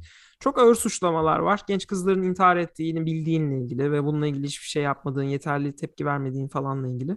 Çok 0.41 0.59
ağır 0.59 0.75
suçlamalar 0.75 1.39
var. 1.39 1.61
Genç 1.69 1.87
kızların 1.87 2.23
intihar 2.23 2.57
ettiğini 2.57 3.07
bildiğinle 3.07 3.65
ilgili 3.65 3.93
ve 3.93 4.05
bununla 4.05 4.27
ilgili 4.27 4.47
hiçbir 4.47 4.67
şey 4.67 4.83
yapmadığın, 4.83 5.23
yeterli 5.23 5.77
tepki 5.77 6.07
vermediğin 6.07 6.49
falanla 6.49 6.89
ilgili. 6.89 7.17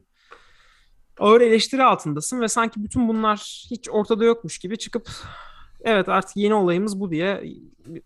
Ağır 1.20 1.42
eleştiri 1.42 1.84
altındasın 1.84 2.42
ve 2.42 2.48
sanki 2.48 2.84
bütün 2.84 3.08
bunlar 3.08 3.66
hiç 3.72 3.90
ortada 3.90 4.26
yokmuş 4.26 4.60
gibi 4.60 4.78
çıkıp 4.78 5.10
evet 5.84 6.10
artık 6.10 6.38
yeni 6.38 6.54
olayımız 6.54 7.00
bu 7.00 7.12
diye 7.12 7.44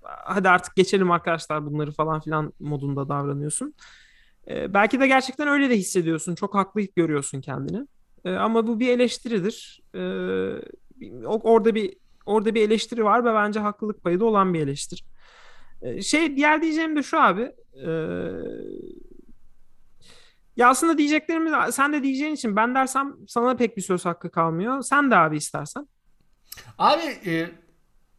hadi 0.04 0.50
artık 0.50 0.76
geçelim 0.76 1.12
arkadaşlar 1.12 1.66
bunları 1.66 1.92
falan 1.92 2.20
filan 2.20 2.54
modunda 2.60 3.10
davranıyorsun. 3.10 3.74
Ee, 4.48 4.74
belki 4.74 5.00
de 5.00 5.08
gerçekten 5.08 5.48
öyle 5.48 5.70
de 5.70 5.78
hissediyorsun. 5.78 6.36
Çok 6.36 6.56
haklı 6.56 6.82
görüyorsun 6.82 7.42
kendini. 7.42 7.88
Ee, 8.26 8.32
ama 8.36 8.68
bu 8.68 8.80
bir 8.80 8.88
eleştiridir. 8.90 9.82
O- 11.26 11.42
orada 11.54 11.76
bir 11.76 11.94
orada 12.26 12.56
bir 12.56 12.62
eleştiri 12.62 13.04
var 13.04 13.26
ve 13.26 13.34
bence 13.34 13.60
haklılık 13.60 14.04
payı 14.04 14.20
da 14.20 14.26
olan 14.26 14.54
bir 14.54 14.60
eleştiri. 14.60 15.00
Ee, 15.82 16.02
şey 16.02 16.36
diğer 16.38 16.62
diyeceğim 16.62 16.96
de 16.96 17.04
şu 17.04 17.22
abi. 17.22 17.52
Ee, 17.88 17.90
ya 20.58 20.70
aslında 20.70 20.98
diyeceklerimi 20.98 21.72
sen 21.72 21.94
de 21.94 22.04
diyeceğin 22.04 22.34
için 22.36 22.56
ben 22.56 22.76
dersem 22.76 23.16
sana 23.28 23.56
pek 23.56 23.78
bir 23.78 23.82
söz 23.82 24.06
hakkı 24.06 24.32
kalmıyor. 24.32 24.82
Sen 24.82 25.12
de 25.12 25.16
abi 25.16 25.38
istersen. 25.38 25.88
Abi 26.78 27.02
e, 27.26 27.50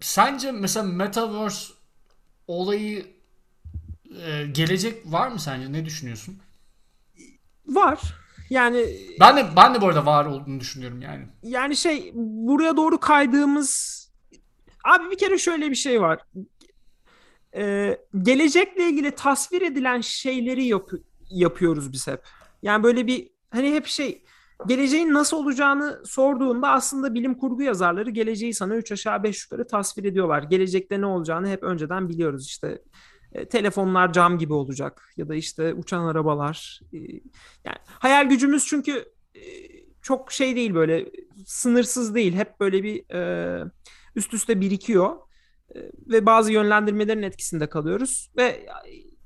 sence 0.00 0.52
mesela 0.52 0.86
Metaverse 0.86 1.72
olayı 2.46 3.06
e, 4.26 4.46
gelecek 4.46 5.12
var 5.12 5.28
mı 5.28 5.40
sence? 5.40 5.72
Ne 5.72 5.84
düşünüyorsun? 5.84 6.38
Var. 7.66 8.00
Yani 8.50 8.86
Ben 9.20 9.36
de 9.36 9.46
ben 9.56 9.74
de 9.74 9.80
bu 9.80 9.86
arada 9.86 10.06
var 10.06 10.24
olduğunu 10.26 10.60
düşünüyorum 10.60 11.02
yani. 11.02 11.26
yani 11.42 11.76
şey 11.76 12.10
buraya 12.14 12.76
doğru 12.76 13.00
kaydığımız 13.00 13.98
abi 14.84 15.10
bir 15.10 15.18
kere 15.18 15.38
şöyle 15.38 15.70
bir 15.70 15.74
şey 15.74 16.00
var. 16.00 16.20
Ee, 17.56 17.98
gelecekle 18.22 18.88
ilgili 18.88 19.10
tasvir 19.10 19.62
edilen 19.62 20.00
şeyleri 20.00 20.64
yap- 20.64 20.90
yapıyoruz 21.30 21.92
biz 21.92 22.06
hep. 22.06 22.22
Yani 22.62 22.82
böyle 22.82 23.06
bir 23.06 23.30
hani 23.50 23.72
hep 23.74 23.86
şey 23.86 24.24
geleceğin 24.66 25.14
nasıl 25.14 25.36
olacağını 25.36 26.02
sorduğunda 26.04 26.68
aslında 26.68 27.14
bilim 27.14 27.34
kurgu 27.34 27.62
yazarları 27.62 28.10
geleceği 28.10 28.54
sana 28.54 28.76
3 28.76 28.92
aşağı 28.92 29.22
5 29.22 29.44
yukarı 29.44 29.66
tasvir 29.66 30.04
ediyorlar. 30.04 30.42
Gelecekte 30.42 31.00
ne 31.00 31.06
olacağını 31.06 31.48
hep 31.48 31.62
önceden 31.62 32.08
biliyoruz. 32.08 32.46
İşte 32.46 32.82
e, 33.32 33.48
telefonlar 33.48 34.12
cam 34.12 34.38
gibi 34.38 34.52
olacak 34.52 35.12
ya 35.16 35.28
da 35.28 35.34
işte 35.34 35.74
uçan 35.74 36.04
arabalar. 36.04 36.80
E, 36.92 36.96
yani 37.64 37.78
hayal 37.86 38.28
gücümüz 38.28 38.66
çünkü 38.66 39.04
e, 39.34 39.42
çok 40.02 40.32
şey 40.32 40.56
değil 40.56 40.74
böyle 40.74 41.10
sınırsız 41.46 42.14
değil. 42.14 42.32
Hep 42.32 42.60
böyle 42.60 42.82
bir 42.82 43.04
üst 44.16 44.34
üste 44.34 44.60
birikiyor 44.60 45.16
ve 46.06 46.26
bazı 46.26 46.52
yönlendirmelerin 46.52 47.22
etkisinde 47.22 47.68
kalıyoruz 47.68 48.30
ve 48.36 48.66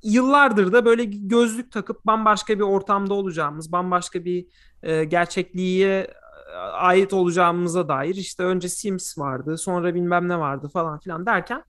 yıllardır 0.03 0.72
da 0.72 0.84
böyle 0.84 1.05
gözlük 1.05 1.72
takıp 1.72 2.07
bambaşka 2.07 2.55
bir 2.55 2.64
ortamda 2.64 3.14
olacağımız, 3.14 3.72
bambaşka 3.72 4.24
bir 4.24 4.46
e, 4.82 5.05
gerçekliğe 5.05 6.00
e, 6.00 6.57
ait 6.59 7.12
olacağımıza 7.12 7.88
dair 7.88 8.14
işte 8.14 8.42
önce 8.42 8.68
Sims 8.68 9.18
vardı, 9.18 9.59
sonra 9.59 9.94
bilmem 9.94 10.28
ne 10.28 10.38
vardı 10.38 10.68
falan 10.72 10.98
filan 10.98 11.26
derken 11.26 11.64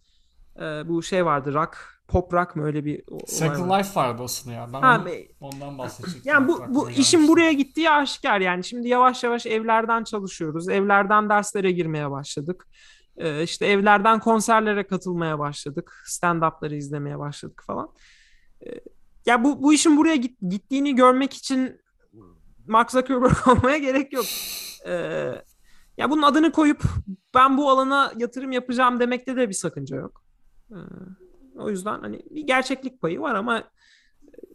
e, 0.55 0.61
bu 0.61 1.03
şey 1.03 1.25
vardı 1.25 1.53
rock 1.53 1.93
pop 2.07 2.33
rock 2.33 2.55
mı 2.55 2.65
öyle 2.65 2.85
bir 2.85 3.03
Second 3.25 3.71
Life 3.71 3.99
vardı 3.99 4.21
aslında 4.23 4.55
ya. 4.55 4.67
Ben 4.73 4.81
ha, 4.81 5.03
onu, 5.05 5.53
ondan 5.53 5.77
bahsedecektim. 5.77 6.31
Yani 6.33 6.47
bu, 6.47 6.63
bu 6.69 6.89
işin 6.89 7.27
buraya 7.27 7.51
gittiği 7.51 7.89
aşikar 7.89 8.39
yani. 8.39 8.63
Şimdi 8.63 8.87
yavaş 8.87 9.23
yavaş 9.23 9.45
evlerden 9.45 10.03
çalışıyoruz. 10.03 10.69
Evlerden 10.69 11.29
derslere 11.29 11.71
girmeye 11.71 12.11
başladık. 12.11 12.67
Ee, 13.17 13.43
işte 13.43 13.65
evlerden 13.65 14.19
konserlere 14.19 14.87
katılmaya 14.87 15.39
başladık. 15.39 16.03
Stand-up'ları 16.05 16.75
izlemeye 16.75 17.19
başladık 17.19 17.63
falan. 17.67 17.89
Ee, 18.65 18.69
ya 19.25 19.43
bu, 19.43 19.63
bu 19.63 19.73
işin 19.73 19.97
buraya 19.97 20.15
git, 20.15 20.39
gittiğini 20.49 20.95
görmek 20.95 21.33
için 21.33 21.81
Mark 22.67 22.91
Zuckerberg 22.91 23.47
olmaya 23.47 23.77
gerek 23.77 24.13
yok. 24.13 24.25
Ee, 24.85 25.31
ya 25.97 26.09
bunun 26.09 26.21
adını 26.21 26.51
koyup 26.51 26.81
ben 27.35 27.57
bu 27.57 27.69
alana 27.69 28.13
yatırım 28.17 28.51
yapacağım 28.51 28.99
demekte 28.99 29.35
de 29.35 29.49
bir 29.49 29.53
sakınca 29.53 29.97
yok. 29.97 30.23
Ee, 30.71 30.75
o 31.55 31.69
yüzden 31.69 31.99
hani 31.99 32.21
bir 32.29 32.47
gerçeklik 32.47 33.01
payı 33.01 33.19
var 33.19 33.35
ama 33.35 33.63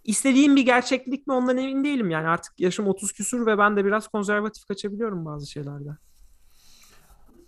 istediğim 0.04 0.56
bir 0.56 0.62
gerçeklik 0.62 1.26
mi 1.26 1.32
ondan 1.32 1.56
emin 1.56 1.84
değilim 1.84 2.10
yani 2.10 2.28
artık 2.28 2.60
yaşım 2.60 2.86
30 2.86 3.12
küsür 3.12 3.46
ve 3.46 3.58
ben 3.58 3.76
de 3.76 3.84
biraz 3.84 4.08
konservatif 4.08 4.66
kaçabiliyorum 4.66 5.24
bazı 5.24 5.50
şeylerde. 5.50 5.90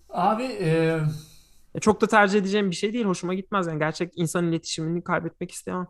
Abi 0.09 0.43
e... 0.43 1.01
çok 1.81 2.01
da 2.01 2.07
tercih 2.07 2.39
edeceğim 2.39 2.71
bir 2.71 2.77
şey 2.77 2.93
değil. 2.93 3.05
Hoşuma 3.05 3.35
gitmez 3.35 3.67
yani 3.67 3.79
gerçek 3.79 4.13
insan 4.17 4.49
iletişimini 4.49 5.05
kaybetmek 5.05 5.51
istemem. 5.51 5.87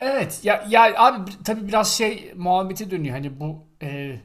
Evet 0.00 0.40
ya 0.44 0.66
ya 0.68 0.94
abi 0.96 1.30
tabii 1.44 1.68
biraz 1.68 1.92
şey 1.96 2.32
muhabbeti 2.36 2.90
dönüyor 2.90 3.14
hani 3.14 3.40
bu 3.40 3.66
e, 3.82 4.20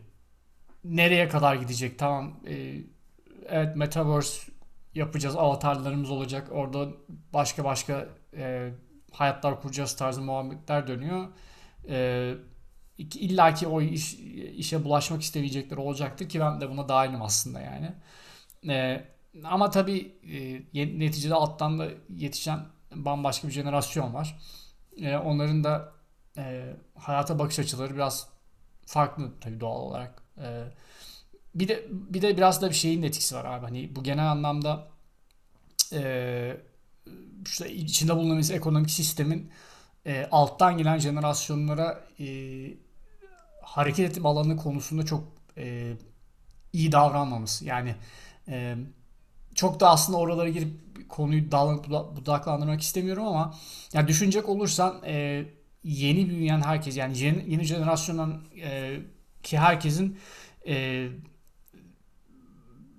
nereye 0.84 1.28
kadar 1.30 1.56
gidecek 1.56 2.00
tamam 2.00 2.40
e, 2.48 2.76
evet 3.50 3.76
metaverse 3.76 4.52
yapacağız. 4.96 5.36
Avatarlarımız 5.36 6.12
olacak. 6.12 6.48
Orada 6.52 6.88
başka 7.34 7.64
başka 7.64 8.08
e, 8.38 8.72
hayatlar 9.12 9.62
kuracağız 9.62 9.96
tarzı 9.96 10.22
muhabbetler 10.22 10.88
dönüyor. 10.88 11.28
E, 11.90 12.34
İlla 12.98 13.54
ki 13.54 13.68
o 13.68 13.82
iş, 13.82 14.14
işe 14.58 14.84
bulaşmak 14.84 15.22
istemeyecekler 15.22 15.78
olacaktır 15.78 16.30
ki 16.30 16.40
ben 16.40 16.62
de 16.62 16.70
buna 16.70 16.90
dahilim 16.90 17.22
aslında 17.22 17.60
yani. 17.62 17.94
E, 18.70 19.06
ama 19.44 19.70
tabii 19.70 20.16
e, 20.74 21.00
neticede 21.00 21.34
alttan 21.36 21.80
da 21.80 21.88
yetişen 22.10 22.60
bambaşka 22.96 23.48
bir 23.48 23.54
jenerasyon 23.54 24.14
var. 24.14 24.36
E, 24.98 25.18
onların 25.18 25.64
da 25.64 25.92
e, 26.38 26.76
hayata 26.96 27.40
bakış 27.40 27.60
açıları 27.60 27.94
biraz 27.94 28.28
farklı 28.86 29.32
tabii 29.42 29.60
doğal 29.60 29.82
olarak. 29.82 30.24
E, 30.38 30.64
bir 31.56 31.68
de 31.68 31.86
bir 31.90 32.22
de 32.22 32.38
biraz 32.38 32.62
da 32.62 32.70
bir 32.70 32.76
şeyin 32.76 33.04
etkisi 33.04 33.36
var 33.36 33.46
abi. 33.46 33.66
Hani 33.66 33.96
bu 33.96 34.04
genel 34.04 34.32
anlamda 34.32 34.88
e, 35.94 36.58
işte 37.46 37.74
içinde 37.74 38.16
bulunduğumuz 38.16 38.52
ekonomik 38.52 38.92
sistemin 38.92 39.52
e, 40.06 40.28
alttan 40.32 40.78
gelen 40.78 40.98
jenerasyonlara 40.98 42.04
e, 42.20 42.28
hareket 43.62 44.12
etme 44.12 44.30
alanı 44.30 44.58
konusunda 44.58 45.06
çok 45.06 45.24
e, 45.58 45.94
iyi 46.74 46.92
davranmamız. 46.92 47.62
Yani 47.62 47.96
e, 48.48 48.76
çok 49.64 49.80
da 49.80 49.90
aslında 49.90 50.18
oralara 50.18 50.50
girip 50.50 50.70
konuyu 51.10 51.52
budaklandırmak 52.16 52.82
istemiyorum 52.82 53.28
ama 53.28 53.54
yani 53.94 54.08
düşünecek 54.08 54.50
olursan 54.50 55.02
e, 55.06 55.46
yeni 55.84 56.30
büyüyen 56.30 56.62
herkes 56.62 56.98
yani 56.98 57.20
yeni, 57.20 57.52
yeni 57.52 57.64
jenerasyondan 57.64 58.42
e, 58.64 59.00
ki 59.44 59.58
herkesin 59.58 60.20
e, 60.68 61.08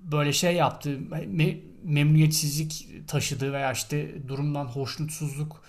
böyle 0.02 0.32
şey 0.32 0.54
yaptığı 0.54 0.98
me, 1.26 1.56
memnuniyetsizlik 1.82 2.88
taşıdığı 3.08 3.52
veya 3.52 3.72
işte 3.72 4.28
durumdan 4.28 4.64
hoşnutsuzluk 4.64 5.62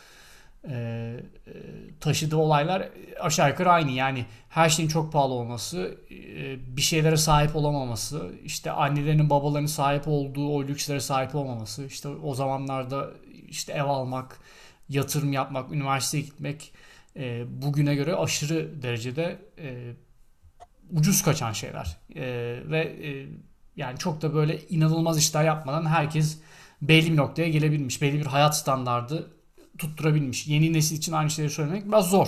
e, 0.69 0.73
e, 0.73 1.51
taşıdığı 1.99 2.37
olaylar 2.37 2.89
aşağı 3.19 3.49
yukarı 3.49 3.71
aynı. 3.71 3.91
Yani 3.91 4.25
her 4.49 4.69
şeyin 4.69 4.89
çok 4.89 5.13
pahalı 5.13 5.33
olması, 5.33 5.97
e, 6.11 6.75
bir 6.77 6.81
şeylere 6.81 7.17
sahip 7.17 7.55
olamaması, 7.55 8.31
işte 8.43 8.71
annelerinin 8.71 9.29
babalarının 9.29 9.67
sahip 9.67 10.07
olduğu 10.07 10.49
o 10.49 10.63
lükslere 10.63 10.99
sahip 10.99 11.35
olmaması, 11.35 11.85
işte 11.85 12.07
o 12.07 12.35
zamanlarda 12.35 13.09
işte 13.47 13.73
ev 13.73 13.83
almak, 13.83 14.39
yatırım 14.89 15.33
yapmak, 15.33 15.71
üniversiteye 15.71 16.23
gitmek 16.23 16.73
bugüne 17.47 17.95
göre 17.95 18.15
aşırı 18.15 18.81
derecede 18.81 19.39
ucuz 20.91 21.21
kaçan 21.21 21.51
şeyler. 21.51 21.97
Ve 22.71 22.95
yani 23.75 23.97
çok 23.97 24.21
da 24.21 24.33
böyle 24.33 24.67
inanılmaz 24.67 25.17
işler 25.17 25.43
yapmadan 25.43 25.85
herkes 25.85 26.39
belli 26.81 27.11
bir 27.11 27.17
noktaya 27.17 27.49
gelebilmiş. 27.49 28.01
Belli 28.01 28.19
bir 28.19 28.25
hayat 28.25 28.57
standardı 28.57 29.34
tutturabilmiş. 29.77 30.47
Yeni 30.47 30.73
nesil 30.73 30.97
için 30.97 31.13
aynı 31.13 31.29
şeyleri 31.29 31.53
söylemek 31.53 31.87
biraz 31.87 32.09
zor. 32.09 32.27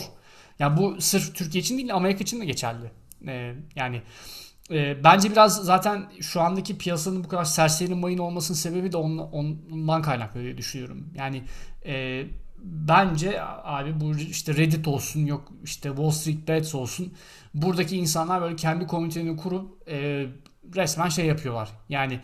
Yani 0.59 0.77
bu 0.77 1.01
sırf 1.01 1.35
Türkiye 1.35 1.61
için 1.61 1.77
değil 1.77 1.95
Amerika 1.95 2.19
için 2.19 2.41
de 2.41 2.45
geçerli. 2.45 2.91
Ee, 3.27 3.53
yani 3.75 4.01
e, 4.71 5.03
bence 5.03 5.31
biraz 5.31 5.65
zaten 5.65 6.05
şu 6.21 6.41
andaki 6.41 6.77
piyasanın 6.77 7.23
bu 7.23 7.27
kadar 7.27 7.43
serseri 7.43 7.95
mayın 7.95 8.17
olmasının 8.17 8.57
sebebi 8.57 8.91
de 8.91 8.97
ondan, 8.97 9.31
ondan 9.31 10.01
kaynaklı 10.01 10.41
diye 10.41 10.57
düşünüyorum. 10.57 11.09
Yani 11.15 11.43
e, 11.85 12.25
bence 12.63 13.41
abi 13.63 13.99
bu 13.99 14.15
işte 14.15 14.55
Reddit 14.55 14.87
olsun 14.87 15.25
yok 15.25 15.51
işte 15.63 15.89
Wall 15.89 16.11
Street 16.11 16.47
Bets 16.47 16.75
olsun 16.75 17.13
buradaki 17.53 17.97
insanlar 17.97 18.41
böyle 18.41 18.55
kendi 18.55 18.87
komünitelerini 18.87 19.37
kurup 19.37 19.89
e, 19.89 20.25
resmen 20.75 21.09
şey 21.09 21.25
yapıyorlar. 21.25 21.69
Yani 21.89 22.19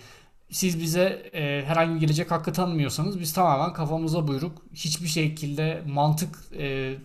siz 0.53 0.79
bize 0.79 1.31
e, 1.33 1.63
herhangi 1.65 1.99
gelecek 1.99 2.31
hakkı 2.31 2.53
tanımıyorsanız 2.53 3.19
biz 3.19 3.33
tamamen 3.33 3.73
kafamıza 3.73 4.27
buyruk 4.27 4.61
hiçbir 4.73 5.07
şekilde 5.07 5.83
mantık 5.87 6.39
e, 6.57 6.95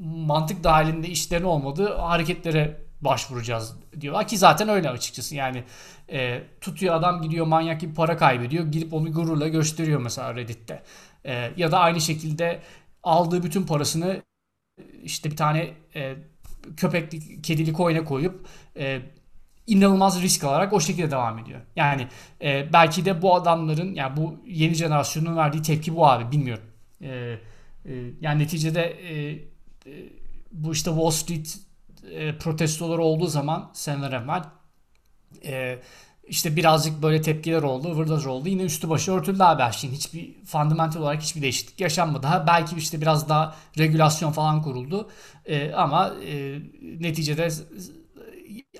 mantık 0.00 0.64
dahilinde 0.64 1.08
işlerin 1.08 1.44
olmadığı 1.44 1.94
hareketlere 1.94 2.82
başvuracağız 3.00 3.74
diyorlar. 4.00 4.28
Ki 4.28 4.38
zaten 4.38 4.68
öyle 4.68 4.90
açıkçası. 4.90 5.34
Yani 5.34 5.64
e, 6.12 6.42
tutuyor 6.60 6.94
adam 6.94 7.22
gidiyor 7.22 7.46
manyak 7.46 7.80
gibi 7.80 7.94
para 7.94 8.16
kaybediyor 8.16 8.66
gidip 8.66 8.92
onu 8.92 9.12
gururla 9.12 9.48
gösteriyor 9.48 10.00
mesela 10.00 10.34
Reddit'te. 10.36 10.82
E, 11.24 11.52
ya 11.56 11.72
da 11.72 11.78
aynı 11.78 12.00
şekilde 12.00 12.62
aldığı 13.02 13.42
bütün 13.42 13.62
parasını 13.62 14.22
işte 15.02 15.30
bir 15.30 15.36
tane 15.36 15.74
e, 15.94 16.16
köpekli 16.76 17.42
kedili 17.42 17.74
coin'e 17.74 18.04
koyup 18.04 18.46
e, 18.76 19.02
inanılmaz 19.66 20.22
risk 20.22 20.44
alarak 20.44 20.72
o 20.72 20.80
şekilde 20.80 21.10
devam 21.10 21.38
ediyor. 21.38 21.60
Yani 21.76 22.08
e, 22.42 22.72
belki 22.72 23.04
de 23.04 23.22
bu 23.22 23.34
adamların 23.34 23.94
yani 23.94 24.16
bu 24.16 24.36
yeni 24.46 24.74
jenerasyonun 24.74 25.36
verdiği 25.36 25.62
tepki 25.62 25.96
bu 25.96 26.06
abi 26.06 26.32
bilmiyorum. 26.32 26.64
E, 27.00 27.08
e, 27.08 27.38
yani 28.20 28.42
neticede 28.42 28.82
e, 28.82 29.30
e, 29.30 29.40
bu 30.52 30.72
işte 30.72 30.90
Wall 30.90 31.10
Street 31.10 31.58
e, 32.10 32.38
protestoları 32.38 33.02
olduğu 33.02 33.26
zaman 33.26 33.70
seneler 33.72 34.12
evvel 34.12 34.42
e, 35.44 35.78
işte 36.26 36.56
birazcık 36.56 37.02
böyle 37.02 37.22
tepkiler 37.22 37.62
oldu, 37.62 37.96
vırdaç 37.96 38.26
oldu. 38.26 38.48
Yine 38.48 38.62
üstü 38.62 38.88
başı 38.88 39.12
örtüldü 39.12 39.42
abi 39.42 39.62
her 39.62 39.72
şeyin. 39.72 39.94
Hiçbir 39.94 40.44
fundamental 40.44 41.00
olarak 41.00 41.22
hiçbir 41.22 41.42
değişiklik 41.42 41.80
yaşanmadı. 41.80 42.26
Ha, 42.26 42.44
belki 42.46 42.76
işte 42.76 43.00
biraz 43.00 43.28
daha 43.28 43.56
regülasyon 43.78 44.32
falan 44.32 44.62
kuruldu. 44.62 45.10
E, 45.46 45.72
ama 45.72 46.14
e, 46.26 46.58
neticede 47.00 47.48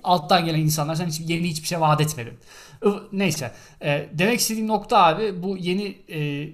alttan 0.03 0.45
gelen 0.45 0.59
insanlar 0.59 0.95
sen 0.95 1.07
hiç, 1.07 1.19
yeni 1.19 1.49
hiçbir 1.49 1.67
şey 1.67 1.81
vaat 1.81 2.01
etmedin. 2.01 2.33
Neyse. 3.11 3.51
E, 3.81 4.09
demek 4.13 4.39
istediğim 4.39 4.67
nokta 4.67 4.97
abi 4.97 5.43
bu 5.43 5.57
yeni 5.57 5.97
e, 6.09 6.49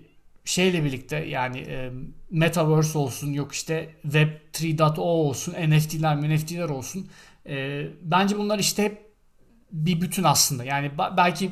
şeyle 0.45 0.83
birlikte 0.83 1.15
yani 1.15 1.57
e, 1.57 1.91
Metaverse 2.31 2.97
olsun 2.97 3.33
yok 3.33 3.51
işte 3.51 3.89
Web 4.01 4.29
3.0 4.53 4.99
olsun 4.99 5.53
NFT'ler 5.53 6.17
NFT'ler 6.17 6.69
olsun. 6.69 7.09
E, 7.45 7.87
bence 8.01 8.37
bunlar 8.37 8.59
işte 8.59 8.83
hep 8.83 9.09
bir 9.71 10.01
bütün 10.01 10.23
aslında. 10.23 10.63
Yani 10.63 10.91
belki 11.17 11.51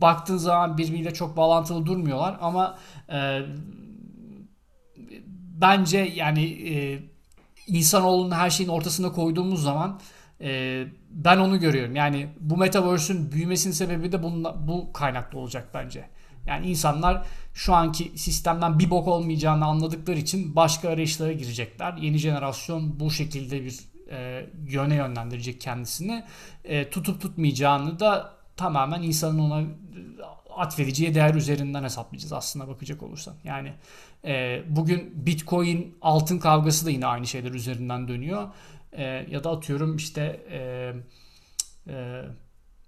baktığın 0.00 0.36
zaman 0.36 0.78
birbiriyle 0.78 1.14
çok 1.14 1.36
bağlantılı 1.36 1.86
durmuyorlar 1.86 2.36
ama 2.40 2.78
e, 3.12 3.40
bence 5.60 5.98
yani 5.98 6.44
e, 6.44 6.98
insanoğlunun 7.66 8.30
her 8.30 8.50
şeyin 8.50 8.70
ortasına 8.70 9.12
koyduğumuz 9.12 9.62
zaman 9.62 10.00
E, 10.40 10.84
ben 11.10 11.38
onu 11.38 11.60
görüyorum. 11.60 11.96
Yani 11.96 12.28
bu 12.40 12.56
metaverse'ün 12.56 13.32
büyümesinin 13.32 13.74
sebebi 13.74 14.12
de 14.12 14.22
bunla, 14.22 14.68
bu 14.68 14.92
kaynaklı 14.92 15.38
olacak 15.38 15.68
bence. 15.74 16.04
Yani 16.46 16.66
insanlar 16.66 17.26
şu 17.54 17.74
anki 17.74 18.18
sistemden 18.18 18.78
bir 18.78 18.90
bok 18.90 19.08
olmayacağını 19.08 19.64
anladıkları 19.64 20.18
için 20.18 20.56
başka 20.56 20.88
arayışlara 20.88 21.32
girecekler. 21.32 21.96
Yeni 21.96 22.18
jenerasyon 22.18 23.00
bu 23.00 23.10
şekilde 23.10 23.64
bir 23.64 23.78
e, 24.10 24.46
yöne 24.68 24.94
yönlendirecek 24.94 25.60
kendisini. 25.60 26.24
E, 26.64 26.90
tutup 26.90 27.20
tutmayacağını 27.20 28.00
da 28.00 28.32
tamamen 28.56 29.02
insanın 29.02 29.38
ona 29.38 29.64
atfedeceği 30.56 31.14
değer 31.14 31.34
üzerinden 31.34 31.84
hesaplayacağız 31.84 32.32
aslında 32.32 32.68
bakacak 32.68 33.02
olursan. 33.02 33.34
Yani 33.44 33.72
e, 34.24 34.62
bugün 34.68 35.26
Bitcoin 35.26 35.98
altın 36.02 36.38
kavgası 36.38 36.86
da 36.86 36.90
yine 36.90 37.06
aynı 37.06 37.26
şeyler 37.26 37.50
üzerinden 37.50 38.08
dönüyor. 38.08 38.48
E, 38.92 39.26
ya 39.30 39.44
da 39.44 39.50
atıyorum 39.50 39.96
işte 39.96 40.40
e, 40.50 40.92
e, 41.92 42.22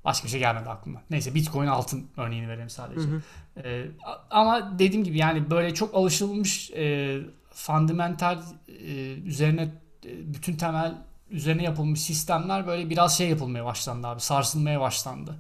başka 0.05 0.24
bir 0.24 0.30
şey 0.30 0.40
gelmedi 0.40 0.68
aklıma. 0.68 1.03
Neyse 1.11 1.34
Bitcoin 1.34 1.66
altın 1.66 2.11
örneğini 2.16 2.48
verelim 2.48 2.70
sadece. 2.70 3.01
Hı 3.01 3.14
hı. 3.14 3.68
E, 3.68 3.86
ama 4.30 4.78
dediğim 4.78 5.05
gibi 5.05 5.18
yani 5.18 5.51
böyle 5.51 5.74
çok 5.74 5.94
alışılmış 5.94 6.70
e, 6.70 7.18
fundamental 7.51 8.38
e, 8.68 9.12
üzerine 9.12 9.62
e, 10.07 10.34
bütün 10.34 10.57
temel 10.57 10.94
üzerine 11.30 11.62
yapılmış 11.62 12.01
sistemler 12.01 12.66
böyle 12.66 12.90
biraz 12.90 13.18
şey 13.18 13.28
yapılmaya 13.28 13.64
başlandı 13.64 14.07
abi. 14.07 14.20
Sarsılmaya 14.20 14.80
başlandı. 14.80 15.34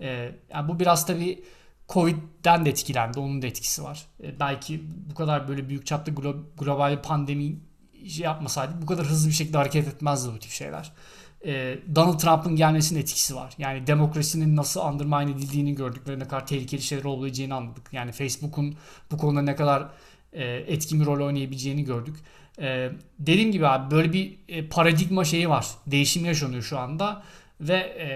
E, 0.00 0.34
yani 0.50 0.68
bu 0.68 0.80
biraz 0.80 1.06
tabii 1.06 1.44
Covid'den 1.88 2.64
de 2.64 2.70
etkilendi. 2.70 3.18
Onun 3.18 3.42
da 3.42 3.46
etkisi 3.46 3.82
var. 3.82 4.06
E, 4.22 4.40
belki 4.40 4.82
bu 5.10 5.14
kadar 5.14 5.48
böyle 5.48 5.68
büyük 5.68 5.86
çaplı 5.86 6.12
glo- 6.12 6.42
global 6.58 7.02
pandemi 7.02 7.56
şey 8.08 8.24
yapmasaydı 8.24 8.72
bu 8.82 8.86
kadar 8.86 9.06
hızlı 9.06 9.28
bir 9.28 9.34
şekilde 9.34 9.56
hareket 9.56 9.88
etmezdi 9.88 10.28
bu 10.34 10.38
tip 10.38 10.50
şeyler. 10.50 10.92
E, 11.46 11.78
Donald 11.94 12.18
Trump'ın 12.18 12.56
gelmesinin 12.56 13.00
etkisi 13.00 13.36
var. 13.36 13.54
Yani 13.58 13.86
demokrasinin 13.86 14.56
nasıl 14.56 14.80
undermine 14.80 15.30
edildiğini 15.30 15.74
gördük 15.74 16.08
ve 16.08 16.18
ne 16.18 16.24
kadar 16.24 16.46
tehlikeli 16.46 16.82
şeyler 16.82 17.04
olabileceğini 17.04 17.54
anladık. 17.54 17.92
Yani 17.92 18.12
Facebook'un 18.12 18.76
bu 19.10 19.18
konuda 19.18 19.42
ne 19.42 19.56
kadar 19.56 19.88
e, 20.32 20.44
etkin 20.44 21.00
bir 21.00 21.06
rol 21.06 21.26
oynayabileceğini 21.26 21.84
gördük. 21.84 22.16
E, 22.60 22.90
dediğim 23.18 23.52
gibi 23.52 23.66
abi 23.66 23.94
böyle 23.94 24.12
bir 24.12 24.38
e, 24.48 24.68
paradigma 24.68 25.24
şeyi 25.24 25.48
var. 25.48 25.66
Değişim 25.86 26.24
yaşanıyor 26.24 26.62
şu 26.62 26.78
anda 26.78 27.22
ve 27.60 27.76
e, 27.76 28.06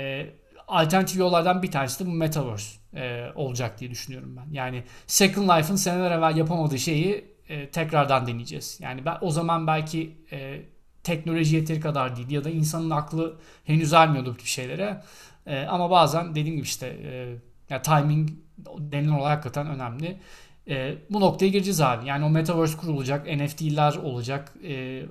alternatif 0.69 1.19
yollardan 1.19 1.63
bir 1.63 1.71
tanesi 1.71 2.05
de 2.05 2.09
bu 2.09 2.13
Metaverse 2.13 2.79
e, 2.95 3.27
olacak 3.35 3.81
diye 3.81 3.91
düşünüyorum 3.91 4.37
ben. 4.37 4.53
Yani 4.53 4.85
Second 5.07 5.49
Life'ın 5.49 5.77
seneler 5.77 6.11
evvel 6.11 6.37
yapamadığı 6.37 6.79
şeyi 6.79 7.38
e, 7.49 7.71
tekrardan 7.71 8.27
deneyeceğiz. 8.27 8.79
Yani 8.83 9.05
ben 9.05 9.19
o 9.21 9.31
zaman 9.31 9.67
belki 9.67 10.17
e, 10.33 10.63
teknoloji 11.03 11.57
yeteri 11.57 11.81
kadar 11.81 12.17
değil 12.17 12.31
ya 12.31 12.45
da 12.45 12.51
insanın 12.51 12.91
aklı 12.91 13.37
henüz 13.65 13.93
ermiyordu 13.93 14.37
bu 14.41 14.47
şeylere. 14.47 15.03
E, 15.47 15.61
ama 15.61 15.91
bazen 15.91 16.31
dediğim 16.31 16.57
gibi 16.57 16.67
işte 16.67 16.87
e, 16.87 17.37
ya 17.71 17.83
timing 17.83 18.31
denilen 18.79 19.13
olay 19.13 19.35
hakikaten 19.35 19.67
önemli. 19.67 20.21
E, 20.69 20.95
bu 21.11 21.21
noktaya 21.21 21.49
gireceğiz 21.49 21.81
abi. 21.81 22.07
Yani 22.07 22.25
o 22.25 22.31
metaverse 22.31 22.77
kurulacak, 22.77 23.27
NFT'ler 23.27 23.97
olacak, 23.97 24.55
e, 24.65 25.03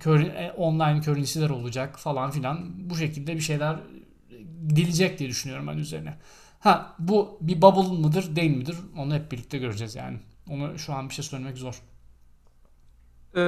kör, 0.00 0.20
e, 0.20 0.52
online 0.56 1.02
currency'ler 1.02 1.50
olacak 1.50 1.98
falan 1.98 2.30
filan. 2.30 2.90
Bu 2.90 2.96
şekilde 2.96 3.34
bir 3.34 3.40
şeyler 3.40 3.76
gidilecek 4.68 5.18
diye 5.18 5.28
düşünüyorum 5.28 5.66
ben 5.66 5.78
üzerine. 5.78 6.14
Ha 6.60 6.96
bu 6.98 7.38
bir 7.40 7.62
bubble 7.62 8.00
mıdır 8.00 8.36
değil 8.36 8.56
midir 8.56 8.76
onu 8.98 9.14
hep 9.14 9.32
birlikte 9.32 9.58
göreceğiz 9.58 9.94
yani. 9.94 10.18
Onu 10.50 10.78
şu 10.78 10.92
an 10.92 11.08
bir 11.08 11.14
şey 11.14 11.24
söylemek 11.24 11.58
zor. 11.58 11.82
Ee, 13.36 13.40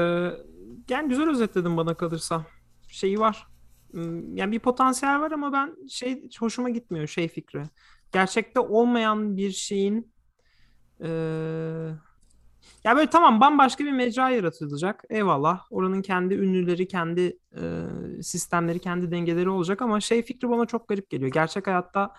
yani 0.89 1.09
güzel 1.09 1.31
özetledin 1.31 1.77
bana 1.77 1.95
kalırsa. 1.95 2.47
Şeyi 2.89 3.21
var. 3.21 3.47
Hmm, 3.91 4.37
yani 4.37 4.53
bir 4.53 4.59
potansiyel 4.59 5.21
var 5.21 5.31
ama 5.31 5.53
ben 5.53 5.89
şey 5.89 6.29
hoşuma 6.39 6.71
gitmiyor 6.71 7.07
şey 7.07 7.29
fikri. 7.29 7.63
Gerçekte 8.13 8.61
olmayan 8.61 9.37
bir 9.37 9.51
şeyin 9.51 10.13
ee, 11.01 11.09
ya 12.85 12.97
böyle 12.97 13.11
tamam 13.11 13.41
bambaşka 13.41 13.85
bir 13.85 13.93
mecra 13.93 14.31
yaratılacak. 14.31 15.05
Eyvallah. 15.11 15.61
Oranın 15.71 16.03
kendi 16.03 16.35
ünlüleri, 16.35 16.89
kendi 16.89 17.39
e, 17.57 17.63
sistemleri, 18.23 18.79
kendi 18.79 19.11
dengeleri 19.11 19.49
olacak 19.49 19.83
ama 19.83 20.01
şey 20.01 20.23
fikri 20.23 20.51
bana 20.51 20.67
çok 20.67 20.89
garip 20.89 21.11
geliyor. 21.11 21.33
Gerçek 21.33 21.67
hayatta 21.67 22.15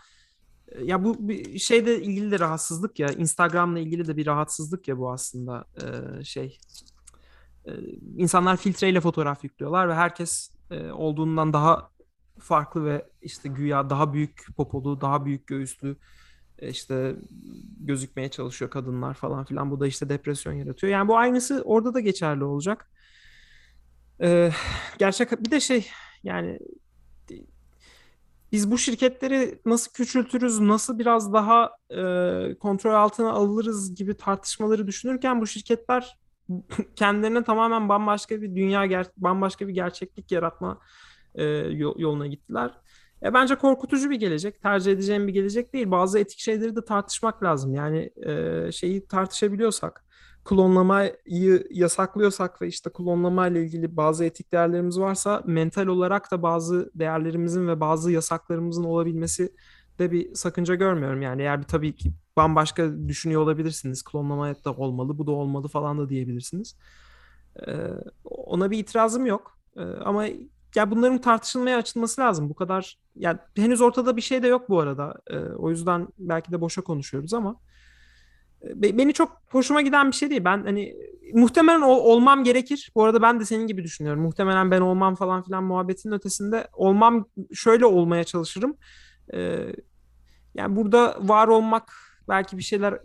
ya 0.81 1.03
bu 1.03 1.27
bir 1.27 1.59
şeyde 1.59 2.01
ilgili 2.01 2.31
de 2.31 2.39
rahatsızlık 2.39 2.99
ya. 2.99 3.07
Instagram'la 3.07 3.79
ilgili 3.79 4.07
de 4.07 4.17
bir 4.17 4.25
rahatsızlık 4.25 4.87
ya 4.87 4.97
bu 4.97 5.11
aslında 5.11 5.65
ee, 5.77 6.23
şey. 6.23 6.57
Ee, 7.65 7.71
insanlar 8.17 8.57
filtreyle 8.57 9.01
fotoğraf 9.01 9.43
yüklüyorlar 9.43 9.89
ve 9.89 9.93
herkes 9.93 10.51
e, 10.71 10.91
olduğundan 10.91 11.53
daha 11.53 11.89
farklı 12.39 12.85
ve 12.85 13.05
işte 13.21 13.49
güya 13.49 13.89
daha 13.89 14.13
büyük 14.13 14.47
popolu, 14.57 15.01
daha 15.01 15.25
büyük 15.25 15.47
göğüslü 15.47 15.97
e, 16.59 16.69
işte 16.69 17.15
gözükmeye 17.79 18.29
çalışıyor 18.29 18.71
kadınlar 18.71 19.13
falan 19.13 19.45
filan. 19.45 19.71
Bu 19.71 19.79
da 19.79 19.87
işte 19.87 20.09
depresyon 20.09 20.53
yaratıyor. 20.53 20.93
Yani 20.93 21.07
bu 21.07 21.17
aynısı 21.17 21.61
orada 21.65 21.93
da 21.93 21.99
geçerli 21.99 22.43
olacak. 22.43 22.89
Ee, 24.21 24.51
gerçek 24.99 25.31
bir 25.31 25.51
de 25.51 25.59
şey 25.59 25.87
yani 26.23 26.59
biz 28.53 28.71
bu 28.71 28.77
şirketleri 28.77 29.59
nasıl 29.65 29.91
küçültürüz, 29.91 30.59
nasıl 30.59 30.99
biraz 30.99 31.33
daha 31.33 31.71
e, 31.89 32.55
kontrol 32.59 32.93
altına 32.93 33.31
alırız 33.31 33.95
gibi 33.95 34.17
tartışmaları 34.17 34.87
düşünürken 34.87 35.41
bu 35.41 35.47
şirketler 35.47 36.17
kendilerine 36.95 37.43
tamamen 37.43 37.89
bambaşka 37.89 38.41
bir 38.41 38.55
dünya, 38.55 39.03
bambaşka 39.17 39.67
bir 39.67 39.73
gerçeklik 39.73 40.31
yaratma 40.31 40.79
e, 41.35 41.43
yoluna 41.97 42.27
gittiler. 42.27 42.71
E, 43.23 43.33
bence 43.33 43.55
korkutucu 43.55 44.09
bir 44.09 44.15
gelecek, 44.15 44.61
tercih 44.61 44.91
edeceğim 44.91 45.27
bir 45.27 45.33
gelecek 45.33 45.73
değil. 45.73 45.91
Bazı 45.91 46.19
etik 46.19 46.39
şeyleri 46.39 46.75
de 46.75 46.85
tartışmak 46.85 47.43
lazım. 47.43 47.73
Yani 47.73 48.09
e, 48.25 48.71
şeyi 48.71 49.07
tartışabiliyorsak, 49.07 50.05
klonlamayı 50.45 51.67
yasaklıyorsak 51.71 52.61
ve 52.61 52.67
işte 52.67 52.89
klonlama 52.93 53.47
ile 53.47 53.63
ilgili 53.63 53.97
bazı 53.97 54.25
etik 54.25 54.51
değerlerimiz 54.51 54.99
varsa 54.99 55.43
mental 55.45 55.87
olarak 55.87 56.31
da 56.31 56.43
bazı 56.43 56.91
değerlerimizin 56.95 57.67
ve 57.67 57.79
bazı 57.79 58.11
yasaklarımızın 58.11 58.83
olabilmesi 58.83 59.55
de 59.99 60.11
bir 60.11 60.35
sakınca 60.35 60.75
görmüyorum. 60.75 61.21
Yani 61.21 61.41
eğer 61.41 61.59
bir 61.61 61.67
tabii 61.67 61.95
ki 61.95 62.13
bambaşka 62.37 63.07
düşünüyor 63.07 63.41
olabilirsiniz. 63.41 64.03
Klonlama 64.03 64.55
da 64.65 64.73
olmalı, 64.73 65.17
bu 65.17 65.27
da 65.27 65.31
olmalı 65.31 65.67
falan 65.67 65.97
da 65.97 66.09
diyebilirsiniz. 66.09 66.77
Ee, 67.67 67.89
ona 68.23 68.71
bir 68.71 68.77
itirazım 68.77 69.25
yok. 69.25 69.57
Ee, 69.77 69.81
ama 69.81 70.25
ya 70.75 70.91
bunların 70.91 71.21
tartışılmaya 71.21 71.77
açılması 71.77 72.21
lazım. 72.21 72.49
Bu 72.49 72.55
kadar 72.55 72.99
yani 73.15 73.39
henüz 73.55 73.81
ortada 73.81 74.17
bir 74.17 74.21
şey 74.21 74.43
de 74.43 74.47
yok 74.47 74.69
bu 74.69 74.79
arada. 74.79 75.21
Ee, 75.27 75.37
o 75.37 75.69
yüzden 75.69 76.07
belki 76.17 76.51
de 76.51 76.61
boşa 76.61 76.81
konuşuyoruz 76.81 77.33
ama 77.33 77.55
beni 78.75 79.13
çok 79.13 79.41
hoşuma 79.49 79.81
giden 79.81 80.07
bir 80.07 80.15
şey 80.15 80.29
değil. 80.29 80.43
Ben 80.45 80.63
hani 80.63 80.95
muhtemelen 81.33 81.81
ol, 81.81 81.97
olmam 81.97 82.43
gerekir. 82.43 82.91
Bu 82.95 83.03
arada 83.03 83.21
ben 83.21 83.39
de 83.39 83.45
senin 83.45 83.67
gibi 83.67 83.83
düşünüyorum. 83.83 84.21
Muhtemelen 84.21 84.71
ben 84.71 84.81
olmam 84.81 85.15
falan 85.15 85.43
filan 85.43 85.63
muhabbetinin 85.63 86.13
ötesinde 86.13 86.67
olmam 86.73 87.25
şöyle 87.53 87.85
olmaya 87.85 88.23
çalışırım. 88.23 88.77
Ee, 89.33 89.75
yani 90.55 90.75
burada 90.75 91.17
var 91.19 91.47
olmak 91.47 91.93
belki 92.27 92.57
bir 92.57 92.63
şeyler 92.63 92.99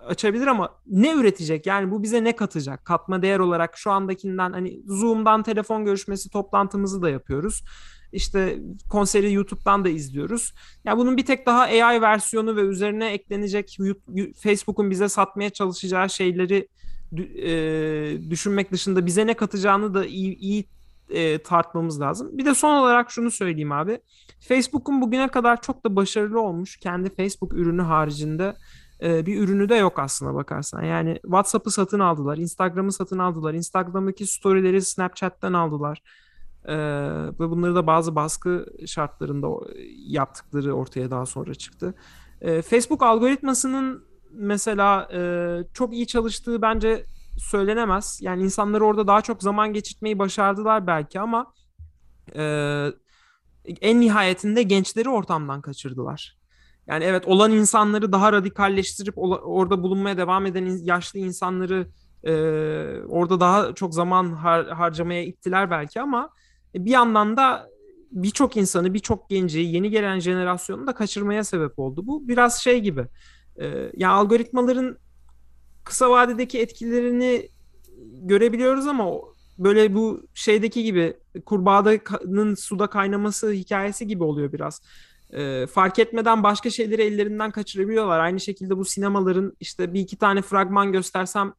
açabilir 0.00 0.46
ama 0.46 0.74
ne 0.86 1.12
üretecek? 1.12 1.66
Yani 1.66 1.90
bu 1.90 2.02
bize 2.02 2.24
ne 2.24 2.36
katacak? 2.36 2.84
Katma 2.84 3.22
değer 3.22 3.38
olarak 3.38 3.76
şu 3.76 3.90
andakinden 3.90 4.52
hani 4.52 4.82
Zoom'dan 4.86 5.42
telefon 5.42 5.84
görüşmesi 5.84 6.30
toplantımızı 6.30 7.02
da 7.02 7.10
yapıyoruz. 7.10 7.64
İşte 8.14 8.58
konseri 8.90 9.32
YouTube'dan 9.32 9.84
da 9.84 9.88
izliyoruz. 9.88 10.52
Ya 10.54 10.60
yani 10.84 10.98
bunun 10.98 11.16
bir 11.16 11.26
tek 11.26 11.46
daha 11.46 11.62
AI 11.62 12.02
versiyonu 12.02 12.56
ve 12.56 12.60
üzerine 12.60 13.12
eklenecek 13.12 13.78
Facebook'un 14.36 14.90
bize 14.90 15.08
satmaya 15.08 15.50
çalışacağı 15.50 16.10
şeyleri 16.10 16.68
e, 17.18 18.30
düşünmek 18.30 18.72
dışında 18.72 19.06
bize 19.06 19.26
ne 19.26 19.34
katacağını 19.34 19.94
da 19.94 20.06
iyi, 20.06 20.36
iyi 20.36 20.68
e, 21.10 21.38
tartmamız 21.38 22.00
lazım. 22.00 22.38
Bir 22.38 22.44
de 22.44 22.54
son 22.54 22.74
olarak 22.74 23.10
şunu 23.10 23.30
söyleyeyim 23.30 23.72
abi. 23.72 23.98
Facebook'un 24.40 25.00
bugüne 25.00 25.28
kadar 25.28 25.62
çok 25.62 25.84
da 25.84 25.96
başarılı 25.96 26.40
olmuş 26.40 26.76
kendi 26.76 27.14
Facebook 27.14 27.54
ürünü 27.54 27.82
haricinde 27.82 28.56
e, 29.02 29.26
bir 29.26 29.38
ürünü 29.38 29.68
de 29.68 29.74
yok 29.74 29.98
aslına 29.98 30.34
bakarsan. 30.34 30.82
Yani 30.82 31.18
WhatsApp'ı 31.22 31.70
satın 31.70 32.00
aldılar, 32.00 32.38
Instagram'ı 32.38 32.92
satın 32.92 33.18
aldılar, 33.18 33.54
Instagram'daki 33.54 34.26
storyleri 34.26 34.82
Snapchat'ten 34.82 35.52
aldılar. 35.52 36.02
Ee, 36.68 36.76
ve 37.40 37.50
bunları 37.50 37.74
da 37.74 37.86
bazı 37.86 38.14
baskı 38.14 38.66
şartlarında 38.86 39.48
yaptıkları 40.06 40.74
ortaya 40.74 41.10
daha 41.10 41.26
sonra 41.26 41.54
çıktı. 41.54 41.94
Ee, 42.40 42.62
Facebook 42.62 43.02
algoritmasının 43.02 44.04
mesela 44.30 45.08
e, 45.12 45.20
çok 45.74 45.92
iyi 45.94 46.06
çalıştığı 46.06 46.62
bence 46.62 47.04
söylenemez. 47.38 48.18
Yani 48.22 48.42
insanları 48.42 48.84
orada 48.84 49.06
daha 49.06 49.20
çok 49.20 49.42
zaman 49.42 49.72
geçirtmeyi 49.72 50.18
başardılar 50.18 50.86
belki 50.86 51.20
ama 51.20 51.52
e, 52.36 52.42
en 53.80 54.00
nihayetinde 54.00 54.62
gençleri 54.62 55.08
ortamdan 55.08 55.60
kaçırdılar. 55.60 56.38
Yani 56.86 57.04
evet 57.04 57.28
olan 57.28 57.52
insanları 57.52 58.12
daha 58.12 58.32
radikalleştirip 58.32 59.14
orada 59.18 59.82
bulunmaya 59.82 60.16
devam 60.16 60.46
eden 60.46 60.66
yaşlı 60.82 61.18
insanları 61.18 61.88
e, 62.24 62.32
orada 63.08 63.40
daha 63.40 63.74
çok 63.74 63.94
zaman 63.94 64.26
har- 64.26 64.72
harcamaya 64.72 65.24
ittiler 65.24 65.70
belki 65.70 66.00
ama 66.00 66.30
bir 66.74 66.90
yandan 66.90 67.36
da 67.36 67.68
birçok 68.10 68.56
insanı, 68.56 68.94
birçok 68.94 69.30
genci, 69.30 69.58
yeni 69.58 69.90
gelen 69.90 70.18
jenerasyonu 70.18 70.86
da 70.86 70.94
kaçırmaya 70.94 71.44
sebep 71.44 71.78
oldu. 71.78 72.06
Bu 72.06 72.28
biraz 72.28 72.62
şey 72.62 72.80
gibi. 72.80 73.06
E, 73.56 73.90
yani 73.96 74.12
algoritmaların 74.12 74.96
kısa 75.84 76.10
vadedeki 76.10 76.60
etkilerini 76.60 77.48
görebiliyoruz 78.12 78.86
ama 78.86 79.10
böyle 79.58 79.94
bu 79.94 80.22
şeydeki 80.34 80.82
gibi 80.82 81.16
kurbağanın 81.46 82.54
suda 82.54 82.86
kaynaması 82.86 83.50
hikayesi 83.52 84.06
gibi 84.06 84.24
oluyor 84.24 84.52
biraz. 84.52 84.82
E, 85.30 85.66
fark 85.66 85.98
etmeden 85.98 86.42
başka 86.42 86.70
şeyleri 86.70 87.02
ellerinden 87.02 87.50
kaçırabiliyorlar. 87.50 88.20
Aynı 88.20 88.40
şekilde 88.40 88.76
bu 88.76 88.84
sinemaların 88.84 89.56
işte 89.60 89.94
bir 89.94 90.00
iki 90.00 90.16
tane 90.16 90.42
fragman 90.42 90.92
göstersem 90.92 91.52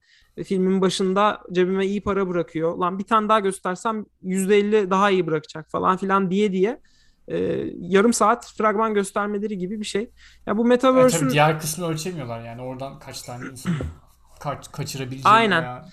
filmin 0.44 0.82
başında 0.82 1.42
cebime 1.52 1.86
iyi 1.86 2.02
para 2.02 2.30
bırakıyor. 2.30 2.78
Lan 2.78 3.00
bir 3.00 3.04
tane 3.04 3.30
daha 3.30 3.40
göstersem 3.40 4.06
%50 4.24 4.90
daha 4.90 5.12
iyi 5.12 5.28
bırakacak 5.28 5.72
falan 5.72 5.98
filan 5.98 6.32
diye 6.32 6.52
diye 6.52 6.82
e, 7.28 7.38
yarım 7.80 8.14
saat 8.14 8.54
fragman 8.58 8.94
göstermeleri 8.94 9.58
gibi 9.58 9.80
bir 9.80 9.86
şey. 9.86 10.12
Ya 10.46 10.58
bu 10.58 10.66
metaverse'ün... 10.66 11.22
Evet, 11.22 11.34
diğer 11.34 11.60
kısmı 11.60 11.88
ölçemiyorlar 11.88 12.42
yani 12.42 12.62
oradan 12.62 13.00
kaç 13.00 13.22
tane 13.22 13.46
insan 13.52 13.74
kaç, 14.40 14.72
kaçırabileceğini 14.72 15.28
Aynen. 15.28 15.62
Ya. 15.62 15.86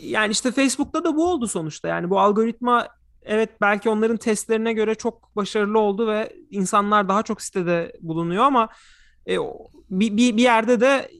Yani 0.00 0.32
işte 0.32 0.52
Facebook'ta 0.52 1.04
da 1.04 1.16
bu 1.16 1.30
oldu 1.30 1.48
sonuçta. 1.48 1.88
Yani 1.88 2.10
bu 2.10 2.20
algoritma 2.20 2.88
evet 3.22 3.60
belki 3.60 3.90
onların 3.90 4.16
testlerine 4.16 4.72
göre 4.72 4.94
çok 4.94 5.36
başarılı 5.36 5.78
oldu 5.78 6.08
ve 6.08 6.32
insanlar 6.50 7.08
daha 7.08 7.22
çok 7.22 7.42
sitede 7.42 7.92
bulunuyor 8.00 8.44
ama 8.44 8.68
e, 9.28 9.36
bir, 9.90 10.16
bir, 10.16 10.36
bir 10.36 10.42
yerde 10.42 10.80
de 10.80 11.10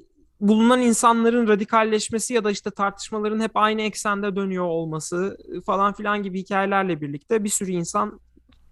bulunan 0.40 0.80
insanların 0.80 1.48
radikalleşmesi 1.48 2.34
ya 2.34 2.44
da 2.44 2.50
işte 2.50 2.70
tartışmaların 2.70 3.40
hep 3.40 3.50
aynı 3.54 3.82
eksende 3.82 4.36
dönüyor 4.36 4.64
olması 4.64 5.38
falan 5.66 5.92
filan 5.92 6.22
gibi 6.22 6.40
hikayelerle 6.40 7.00
birlikte 7.00 7.44
bir 7.44 7.48
sürü 7.48 7.70
insan 7.70 8.20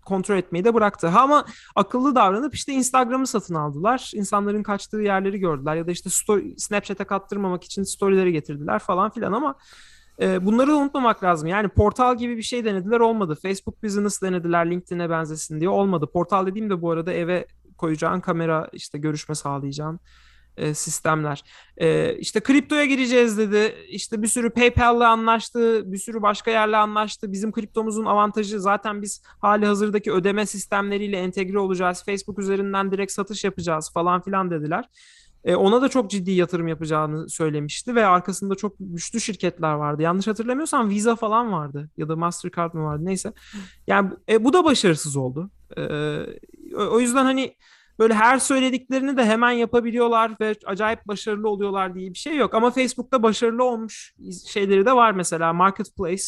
kontrol 0.04 0.36
etmeyi 0.36 0.64
de 0.64 0.74
bıraktı. 0.74 1.06
Ha 1.06 1.20
ama 1.20 1.44
akıllı 1.74 2.14
davranıp 2.14 2.54
işte 2.54 2.72
Instagram'ı 2.72 3.26
satın 3.26 3.54
aldılar. 3.54 4.10
İnsanların 4.14 4.62
kaçtığı 4.62 5.00
yerleri 5.00 5.38
gördüler 5.38 5.76
ya 5.76 5.86
da 5.86 5.90
işte 5.90 6.10
story, 6.10 6.54
Snapchat'e 6.58 7.04
kattırmamak 7.04 7.64
için 7.64 7.82
storyleri 7.82 8.32
getirdiler 8.32 8.78
falan 8.78 9.10
filan 9.10 9.32
ama 9.32 9.54
e, 10.20 10.46
bunları 10.46 10.70
da 10.70 10.76
unutmamak 10.76 11.24
lazım. 11.24 11.48
Yani 11.48 11.68
portal 11.68 12.18
gibi 12.18 12.36
bir 12.36 12.42
şey 12.42 12.64
denediler 12.64 13.00
olmadı. 13.00 13.38
Facebook 13.42 13.82
Business 13.82 14.22
denediler 14.22 14.70
LinkedIn'e 14.70 15.10
benzesin 15.10 15.60
diye 15.60 15.70
olmadı. 15.70 16.10
Portal 16.12 16.46
dediğim 16.46 16.70
de 16.70 16.82
bu 16.82 16.90
arada 16.90 17.12
eve 17.12 17.46
koyacağın 17.78 18.20
kamera 18.20 18.68
işte 18.72 18.98
görüşme 18.98 19.34
sağlayacağın 19.34 20.00
e, 20.56 20.74
sistemler. 20.74 21.44
E, 21.76 22.16
işte 22.18 22.40
kriptoya 22.40 22.84
gireceğiz 22.84 23.38
dedi. 23.38 23.74
İşte 23.88 24.22
bir 24.22 24.28
sürü 24.28 24.50
PayPal'la 24.50 25.08
anlaştı, 25.08 25.92
bir 25.92 25.98
sürü 25.98 26.22
başka 26.22 26.50
yerle 26.50 26.76
anlaştı. 26.76 27.32
Bizim 27.32 27.52
kriptomuzun 27.52 28.04
avantajı 28.04 28.60
zaten 28.60 29.02
biz 29.02 29.22
hali 29.40 29.66
hazırdaki 29.66 30.12
ödeme 30.12 30.46
sistemleriyle 30.46 31.16
entegre 31.16 31.58
olacağız. 31.58 32.02
Facebook 32.06 32.38
üzerinden 32.38 32.92
direkt 32.92 33.12
satış 33.12 33.44
yapacağız 33.44 33.90
falan 33.94 34.22
filan 34.22 34.50
dediler. 34.50 34.84
E, 35.44 35.56
ona 35.56 35.82
da 35.82 35.88
çok 35.88 36.10
ciddi 36.10 36.30
yatırım 36.30 36.68
yapacağını 36.68 37.28
söylemişti 37.28 37.94
ve 37.94 38.06
arkasında 38.06 38.54
çok 38.54 38.74
güçlü 38.80 39.20
şirketler 39.20 39.72
vardı. 39.72 40.02
Yanlış 40.02 40.26
hatırlamıyorsam 40.26 40.90
Visa 40.90 41.16
falan 41.16 41.52
vardı 41.52 41.90
ya 41.96 42.08
da 42.08 42.16
Mastercard 42.16 42.74
mı 42.74 42.84
vardı 42.84 43.04
neyse. 43.04 43.32
Yani 43.86 44.10
e, 44.28 44.44
bu 44.44 44.52
da 44.52 44.64
başarısız 44.64 45.16
oldu. 45.16 45.50
E, 45.76 45.82
o 46.76 47.00
yüzden 47.00 47.24
hani 47.24 47.54
böyle 47.98 48.14
her 48.14 48.38
söylediklerini 48.38 49.16
de 49.16 49.24
hemen 49.24 49.50
yapabiliyorlar 49.50 50.32
ve 50.40 50.54
acayip 50.66 51.06
başarılı 51.06 51.48
oluyorlar 51.48 51.94
diye 51.94 52.10
bir 52.10 52.18
şey 52.18 52.36
yok. 52.36 52.54
Ama 52.54 52.70
Facebook'ta 52.70 53.22
başarılı 53.22 53.64
olmuş 53.64 54.14
şeyleri 54.48 54.86
de 54.86 54.92
var 54.92 55.12
mesela 55.12 55.52
Marketplace 55.52 56.24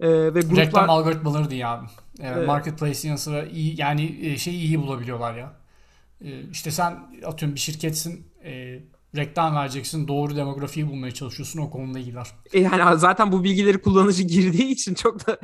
e, 0.00 0.08
ve 0.10 0.40
gruplar... 0.40 0.66
Reklam 0.66 0.90
algoritmaları 0.90 1.50
diye 1.50 1.66
abi. 1.66 1.86
Evet. 2.20 2.46
Marketplace'in 2.46 3.08
yanı 3.08 3.18
sıra 3.18 3.46
iyi, 3.46 3.80
yani 3.80 4.18
e, 4.22 4.36
şeyi 4.36 4.60
iyi 4.60 4.82
bulabiliyorlar 4.82 5.34
ya. 5.34 5.52
E, 6.20 6.40
işte 6.50 6.70
sen 6.70 6.98
atıyorum 7.24 7.54
bir 7.54 7.60
şirketsin 7.60 8.32
e, 8.44 8.80
reklam 9.16 9.56
vereceksin. 9.56 10.08
Doğru 10.08 10.36
demografiyi 10.36 10.88
bulmaya 10.88 11.14
çalışıyorsun. 11.14 11.60
O 11.60 11.70
konuda 11.70 11.98
iyiler. 11.98 12.26
E 12.52 12.60
yani 12.60 12.98
zaten 12.98 13.32
bu 13.32 13.44
bilgileri 13.44 13.80
kullanıcı 13.80 14.22
girdiği 14.26 14.66
için 14.66 14.94
çok 14.94 15.26
da... 15.26 15.38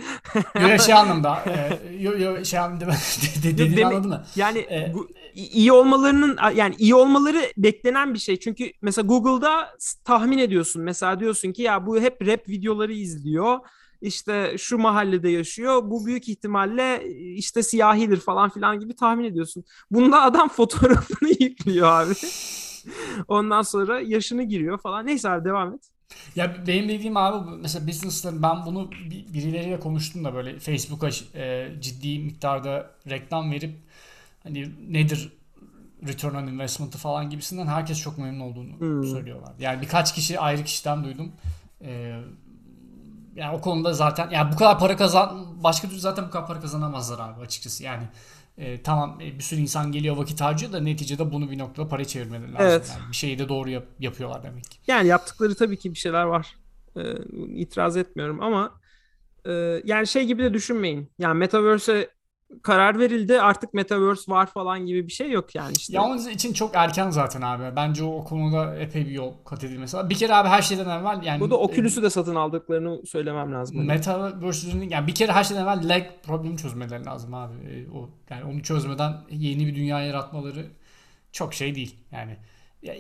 Öyle 0.55 0.79
şey 0.79 0.95
anlamda. 1.01 1.45
E, 1.47 1.79
yo, 2.01 2.19
yo, 2.19 2.45
şey 2.45 2.59
anlamda 2.59 2.87
dediğini 3.43 3.87
anladın 3.87 4.11
mı? 4.11 4.25
Yani 4.37 4.59
e, 4.59 4.93
bu, 4.95 5.09
iyi 5.35 5.73
olmalarının 5.73 6.39
yani 6.55 6.75
iyi 6.79 6.95
olmaları 6.95 7.53
beklenen 7.57 8.15
bir 8.15 8.19
şey. 8.19 8.37
Çünkü 8.37 8.73
mesela 8.83 9.07
Google'da 9.07 9.69
tahmin 10.05 10.39
ediyorsun. 10.39 10.83
Mesela 10.83 11.21
diyorsun 11.21 11.53
ki 11.53 11.63
ya 11.63 11.87
bu 11.87 12.01
hep 12.01 12.27
rap 12.27 12.49
videoları 12.49 12.93
izliyor 12.93 13.59
işte 14.01 14.55
şu 14.59 14.79
mahallede 14.79 15.29
yaşıyor. 15.29 15.91
Bu 15.91 16.07
büyük 16.07 16.29
ihtimalle 16.29 17.05
işte 17.35 17.63
siyahidir 17.63 18.21
falan 18.21 18.51
filan 18.51 18.81
gibi 18.81 18.97
tahmin 18.97 19.25
ediyorsun. 19.25 19.65
Bunda 19.91 20.23
adam 20.23 20.49
fotoğrafını 20.57 21.31
yüklüyor 21.41 21.89
abi. 21.89 22.15
Ondan 23.29 23.63
sonra 23.63 24.01
yaşını 24.01 24.43
giriyor 24.43 24.79
falan. 24.79 25.07
Neyse 25.07 25.31
abi 25.31 25.45
devam 25.45 25.75
et. 25.75 25.81
Ya 26.37 26.57
benim 26.67 26.89
dediğim 26.89 27.17
abi 27.17 27.51
mesela 27.61 27.87
business'ların 27.87 28.43
ben 28.43 28.67
bunu 28.67 28.91
birileriyle 29.35 29.81
konuştum 29.81 30.25
da 30.25 30.35
böyle 30.35 30.59
Facebook'a 30.59 31.09
e, 31.35 31.73
ciddi 31.81 32.19
miktarda 32.19 32.91
reklam 33.11 33.51
verip 33.51 33.77
hani 34.43 34.69
nedir 34.89 35.33
return 36.07 36.35
on 36.35 36.47
investment'ı 36.47 36.99
falan 36.99 37.31
gibisinden 37.31 37.67
herkes 37.67 38.01
çok 38.01 38.19
memnun 38.19 38.41
olduğunu 38.41 38.81
hmm. 38.81 39.05
söylüyorlar. 39.05 39.53
Yani 39.59 39.83
birkaç 39.83 40.15
kişi 40.15 40.41
ayrı 40.41 40.65
kişiden 40.65 41.05
duydum. 41.05 41.33
Ee, 41.83 42.21
yani 43.37 43.57
o 43.57 43.61
konuda 43.61 43.93
zaten 43.93 44.31
yani 44.31 44.53
bu 44.53 44.57
kadar 44.57 44.79
para 44.79 44.97
kazan 44.97 45.47
başka 45.63 45.89
türlü 45.89 46.01
zaten 46.01 46.27
bu 46.27 46.31
kadar 46.31 46.47
para 46.47 46.61
kazanamazlar 46.61 47.19
abi 47.19 47.41
açıkçası. 47.41 47.85
Yani 47.85 48.03
e, 48.59 48.83
tamam 48.83 49.21
e, 49.21 49.39
bir 49.39 49.43
sürü 49.43 49.61
insan 49.61 49.93
geliyor 49.93 50.17
vakit 50.17 50.41
harcıyor 50.41 50.73
da 50.73 50.81
neticede 50.81 51.33
bunu 51.33 51.51
bir 51.51 51.59
noktada 51.59 51.89
para 51.89 52.05
çevirmeleri 52.05 52.53
lazım. 52.53 52.67
Evet. 52.67 52.97
Yani 52.99 53.11
bir 53.11 53.17
şeyi 53.17 53.39
de 53.39 53.49
doğru 53.49 53.71
yap, 53.71 53.87
yapıyorlar 53.99 54.43
demek 54.43 54.65
ki. 54.65 54.79
Yani 54.87 55.09
yaptıkları 55.09 55.55
tabii 55.55 55.77
ki 55.77 55.91
bir 55.93 55.99
şeyler 55.99 56.25
var. 56.25 56.57
Ee, 56.97 57.03
itiraz 57.55 57.97
etmiyorum 57.97 58.43
ama 58.43 58.81
e, 59.47 59.53
yani 59.85 60.07
şey 60.07 60.25
gibi 60.25 60.43
de 60.43 60.55
düşünmeyin. 60.55 61.11
Yani 61.19 61.39
Metaverse'e 61.39 62.09
karar 62.63 62.99
verildi 62.99 63.41
artık 63.41 63.75
Metaverse 63.75 64.33
var 64.33 64.47
falan 64.47 64.87
gibi 64.87 65.07
bir 65.07 65.13
şey 65.13 65.31
yok 65.31 65.55
yani 65.55 65.73
işte. 65.79 65.93
Ya 65.97 66.03
onun 66.03 66.29
için 66.29 66.53
çok 66.53 66.75
erken 66.75 67.11
zaten 67.11 67.43
abi. 67.43 67.77
Bence 67.77 68.05
o, 68.05 68.25
konuda 68.25 68.77
epey 68.77 69.07
bir 69.07 69.11
yol 69.11 69.33
kat 69.45 69.65
edilmesi 69.65 69.97
var. 69.97 70.11
Bir 70.11 70.15
kere 70.15 70.35
abi 70.35 70.49
her 70.49 70.63
şeyden 70.63 71.01
evvel 71.01 71.23
yani. 71.23 71.41
Bu 71.41 71.51
da 71.51 71.59
Oculus'u 71.59 72.03
da 72.03 72.11
satın 72.11 72.35
aldıklarını 72.35 73.07
söylemem 73.07 73.53
lazım. 73.53 73.87
Metaverse'ün 73.87 74.89
yani 74.89 75.07
bir 75.07 75.15
kere 75.15 75.33
her 75.33 75.45
şeyden 75.45 75.63
evvel 75.63 75.89
lag 75.89 76.03
problemi 76.23 76.57
çözmeleri 76.57 77.05
lazım 77.05 77.35
abi. 77.35 77.55
E, 77.55 77.91
o 77.91 78.11
yani 78.31 78.45
onu 78.45 78.63
çözmeden 78.63 79.13
yeni 79.31 79.67
bir 79.67 79.75
dünya 79.75 80.01
yaratmaları 80.01 80.67
çok 81.33 81.55
şey 81.55 81.75
değil. 81.75 81.97
Yani 82.13 82.37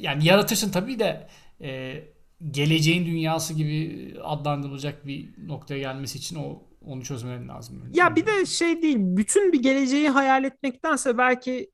yani 0.00 0.24
yaratırsın 0.24 0.70
tabii 0.70 0.98
de 0.98 1.28
e, 1.60 2.02
geleceğin 2.50 3.06
dünyası 3.06 3.54
gibi 3.54 4.14
adlandırılacak 4.22 5.06
bir 5.06 5.28
noktaya 5.46 5.78
gelmesi 5.78 6.18
için 6.18 6.36
o 6.36 6.62
onu 6.84 7.02
çözmeleri 7.02 7.48
lazım. 7.48 7.82
Ya 7.92 8.16
bir 8.16 8.26
de 8.26 8.46
şey 8.46 8.82
değil, 8.82 8.96
bütün 9.00 9.52
bir 9.52 9.62
geleceği 9.62 10.08
hayal 10.08 10.44
etmektense 10.44 11.18
belki 11.18 11.70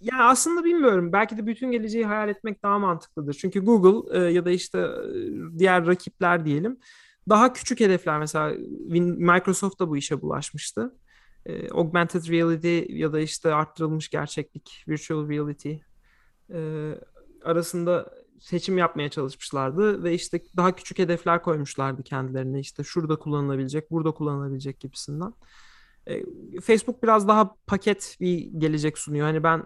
ya 0.00 0.18
aslında 0.18 0.64
bilmiyorum. 0.64 1.12
Belki 1.12 1.36
de 1.36 1.46
bütün 1.46 1.70
geleceği 1.70 2.06
hayal 2.06 2.28
etmek 2.28 2.62
daha 2.62 2.78
mantıklıdır. 2.78 3.34
Çünkü 3.34 3.60
Google 3.60 4.18
e, 4.18 4.32
ya 4.32 4.44
da 4.44 4.50
işte 4.50 4.78
e, 4.78 5.58
diğer 5.58 5.86
rakipler 5.86 6.44
diyelim 6.44 6.78
daha 7.28 7.52
küçük 7.52 7.80
hedefler 7.80 8.18
mesela 8.18 8.54
Microsoft 8.88 9.80
da 9.80 9.88
bu 9.88 9.96
işe 9.96 10.22
bulaşmıştı. 10.22 10.94
E, 11.46 11.70
augmented 11.70 12.28
reality 12.28 12.82
ya 12.88 13.12
da 13.12 13.20
işte 13.20 13.54
arttırılmış 13.54 14.08
gerçeklik, 14.08 14.84
virtual 14.88 15.28
reality 15.28 15.74
e, 16.52 16.90
arasında 17.44 18.14
seçim 18.44 18.78
yapmaya 18.78 19.08
çalışmışlardı 19.08 20.04
ve 20.04 20.14
işte 20.14 20.40
daha 20.56 20.72
küçük 20.76 20.98
hedefler 20.98 21.42
koymuşlardı 21.42 22.02
kendilerine 22.02 22.60
işte 22.60 22.84
şurada 22.84 23.16
kullanılabilecek, 23.16 23.90
burada 23.90 24.10
kullanılabilecek 24.10 24.80
gibisinden. 24.80 25.32
E, 26.06 26.22
Facebook 26.60 27.02
biraz 27.02 27.28
daha 27.28 27.54
paket 27.66 28.16
bir 28.20 28.38
gelecek 28.58 28.98
sunuyor. 28.98 29.26
Hani 29.26 29.42
ben 29.42 29.64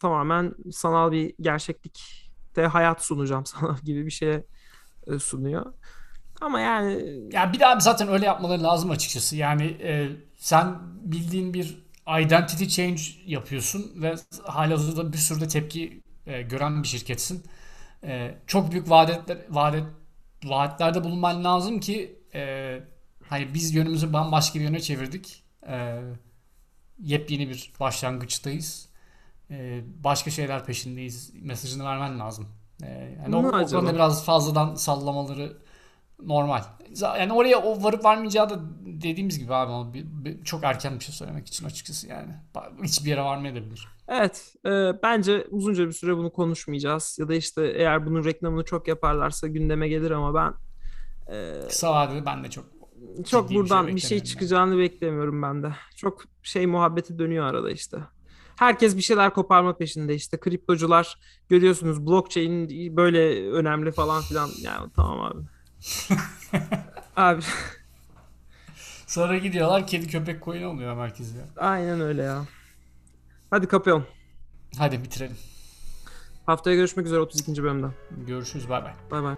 tamamen 0.00 0.54
sanal 0.72 1.12
bir 1.12 1.34
gerçeklikte 1.40 2.62
hayat 2.62 3.04
sunacağım 3.04 3.46
sana 3.46 3.78
gibi 3.84 4.06
bir 4.06 4.10
şeye 4.10 4.46
e, 5.06 5.18
sunuyor. 5.18 5.72
Ama 6.40 6.60
yani 6.60 7.20
ya 7.32 7.52
bir 7.52 7.60
daha 7.60 7.80
zaten 7.80 8.08
öyle 8.08 8.26
yapmaları 8.26 8.62
lazım 8.62 8.90
açıkçası. 8.90 9.36
Yani 9.36 9.64
e, 9.64 10.08
sen 10.36 10.78
bildiğin 11.02 11.54
bir 11.54 11.86
identity 12.20 12.64
change 12.64 13.02
yapıyorsun 13.26 14.02
ve 14.02 14.14
halihazırda 14.44 15.12
bir 15.12 15.18
sürü 15.18 15.40
de 15.40 15.48
tepki 15.48 16.02
e, 16.26 16.42
gören 16.42 16.82
bir 16.82 16.88
şirketsin 16.88 17.44
e, 18.04 18.34
çok 18.46 18.72
büyük 18.72 18.90
vaatler, 18.90 19.38
vaat, 19.50 19.74
vaatlerde 20.44 21.04
bulunman 21.04 21.44
lazım 21.44 21.80
ki 21.80 22.18
e, 22.34 22.80
hani 23.28 23.54
biz 23.54 23.74
yönümüzü 23.74 24.12
bambaşka 24.12 24.58
bir 24.58 24.64
yöne 24.64 24.80
çevirdik. 24.80 25.42
E, 25.68 26.00
yepyeni 26.98 27.48
bir 27.48 27.72
başlangıçtayız. 27.80 28.88
E, 29.50 29.80
başka 30.04 30.30
şeyler 30.30 30.64
peşindeyiz. 30.64 31.32
Mesajını 31.34 31.84
vermen 31.84 32.20
lazım. 32.20 32.48
E, 32.82 33.16
yani 33.22 33.36
o, 33.36 33.38
o 33.38 33.50
konuda 33.50 33.94
biraz 33.94 34.24
fazladan 34.24 34.74
sallamaları 34.74 35.56
normal. 36.22 36.62
Yani 37.00 37.32
oraya 37.32 37.58
o 37.58 37.82
varıp 37.82 38.04
varmayacağı 38.04 38.50
da 38.50 38.60
dediğimiz 38.80 39.38
gibi 39.38 39.54
abi 39.54 40.06
çok 40.44 40.64
erken 40.64 40.98
bir 40.98 41.04
şey 41.04 41.14
söylemek 41.14 41.46
için 41.46 41.66
açıkçası 41.66 42.08
yani. 42.08 42.32
Hiçbir 42.82 43.10
yere 43.10 43.22
varmayabilir. 43.22 43.88
Evet, 44.10 44.54
e, 44.66 44.70
bence 45.02 45.46
uzunca 45.50 45.86
bir 45.86 45.92
süre 45.92 46.16
bunu 46.16 46.32
konuşmayacağız. 46.32 47.16
Ya 47.20 47.28
da 47.28 47.34
işte 47.34 47.72
eğer 47.76 48.06
bunun 48.06 48.24
reklamını 48.24 48.64
çok 48.64 48.88
yaparlarsa 48.88 49.46
gündeme 49.46 49.88
gelir 49.88 50.10
ama 50.10 50.34
ben 50.34 50.54
e, 51.34 51.68
kısa 51.68 51.92
vadede 51.92 52.26
ben 52.26 52.44
de 52.44 52.50
çok 52.50 52.64
çok 53.26 53.50
buradan 53.50 53.86
bir 53.86 53.90
şey, 53.90 53.96
bir 53.96 54.00
şey 54.00 54.20
çıkacağını 54.20 54.78
beklemiyorum 54.78 55.42
ben 55.42 55.62
de. 55.62 55.74
Çok 55.96 56.22
şey 56.42 56.66
muhabbeti 56.66 57.18
dönüyor 57.18 57.46
arada 57.46 57.70
işte. 57.70 57.98
Herkes 58.56 58.96
bir 58.96 59.02
şeyler 59.02 59.34
koparma 59.34 59.76
peşinde 59.76 60.14
işte. 60.14 60.40
Kriptocular 60.40 61.18
görüyorsunuz 61.48 62.06
blockchain 62.06 62.68
böyle 62.96 63.50
önemli 63.50 63.92
falan 63.92 64.22
filan. 64.22 64.50
Yani 64.62 64.90
tamam 64.96 65.20
abi. 65.20 65.42
abi. 67.16 67.42
Sonra 69.06 69.38
gidiyorlar 69.38 69.86
kedi 69.86 70.06
köpek 70.06 70.44
coin 70.44 70.62
oluyor 70.62 70.96
merkezde. 70.96 71.38
Aynen 71.56 72.00
öyle 72.00 72.22
ya. 72.22 72.44
Hadi 73.50 73.68
kapayalım. 73.68 74.06
Hadi 74.78 75.02
bitirelim. 75.02 75.36
Haftaya 76.46 76.76
görüşmek 76.76 77.06
üzere 77.06 77.20
32. 77.20 77.62
bölümde. 77.62 77.86
Görüşürüz 78.26 78.68
bay 78.68 78.84
bay. 78.84 78.92
Bay 79.10 79.22
bay. 79.22 79.36